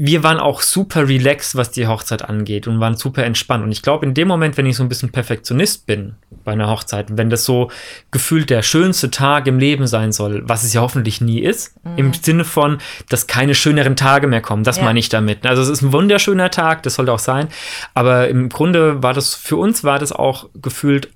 wir 0.00 0.22
waren 0.22 0.38
auch 0.38 0.62
super 0.62 1.08
relaxed, 1.08 1.56
was 1.56 1.72
die 1.72 1.88
Hochzeit 1.88 2.22
angeht 2.22 2.68
und 2.68 2.78
waren 2.78 2.96
super 2.96 3.24
entspannt. 3.24 3.64
Und 3.64 3.72
ich 3.72 3.82
glaube, 3.82 4.06
in 4.06 4.14
dem 4.14 4.28
Moment, 4.28 4.56
wenn 4.56 4.64
ich 4.64 4.76
so 4.76 4.84
ein 4.84 4.88
bisschen 4.88 5.10
Perfektionist 5.10 5.86
bin 5.86 6.14
bei 6.44 6.52
einer 6.52 6.70
Hochzeit, 6.70 7.06
wenn 7.10 7.30
das 7.30 7.44
so 7.44 7.68
gefühlt 8.12 8.48
der 8.48 8.62
schönste 8.62 9.10
Tag 9.10 9.48
im 9.48 9.58
Leben 9.58 9.88
sein 9.88 10.12
soll, 10.12 10.48
was 10.48 10.62
es 10.62 10.72
ja 10.72 10.82
hoffentlich 10.82 11.20
nie 11.20 11.40
ist, 11.40 11.74
mhm. 11.84 11.98
im 11.98 12.14
Sinne 12.14 12.44
von, 12.44 12.78
dass 13.08 13.26
keine 13.26 13.56
schöneren 13.56 13.96
Tage 13.96 14.28
mehr 14.28 14.40
kommen, 14.40 14.62
das 14.62 14.76
ja. 14.76 14.84
meine 14.84 15.00
ich 15.00 15.08
damit. 15.08 15.44
Also 15.44 15.62
es 15.62 15.68
ist 15.68 15.82
ein 15.82 15.92
wunderschöner 15.92 16.52
Tag, 16.52 16.84
das 16.84 16.94
sollte 16.94 17.12
auch 17.12 17.18
sein. 17.18 17.48
Aber 17.94 18.28
im 18.28 18.50
Grunde 18.50 19.02
war 19.02 19.14
das, 19.14 19.34
für 19.34 19.56
uns 19.56 19.82
war 19.82 19.98
das 19.98 20.12
auch 20.12 20.48
gefühlt 20.54 21.10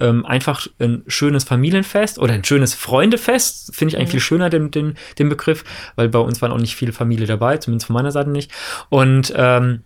ähm, 0.00 0.24
einfach 0.24 0.66
ein 0.78 1.02
schönes 1.06 1.44
Familienfest 1.44 2.18
oder 2.18 2.34
ein 2.34 2.44
schönes 2.44 2.74
Freundefest, 2.74 3.74
finde 3.74 3.92
ich 3.92 3.96
eigentlich 3.96 4.08
mhm. 4.08 4.12
viel 4.12 4.20
schöner, 4.20 4.50
den, 4.50 4.70
den, 4.70 4.94
den 5.18 5.28
Begriff, 5.28 5.64
weil 5.96 6.08
bei 6.08 6.18
uns 6.18 6.40
waren 6.42 6.52
auch 6.52 6.58
nicht 6.58 6.76
viele 6.76 6.92
Familie 6.92 7.26
dabei, 7.26 7.58
zumindest 7.58 7.86
von 7.86 7.94
meiner 7.94 8.12
Seite 8.12 8.30
nicht. 8.30 8.50
Und 8.88 9.32
ähm, 9.36 9.82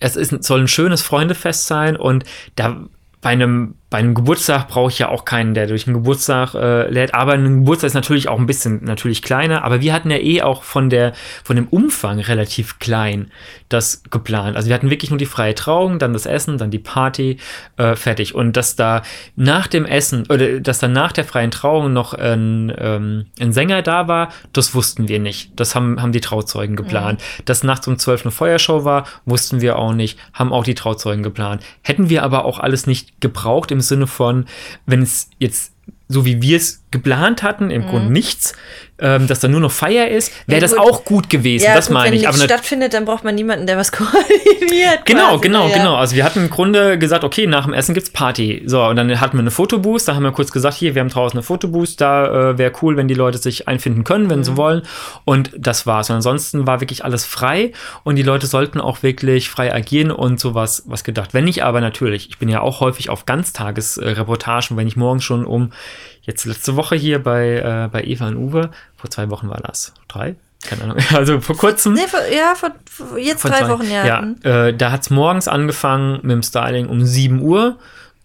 es 0.00 0.16
ist, 0.16 0.42
soll 0.42 0.60
ein 0.60 0.68
schönes 0.68 1.02
Freundefest 1.02 1.66
sein 1.66 1.96
und 1.96 2.24
da 2.56 2.88
bei 3.20 3.30
einem, 3.30 3.74
bei 3.92 3.98
einem 3.98 4.14
Geburtstag 4.14 4.68
brauche 4.68 4.90
ich 4.90 4.98
ja 4.98 5.10
auch 5.10 5.26
keinen, 5.26 5.52
der 5.52 5.66
durch 5.66 5.86
einen 5.86 5.92
Geburtstag 5.92 6.54
äh, 6.54 6.88
lädt. 6.88 7.14
Aber 7.14 7.32
ein 7.34 7.58
Geburtstag 7.58 7.88
ist 7.88 7.94
natürlich 7.94 8.26
auch 8.26 8.38
ein 8.38 8.46
bisschen 8.46 8.82
natürlich 8.82 9.20
kleiner. 9.20 9.64
Aber 9.64 9.82
wir 9.82 9.92
hatten 9.92 10.10
ja 10.10 10.16
eh 10.16 10.40
auch 10.40 10.62
von 10.62 10.88
der 10.88 11.12
von 11.44 11.56
dem 11.56 11.68
Umfang 11.68 12.18
relativ 12.18 12.78
klein 12.78 13.30
das 13.68 14.02
geplant. 14.10 14.56
Also 14.56 14.68
wir 14.68 14.74
hatten 14.74 14.88
wirklich 14.88 15.10
nur 15.10 15.18
die 15.18 15.26
freie 15.26 15.54
Trauung, 15.54 15.98
dann 15.98 16.14
das 16.14 16.24
Essen, 16.24 16.56
dann 16.56 16.70
die 16.70 16.78
Party, 16.78 17.36
äh, 17.76 17.94
fertig. 17.94 18.34
Und 18.34 18.56
dass 18.56 18.76
da 18.76 19.02
nach 19.36 19.66
dem 19.66 19.84
Essen 19.84 20.24
oder 20.30 20.60
dass 20.60 20.78
dann 20.78 20.92
nach 20.92 21.12
der 21.12 21.24
freien 21.24 21.50
Trauung 21.50 21.92
noch 21.92 22.14
ein, 22.14 22.72
ähm, 22.78 23.26
ein 23.40 23.52
Sänger 23.52 23.82
da 23.82 24.08
war, 24.08 24.30
das 24.54 24.74
wussten 24.74 25.08
wir 25.08 25.18
nicht. 25.18 25.52
Das 25.56 25.74
haben, 25.74 26.00
haben 26.00 26.12
die 26.12 26.22
Trauzeugen 26.22 26.76
geplant. 26.76 27.20
Mhm. 27.20 27.44
Dass 27.44 27.62
nachts 27.62 27.86
um 27.86 27.98
12 27.98 28.22
eine 28.22 28.32
Feuershow 28.32 28.86
war, 28.86 29.04
wussten 29.26 29.60
wir 29.60 29.78
auch 29.78 29.92
nicht, 29.92 30.18
haben 30.32 30.50
auch 30.50 30.64
die 30.64 30.74
Trauzeugen 30.74 31.22
geplant. 31.22 31.62
Hätten 31.82 32.08
wir 32.08 32.22
aber 32.22 32.46
auch 32.46 32.58
alles 32.58 32.86
nicht 32.86 33.20
gebraucht 33.20 33.70
im 33.70 33.81
Sinne 33.82 34.06
von, 34.06 34.46
wenn 34.86 35.02
es 35.02 35.28
jetzt 35.38 35.72
so 36.08 36.24
wie 36.24 36.42
wir 36.42 36.58
es 36.58 36.84
geplant 36.90 37.42
hatten, 37.42 37.70
im 37.70 37.82
mhm. 37.82 37.86
Grunde 37.88 38.12
nichts, 38.12 38.54
ähm, 39.02 39.26
dass 39.26 39.40
da 39.40 39.48
nur 39.48 39.60
noch 39.60 39.72
Feier 39.72 40.08
ist, 40.08 40.32
wäre 40.46 40.60
ja, 40.60 40.66
das 40.66 40.78
auch 40.78 41.04
gut 41.04 41.28
gewesen. 41.28 41.64
Ja, 41.64 41.74
das 41.74 41.88
gut, 41.88 41.94
meine 41.94 42.14
ich. 42.14 42.22
Wenn 42.22 42.30
nichts 42.30 42.44
stattfindet, 42.44 42.94
dann 42.94 43.04
braucht 43.04 43.24
man 43.24 43.34
niemanden, 43.34 43.66
der 43.66 43.76
was 43.76 43.90
koordiniert. 43.92 45.04
Genau, 45.04 45.30
quasi. 45.30 45.40
genau, 45.40 45.68
ja. 45.68 45.76
genau. 45.76 45.96
Also 45.96 46.14
wir 46.14 46.24
hatten 46.24 46.44
im 46.44 46.50
Grunde 46.50 46.98
gesagt, 46.98 47.24
okay, 47.24 47.46
nach 47.46 47.64
dem 47.64 47.74
Essen 47.74 47.94
gibt's 47.94 48.10
Party. 48.10 48.62
So, 48.66 48.84
und 48.84 48.96
dann 48.96 49.20
hatten 49.20 49.36
wir 49.36 49.40
eine 49.40 49.50
Fotoboost, 49.50 50.06
da 50.06 50.14
haben 50.14 50.22
wir 50.22 50.30
kurz 50.30 50.52
gesagt, 50.52 50.76
hier, 50.76 50.94
wir 50.94 51.00
haben 51.00 51.08
draußen 51.08 51.36
eine 51.36 51.42
Fotoboost, 51.42 52.00
da 52.00 52.50
äh, 52.50 52.58
wäre 52.58 52.72
cool, 52.80 52.96
wenn 52.96 53.08
die 53.08 53.14
Leute 53.14 53.38
sich 53.38 53.66
einfinden 53.66 54.04
können, 54.04 54.30
wenn 54.30 54.40
mhm. 54.40 54.44
sie 54.44 54.56
wollen. 54.56 54.82
Und 55.24 55.50
das 55.58 55.86
war's. 55.86 56.08
Und 56.08 56.16
ansonsten 56.16 56.66
war 56.66 56.80
wirklich 56.80 57.04
alles 57.04 57.24
frei 57.24 57.72
und 58.04 58.16
die 58.16 58.22
Leute 58.22 58.46
sollten 58.46 58.80
auch 58.80 59.02
wirklich 59.02 59.50
frei 59.50 59.74
agieren 59.74 60.12
und 60.12 60.38
sowas 60.38 60.84
was 60.86 61.02
gedacht. 61.02 61.34
Wenn 61.34 61.44
nicht 61.44 61.64
aber 61.64 61.80
natürlich, 61.80 62.28
ich 62.28 62.38
bin 62.38 62.48
ja 62.48 62.60
auch 62.60 62.80
häufig 62.80 63.10
auf 63.10 63.26
Ganztagesreportagen, 63.26 64.76
wenn 64.76 64.86
ich 64.86 64.96
morgens 64.96 65.24
schon 65.24 65.44
um 65.44 65.72
jetzt 66.22 66.44
letzte 66.44 66.76
Woche 66.76 66.96
hier 66.96 67.22
bei, 67.22 67.58
äh, 67.58 67.88
bei 67.90 68.04
Eva 68.04 68.28
und 68.28 68.36
Uwe, 68.36 68.70
vor 68.96 69.10
zwei 69.10 69.30
Wochen 69.30 69.48
war 69.48 69.60
das, 69.60 69.92
drei? 70.08 70.36
Keine 70.64 70.84
Ahnung, 70.84 70.98
also 71.14 71.40
vor 71.40 71.56
kurzem. 71.56 71.94
Nee, 71.94 72.06
vor, 72.06 72.20
ja, 72.34 72.54
vor, 72.54 73.18
jetzt 73.18 73.42
vor 73.42 73.50
drei 73.50 73.60
zwei. 73.60 73.68
Wochen, 73.68 73.90
ja. 73.90 74.06
Ja, 74.06 74.66
äh, 74.66 74.74
da 74.74 74.92
hat 74.92 75.02
es 75.02 75.10
morgens 75.10 75.48
angefangen 75.48 76.20
mit 76.22 76.30
dem 76.30 76.42
Styling 76.42 76.88
um 76.88 77.04
7 77.04 77.40
Uhr 77.40 77.78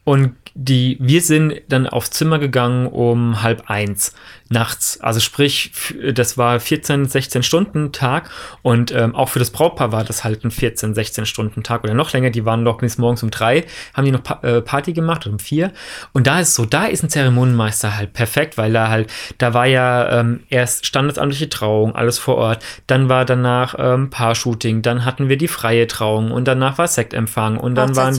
und 0.04 0.36
die, 0.60 0.98
wir 1.00 1.22
sind 1.22 1.62
dann 1.70 1.86
aufs 1.86 2.10
Zimmer 2.10 2.40
gegangen 2.40 2.88
um 2.88 3.44
halb 3.44 3.70
eins 3.70 4.14
nachts. 4.50 5.00
Also 5.02 5.20
sprich, 5.20 5.72
das 6.14 6.38
war 6.38 6.60
14, 6.60 7.06
16 7.06 7.44
Stunden 7.44 7.92
Tag 7.92 8.30
und 8.62 8.92
ähm, 8.92 9.14
auch 9.16 9.30
für 9.30 9.40
das 9.40 9.52
Brautpaar 9.52 9.92
war 9.92 10.04
das 10.04 10.24
halt 10.24 10.44
ein 10.46 10.52
14, 10.52 10.94
16 10.94 11.26
Stunden 11.26 11.64
Tag 11.64 11.84
oder 11.84 11.94
noch 11.94 12.12
länger. 12.14 12.30
Die 12.30 12.46
waren 12.46 12.64
noch 12.64 12.78
bis 12.78 12.98
morgens 12.98 13.24
um 13.24 13.30
drei, 13.30 13.66
haben 13.94 14.06
die 14.06 14.12
noch 14.12 14.24
pa 14.24 14.40
äh, 14.44 14.62
Party 14.62 14.94
gemacht 14.94 15.26
oder 15.26 15.34
um 15.34 15.40
vier. 15.40 15.72
Und 16.14 16.28
da 16.28 16.40
ist 16.40 16.56
so, 16.56 16.66
da 16.66 16.86
ist 16.86 17.04
ein 17.04 17.10
Zeremonienmeister 17.10 17.98
halt 17.98 18.14
perfekt, 18.14 18.58
weil 18.58 18.74
da 18.74 18.88
halt, 18.88 19.12
da 19.38 19.54
war 19.54 19.66
ja 19.66 20.20
ähm, 20.20 20.42
erst 20.50 20.86
standesamtliche 20.86 21.50
Trauung, 21.50 21.96
alles 21.96 22.18
vor 22.18 22.36
Ort. 22.36 22.64
Dann 22.88 23.10
war 23.10 23.26
danach 23.26 23.76
ähm, 23.78 24.10
Paar-Shooting, 24.10 24.82
dann 24.82 25.06
hatten 25.06 25.30
wir 25.30 25.38
die 25.38 25.48
freie 25.48 25.88
Trauung 25.88 26.32
und 26.32 26.48
danach 26.48 26.78
war 26.78 26.88
Sektempfang 26.88 27.58
und 27.58 27.76
dann 27.76 27.96
waren 27.96 28.18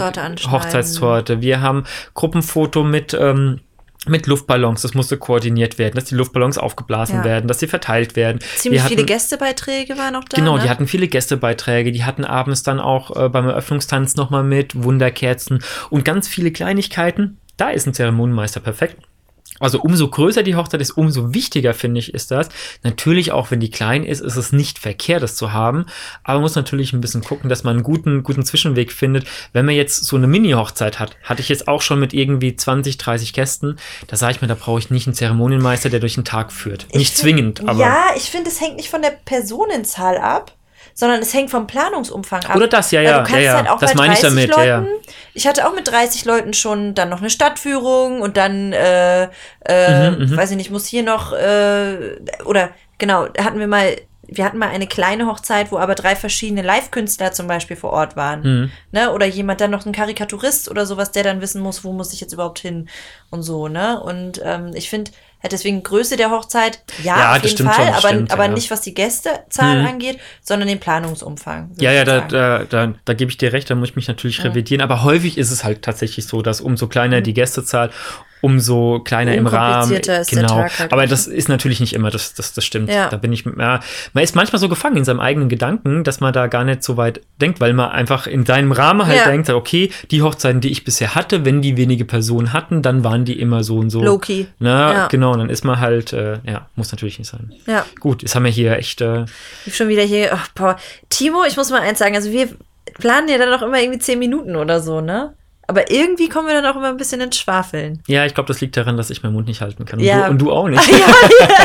Hochzeitstorte. 0.51 1.41
Wir 1.41 1.61
haben 1.63 1.85
Gruppenfoto 2.29 2.85
mit 2.85 3.17
ähm, 3.19 3.61
mit 4.07 4.27
Luftballons, 4.27 4.81
das 4.83 4.95
musste 4.95 5.19
koordiniert 5.19 5.77
werden, 5.77 5.95
dass 5.97 6.05
die 6.05 6.15
Luftballons 6.15 6.57
aufgeblasen 6.57 7.17
Ja. 7.17 7.25
werden, 7.25 7.49
dass 7.49 7.59
sie 7.59 7.67
verteilt 7.67 8.17
werden. 8.17 8.39
Ziemlich 8.57 8.81
Wir 8.83 8.89
viele 8.89 9.03
hatten- 9.03 9.07
Gästebeiträge 9.07 9.99
waren 9.99 10.13
noch 10.15 10.25
da. 10.25 10.37
Genau, 10.37 10.57
ne? 10.57 10.63
die 10.63 10.71
hatten 10.71 10.87
viele 10.87 11.09
Gästebeiträge, 11.09 11.91
die 11.93 12.05
hatten 12.05 12.25
abends 12.25 12.63
dann 12.63 12.79
auch 12.81 13.15
äh, 13.17 13.29
beim 13.29 13.47
Eröffnungstanz 13.47 14.15
nochmal 14.17 14.45
mit, 14.45 14.83
Wunderkerzen 14.83 15.63
und 15.91 16.05
ganz 16.05 16.29
viele 16.29 16.53
Kleinigkeiten. 16.53 17.39
Da 17.57 17.71
ist 17.71 17.87
ein 17.87 17.93
Zeremonienmeister 17.93 18.61
perfekt. 18.61 18.97
Also 19.61 19.81
umso 19.81 20.09
größer 20.09 20.43
die 20.43 20.55
Hochzeit 20.55 20.81
ist, 20.81 20.93
umso 20.93 21.35
wichtiger 21.35 21.75
finde 21.75 21.99
ich 22.01 22.15
ist 22.15 22.31
das. 22.31 22.49
Natürlich 22.83 23.33
auch, 23.33 23.51
wenn 23.51 23.61
die 23.61 23.71
klein 23.71 24.05
ist, 24.05 24.21
ist 24.21 24.37
es 24.37 24.53
nicht 24.53 24.79
verkehrt, 24.79 25.23
das 25.23 25.35
zu 25.37 25.53
haben. 25.53 25.87
Aber 26.25 26.35
man 26.35 26.43
muss 26.43 26.55
natürlich 26.55 26.93
ein 26.93 27.01
bisschen 27.01 27.23
gucken, 27.23 27.49
dass 27.49 27.65
man 27.65 27.77
einen 27.77 27.83
guten, 27.83 28.23
guten 28.23 28.45
Zwischenweg 28.45 28.93
findet. 28.93 29.27
Wenn 29.53 29.67
man 29.67 29.75
jetzt 29.75 30.05
so 30.05 30.17
eine 30.17 30.27
Mini-Hochzeit 30.27 30.99
hat, 30.99 31.17
hatte 31.23 31.41
ich 31.43 31.49
jetzt 31.49 31.69
auch 31.69 31.83
schon 31.83 31.99
mit 32.01 32.15
irgendwie 32.15 32.55
20, 32.57 32.99
30 32.99 33.33
Gästen, 33.33 33.77
da 34.07 34.17
sage 34.17 34.35
ich 34.35 34.41
mir, 34.43 34.49
da 34.49 34.55
brauche 34.55 34.79
ich 34.79 34.91
nicht 34.91 35.07
einen 35.07 35.15
Zeremonienmeister, 35.15 35.91
der 35.91 36.01
durch 36.01 36.15
den 36.15 36.25
Tag 36.25 36.53
führt. 36.53 36.87
nicht 36.95 37.15
find- 37.15 37.19
zwingend, 37.19 37.69
aber. 37.69 37.79
Ja, 37.81 38.05
ich 38.17 38.31
finde, 38.31 38.51
es 38.51 38.61
hängt 38.61 38.77
nicht 38.77 38.89
von 38.91 39.03
der 39.03 39.11
Personenzahl 39.25 40.19
ab, 40.19 40.53
sondern 40.99 41.21
es 41.21 41.33
hängt 41.33 41.49
vom 41.49 41.69
Planungsumfang 41.69 42.45
ab. 42.45 42.57
Oder 42.57 42.67
das, 42.67 42.91
ja, 42.91 42.99
Weil 42.99 43.07
ja, 43.07 43.19
du 43.19 43.19
kannst 43.19 43.35
ja, 43.35 43.41
ja. 43.41 43.55
halt 43.55 43.69
auch 43.69 43.79
Das 43.79 43.93
bei 43.93 43.99
meine 43.99 44.15
ich 44.15 44.21
30 44.21 44.47
damit, 44.47 44.57
ja, 44.57 44.65
ja. 44.65 44.79
Leuten, 44.79 44.91
Ich 45.33 45.47
hatte 45.47 45.69
auch 45.69 45.73
mit 45.73 45.87
30 45.87 46.25
Leuten 46.25 46.55
schon 46.55 46.97
dann 46.97 47.09
noch 47.09 47.21
eine 47.21 47.31
Stadtführung 47.31 48.21
und 48.21 48.37
dann, 48.37 48.73
äh, 48.73 49.29
äh, 49.65 50.11
Mhm, 50.11 50.37
weiß 50.37 50.51
ich 50.51 50.57
nicht, 50.57 50.73
muss 50.73 50.87
hier 50.87 51.05
noch, 51.05 51.33
äh, 51.33 52.17
oder 52.45 52.71
genau, 52.99 53.29
hatten 53.39 53.61
wir 53.61 53.69
mal, 53.69 53.95
wir 54.27 54.45
hatten 54.45 54.59
mal 54.59 54.71
eine 54.71 54.89
kleine 54.89 55.29
Hochzeit, 55.29 55.71
wo 55.71 55.79
aber 55.79 55.95
drei 55.95 56.17
verschiedene 56.17 56.63
Live-Künstler 56.63 57.31
zum 57.31 57.47
Beispiel 57.47 57.77
vor 57.77 57.91
Ort 57.93 58.17
waren. 58.17 58.41
Mhm. 58.43 58.71
Ne? 58.91 59.13
Oder 59.13 59.27
jemand 59.27 59.61
dann 59.61 59.71
noch 59.71 59.87
ein 59.87 59.93
Karikaturist 59.93 60.69
oder 60.69 60.85
sowas, 60.85 61.13
der 61.13 61.23
dann 61.23 61.41
wissen 61.41 61.63
muss, 61.63 61.85
wo 61.85 61.93
muss 61.93 62.13
ich 62.13 62.21
jetzt 62.21 62.33
überhaupt 62.33 62.59
hin 62.59 62.89
und 63.31 63.43
so, 63.43 63.69
ne? 63.69 64.01
Und 64.01 64.41
ähm, 64.45 64.73
ich 64.75 64.91
finde, 64.91 65.13
halt 65.43 65.53
deswegen 65.53 65.83
Größe 65.83 66.17
der 66.17 66.31
Hochzeit, 66.31 66.81
ja, 67.03 67.17
Ja, 67.17 67.31
auf 67.31 67.35
das 67.43 67.43
jeden 67.45 67.55
stimmt 67.57 67.75
Fall, 67.75 67.85
schon, 67.87 67.95
aber, 67.95 68.09
stimmt, 68.09 68.33
aber 68.33 68.45
ja. 68.47 68.51
nicht 68.53 68.71
was 68.71 68.81
die 68.81 68.95
Gästezahl 68.95 69.83
Mhm. 69.83 69.87
angeht, 69.87 70.19
sondern 70.43 70.69
den 70.69 70.81
Planungsumfang. 70.81 71.71
Ja, 71.79 71.93
ja, 71.93 72.05
da, 72.05 72.21
da, 72.21 72.65
da, 72.65 72.95
da 73.05 73.15
gebe 73.15 73.31
ich 73.31 73.37
dir 73.39 73.53
recht, 73.53 73.71
da 73.71 73.75
muss 73.75 73.91
ich 73.91 73.97
mich 73.97 74.09
natürlich 74.09 74.43
revidieren. 74.45 74.83
Aber 74.83 75.05
häufig 75.05 75.39
ist 75.39 75.51
es 75.51 75.65
halt 75.65 75.83
tatsächlich 75.83 76.27
so, 76.27 76.43
dass 76.43 76.61
umso 76.61 76.89
kleiner 76.89 77.21
die 77.21 77.35
Gästezahl, 77.35 77.91
umso 78.41 79.01
kleiner 79.01 79.35
im 79.35 79.47
Rahmen. 79.47 79.93
Ist 79.93 80.07
der 80.07 80.25
genau. 80.25 80.49
Tag 80.49 80.79
halt 80.79 80.93
Aber 80.93 81.07
das 81.07 81.27
ist 81.27 81.49
natürlich 81.49 81.81
nicht 81.81 81.93
immer, 81.95 82.11
das, 82.11 82.35
das, 82.35 82.53
das 82.53 82.65
stimmt. 82.65 82.91
Ja. 82.91 83.09
Da 83.09 83.17
bin 83.17 83.33
ich, 83.33 83.45
ja, 83.45 83.81
man 84.13 84.25
ist 84.25 84.35
manchmal 84.37 84.61
so 84.61 84.69
gefangen 84.69 84.97
in 84.97 85.05
seinem 85.05 85.21
eigenen 85.21 85.49
Gedanken, 85.49 86.05
dass 86.05 86.21
man 86.21 86.33
da 86.33 86.47
gar 86.47 86.65
nicht 86.65 86.83
so 86.83 86.97
weit 86.97 87.21
denkt, 87.41 87.61
weil 87.61 87.73
man 87.73 87.91
einfach 87.91 88.27
in 88.27 88.47
seinem 88.47 88.73
Rahmen 88.73 89.07
halt 89.07 89.19
Ja. 89.19 89.27
denkt, 89.31 89.51
okay, 89.51 89.91
die 90.11 90.23
Hochzeiten, 90.23 90.61
die 90.61 90.71
ich 90.71 90.85
bisher 90.85 91.15
hatte, 91.15 91.45
wenn 91.45 91.63
die 91.63 91.77
wenige 91.77 92.05
Personen 92.05 92.53
hatten, 92.53 92.83
dann 92.83 93.05
waren 93.05 93.25
die 93.25 93.39
immer 93.41 93.65
so 93.65 93.79
und 93.79 93.91
so. 93.91 94.03
Low-key. 94.03 94.47
Na, 94.59 94.93
Ja. 94.93 95.07
genau, 95.09 95.35
dann 95.37 95.51
ist 95.51 95.65
man 95.65 95.81
halt, 95.81 96.13
äh, 96.13 96.39
ja, 96.45 96.69
muss 96.77 96.93
natürlich 96.93 97.19
nicht 97.19 97.29
sein. 97.31 97.53
Ja. 97.67 97.85
Gut, 98.01 98.23
jetzt 98.23 98.35
haben 98.35 98.45
wir 98.45 98.51
hier 98.51 98.77
echt, 98.77 99.01
äh, 99.01 99.25
Ich 99.67 99.77
schon 99.77 99.89
wieder 99.89 100.03
hier. 100.03 100.31
Oh, 100.33 100.39
boah. 100.55 100.77
Timo, 101.11 101.45
ich 101.47 101.57
muss 101.57 101.71
mal 101.71 101.81
eins 101.81 101.99
sagen. 101.99 102.15
Also, 102.15 102.31
wir 102.33 102.49
planen 102.99 103.29
ja 103.29 103.39
dann 103.39 103.53
auch 103.53 103.63
immer 103.63 103.81
irgendwie 103.81 103.99
zehn 103.99 104.19
Minuten 104.19 104.57
oder 104.57 104.81
so, 104.81 105.01
ne? 105.01 105.35
Aber 105.71 105.91
irgendwie 105.91 106.31
kommen 106.31 106.49
wir 106.49 106.55
dann 106.55 106.65
auch 106.65 106.77
immer 106.77 106.89
ein 106.89 106.97
bisschen 106.97 107.21
ins 107.21 107.37
Schwafeln. 107.39 108.03
Ja, 108.07 108.25
ich 108.25 108.33
glaube, 108.35 108.47
das 108.49 108.61
liegt 108.63 108.75
daran, 108.79 108.97
dass 108.97 109.11
ich 109.11 109.23
meinen 109.23 109.35
Mund 109.35 109.47
nicht 109.49 109.61
halten 109.61 109.85
kann. 109.85 109.99
Und, 109.99 110.05
Ja. 110.07 110.25
du, 110.25 110.31
und 110.31 110.39
du 110.39 110.51
auch 110.51 110.67
nicht. 110.67 110.83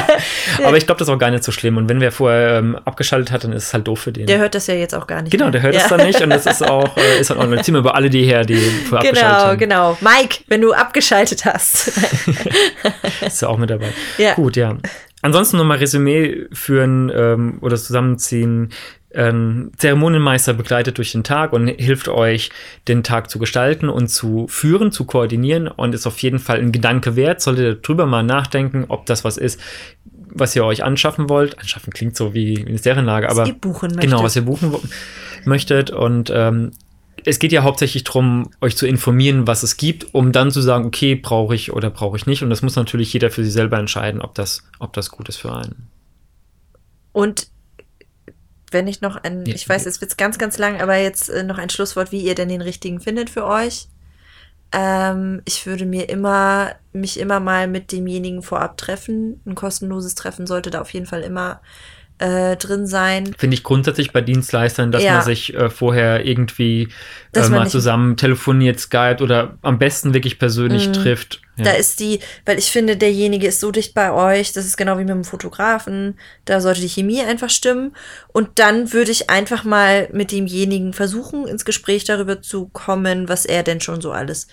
Aber 0.63 0.75
ich 0.75 0.85
glaube, 0.85 0.99
das 0.99 1.07
ist 1.07 1.13
auch 1.13 1.17
gar 1.17 1.31
nicht 1.31 1.43
so 1.45 1.53
schlimm. 1.53 1.77
Und 1.77 1.87
wenn 1.87 2.01
wer 2.01 2.11
vorher 2.11 2.57
ähm, 2.59 2.77
abgeschaltet 2.83 3.31
hat, 3.31 3.45
dann 3.45 3.53
ist 3.53 3.67
es 3.67 3.73
halt 3.73 3.87
doof 3.87 3.99
für 4.01 4.11
den. 4.11 4.27
Der 4.27 4.39
hört 4.39 4.55
das 4.55 4.67
ja 4.67 4.73
jetzt 4.73 4.93
auch 4.93 5.07
gar 5.07 5.21
nicht. 5.21 5.31
genau, 5.31 5.49
der 5.51 5.61
hört 5.61 5.73
ja. 5.75 5.81
es 5.81 5.87
dann 5.87 6.05
nicht. 6.05 6.21
Und 6.21 6.31
das 6.31 6.45
ist 6.45 6.61
auch, 6.69 6.97
äh, 6.97 7.21
ist 7.21 7.29
dann 7.29 7.37
auch 7.37 7.43
eine 7.43 7.61
Ziemlich 7.61 7.79
über 7.79 7.95
alle 7.95 8.09
die 8.09 8.23
her, 8.25 8.43
die 8.43 8.55
vorher 8.55 9.09
abgeschaltet 9.09 9.59
Genau, 9.59 9.79
haben. 9.85 9.97
genau. 10.01 10.17
Mike, 10.19 10.39
wenn 10.47 10.59
du 10.61 10.73
abgeschaltet 10.73 11.45
hast. 11.45 11.91
Ist 13.25 13.41
ja 13.41 13.47
auch 13.47 13.57
mit 13.57 13.69
dabei. 13.69 13.87
Ja. 14.17 14.33
Gut, 14.33 14.55
ja. 14.57 14.75
Ansonsten 15.23 15.55
nochmal 15.55 15.77
Resümee 15.77 16.47
führen 16.51 17.09
ähm, 17.15 17.57
oder 17.61 17.77
zusammenziehen. 17.77 18.69
Ähm, 19.15 19.71
Zeremonienmeister 19.77 20.53
begleitet 20.53 20.97
durch 20.97 21.13
den 21.13 21.23
Tag 21.23 21.53
und 21.53 21.67
hilft 21.67 22.09
euch, 22.09 22.49
den 22.89 23.03
Tag 23.03 23.29
zu 23.29 23.39
gestalten 23.39 23.87
und 23.87 24.09
zu 24.09 24.47
führen, 24.49 24.91
zu 24.91 25.05
koordinieren 25.05 25.69
und 25.69 25.95
ist 25.95 26.07
auf 26.07 26.19
jeden 26.19 26.39
Fall 26.39 26.59
ein 26.59 26.73
Gedanke 26.73 27.15
wert. 27.15 27.41
Solltet 27.41 27.63
ihr 27.63 27.75
drüber 27.75 28.05
mal 28.05 28.23
nachdenken, 28.23 28.85
ob 28.89 29.05
das 29.05 29.23
was 29.23 29.37
ist, 29.37 29.61
was 30.05 30.55
ihr 30.57 30.65
euch 30.65 30.83
anschaffen 30.83 31.29
wollt. 31.29 31.57
Anschaffen 31.57 31.93
klingt 31.93 32.17
so 32.17 32.33
wie 32.33 32.65
eine 32.67 32.77
Serienlage, 32.77 33.29
aber 33.29 33.47
ihr 33.47 33.53
buchen 33.53 33.95
genau, 33.95 34.21
möchtet. 34.21 34.23
was 34.23 34.35
ihr 34.35 34.41
buchen 34.41 34.75
möchtet 35.45 35.89
und 35.89 36.31
ähm, 36.35 36.71
es 37.25 37.39
geht 37.39 37.51
ja 37.51 37.63
hauptsächlich 37.63 38.03
darum, 38.03 38.49
euch 38.61 38.77
zu 38.77 38.85
informieren, 38.87 39.47
was 39.47 39.63
es 39.63 39.77
gibt, 39.77 40.13
um 40.13 40.31
dann 40.31 40.51
zu 40.51 40.61
sagen, 40.61 40.85
okay, 40.85 41.15
brauche 41.15 41.55
ich 41.55 41.71
oder 41.71 41.89
brauche 41.89 42.17
ich 42.17 42.25
nicht. 42.25 42.43
Und 42.43 42.49
das 42.49 42.61
muss 42.61 42.75
natürlich 42.75 43.11
jeder 43.13 43.31
für 43.31 43.43
sich 43.43 43.53
selber 43.53 43.77
entscheiden, 43.79 44.21
ob 44.21 44.35
das, 44.35 44.63
ob 44.79 44.93
das 44.93 45.09
gut 45.09 45.29
ist 45.29 45.37
für 45.37 45.53
einen. 45.53 45.89
Und 47.11 47.47
wenn 48.71 48.87
ich 48.87 49.01
noch 49.01 49.17
ein, 49.17 49.45
Ja. 49.45 49.53
ich 49.53 49.67
weiß, 49.67 49.85
es 49.85 50.01
wird 50.01 50.17
ganz, 50.17 50.37
ganz 50.37 50.57
lang, 50.57 50.81
aber 50.81 50.97
jetzt 50.97 51.29
äh, 51.29 51.43
noch 51.43 51.57
ein 51.57 51.69
Schlusswort, 51.69 52.11
wie 52.11 52.21
ihr 52.21 52.35
denn 52.35 52.49
den 52.49 52.61
richtigen 52.61 52.99
findet 52.99 53.29
für 53.29 53.45
euch. 53.45 53.87
Ähm, 54.71 55.41
ich 55.45 55.65
würde 55.67 55.85
mir 55.85 56.09
immer, 56.09 56.71
mich 56.91 57.19
immer 57.19 57.39
mal 57.39 57.67
mit 57.67 57.91
demjenigen 57.91 58.41
vorab 58.41 58.77
treffen. 58.77 59.39
Ein 59.45 59.53
kostenloses 59.55 60.15
Treffen 60.15 60.47
sollte 60.47 60.71
da 60.71 60.81
auf 60.81 60.91
jeden 60.91 61.05
Fall 61.05 61.21
immer 61.21 61.61
äh, 62.19 62.55
drin 62.55 62.85
sein. 62.87 63.33
Finde 63.37 63.55
ich 63.55 63.63
grundsätzlich 63.63 64.11
bei 64.13 64.21
Dienstleistern, 64.21 64.91
dass 64.91 65.03
Ja. 65.03 65.13
man 65.13 65.21
sich 65.23 65.53
äh, 65.55 65.69
vorher 65.69 66.25
irgendwie 66.25 66.87
äh, 67.33 67.49
mal 67.49 67.67
zusammen 67.67 68.15
telefoniert, 68.17 68.79
Skype 68.79 69.17
oder 69.21 69.57
am 69.61 69.79
besten 69.79 70.13
wirklich 70.13 70.39
persönlich 70.39 70.87
Mhm. 70.89 70.93
trifft. 70.93 71.41
Ja. 71.57 71.65
Da 71.65 71.71
ist 71.71 71.99
die, 71.99 72.19
weil 72.45 72.57
ich 72.57 72.71
finde, 72.71 72.97
derjenige 72.97 73.47
ist 73.47 73.59
so 73.59 73.71
dicht 73.71 73.93
bei 73.93 74.11
euch, 74.11 74.53
das 74.53 74.65
ist 74.65 74.77
genau 74.77 74.93
wie 74.97 75.01
mit 75.03 75.09
dem 75.09 75.23
Fotografen, 75.23 76.17
da 76.45 76.61
sollte 76.61 76.81
die 76.81 76.87
Chemie 76.89 77.21
einfach 77.21 77.49
stimmen. 77.49 77.95
Und 78.29 78.57
dann 78.59 78.93
würde 78.93 79.11
ich 79.11 79.29
einfach 79.29 79.63
mal 79.63 80.07
mit 80.13 80.31
demjenigen 80.31 80.93
versuchen, 80.93 81.47
ins 81.47 81.65
Gespräch 81.65 82.05
darüber 82.05 82.41
zu 82.41 82.69
kommen, 82.69 83.27
was 83.29 83.45
er 83.45 83.63
denn 83.63 83.81
schon 83.81 84.01
so 84.01 84.11
alles 84.11 84.47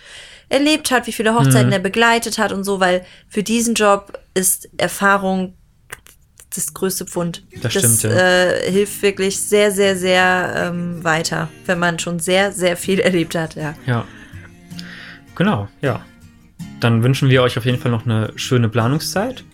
erlebt 0.49 0.91
hat, 0.91 1.07
wie 1.07 1.13
viele 1.13 1.35
Hochzeiten 1.35 1.69
Mhm. 1.69 1.73
er 1.75 1.79
begleitet 1.79 2.37
hat 2.39 2.53
und 2.53 2.65
so, 2.65 2.81
weil 2.81 3.05
für 3.29 3.43
diesen 3.45 3.75
Job 3.75 4.19
ist 4.35 4.69
Erfahrung 4.79 5.55
das 6.55 6.75
größte 6.75 7.07
Pfund. 7.07 7.45
Das 7.63 7.73
stimmt, 7.73 8.03
ja. 8.03 8.11
äh, 8.11 8.71
hilft 8.71 9.03
wirklich 9.03 9.39
sehr, 9.41 9.71
sehr, 9.71 9.97
sehr 9.97 10.71
ähm, 10.73 11.03
weiter, 11.05 11.49
wenn 11.67 11.79
man 11.79 11.99
schon 11.99 12.19
sehr, 12.19 12.53
sehr 12.53 12.77
viel 12.77 12.99
erlebt 13.01 13.35
hat, 13.35 13.55
ja. 13.57 13.75
Ja. 13.87 14.05
Genau, 15.35 15.69
ja. 15.81 16.05
Dann 16.81 17.03
wünschen 17.03 17.31
wir 17.31 17.43
euch 17.43 17.57
auf 17.57 17.65
jeden 17.65 17.79
Fall 17.79 17.91
noch 17.91 18.05
eine 18.05 18.33
schöne 18.37 18.69
Planungszeit. 18.69 19.45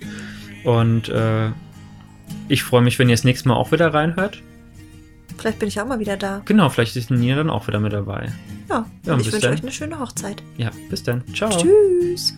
Und 0.65 1.09
äh, 1.09 1.51
ich 2.49 2.63
freue 2.65 2.83
mich, 2.83 2.99
wenn 2.99 3.09
ihr 3.09 3.15
das 3.15 3.25
nächste 3.25 3.49
Mal 3.49 3.55
auch 3.55 3.73
wieder 3.73 3.93
reinhört. 3.93 4.43
Vielleicht 5.39 5.59
bin 5.59 5.69
ich 5.69 5.81
auch 5.81 5.87
mal 5.87 5.99
wieder 5.99 6.17
da. 6.17 6.43
Genau, 6.45 6.69
vielleicht 6.71 6.97
ist 6.97 7.11
Nina 7.11 7.37
dann 7.37 7.51
auch 7.51 7.69
wieder 7.69 7.79
mit 7.79 7.93
dabei. 7.93 8.33
Ja, 8.69 8.87
Ja, 9.05 9.19
ich 9.19 9.33
wünsche 9.33 9.51
euch 9.51 9.63
eine 9.63 9.73
schöne 9.73 9.99
Hochzeit. 9.99 10.43
Ja, 10.57 10.71
bis 10.89 11.03
dann. 11.03 11.23
Ciao. 11.35 11.51
Tschüss. 11.51 12.35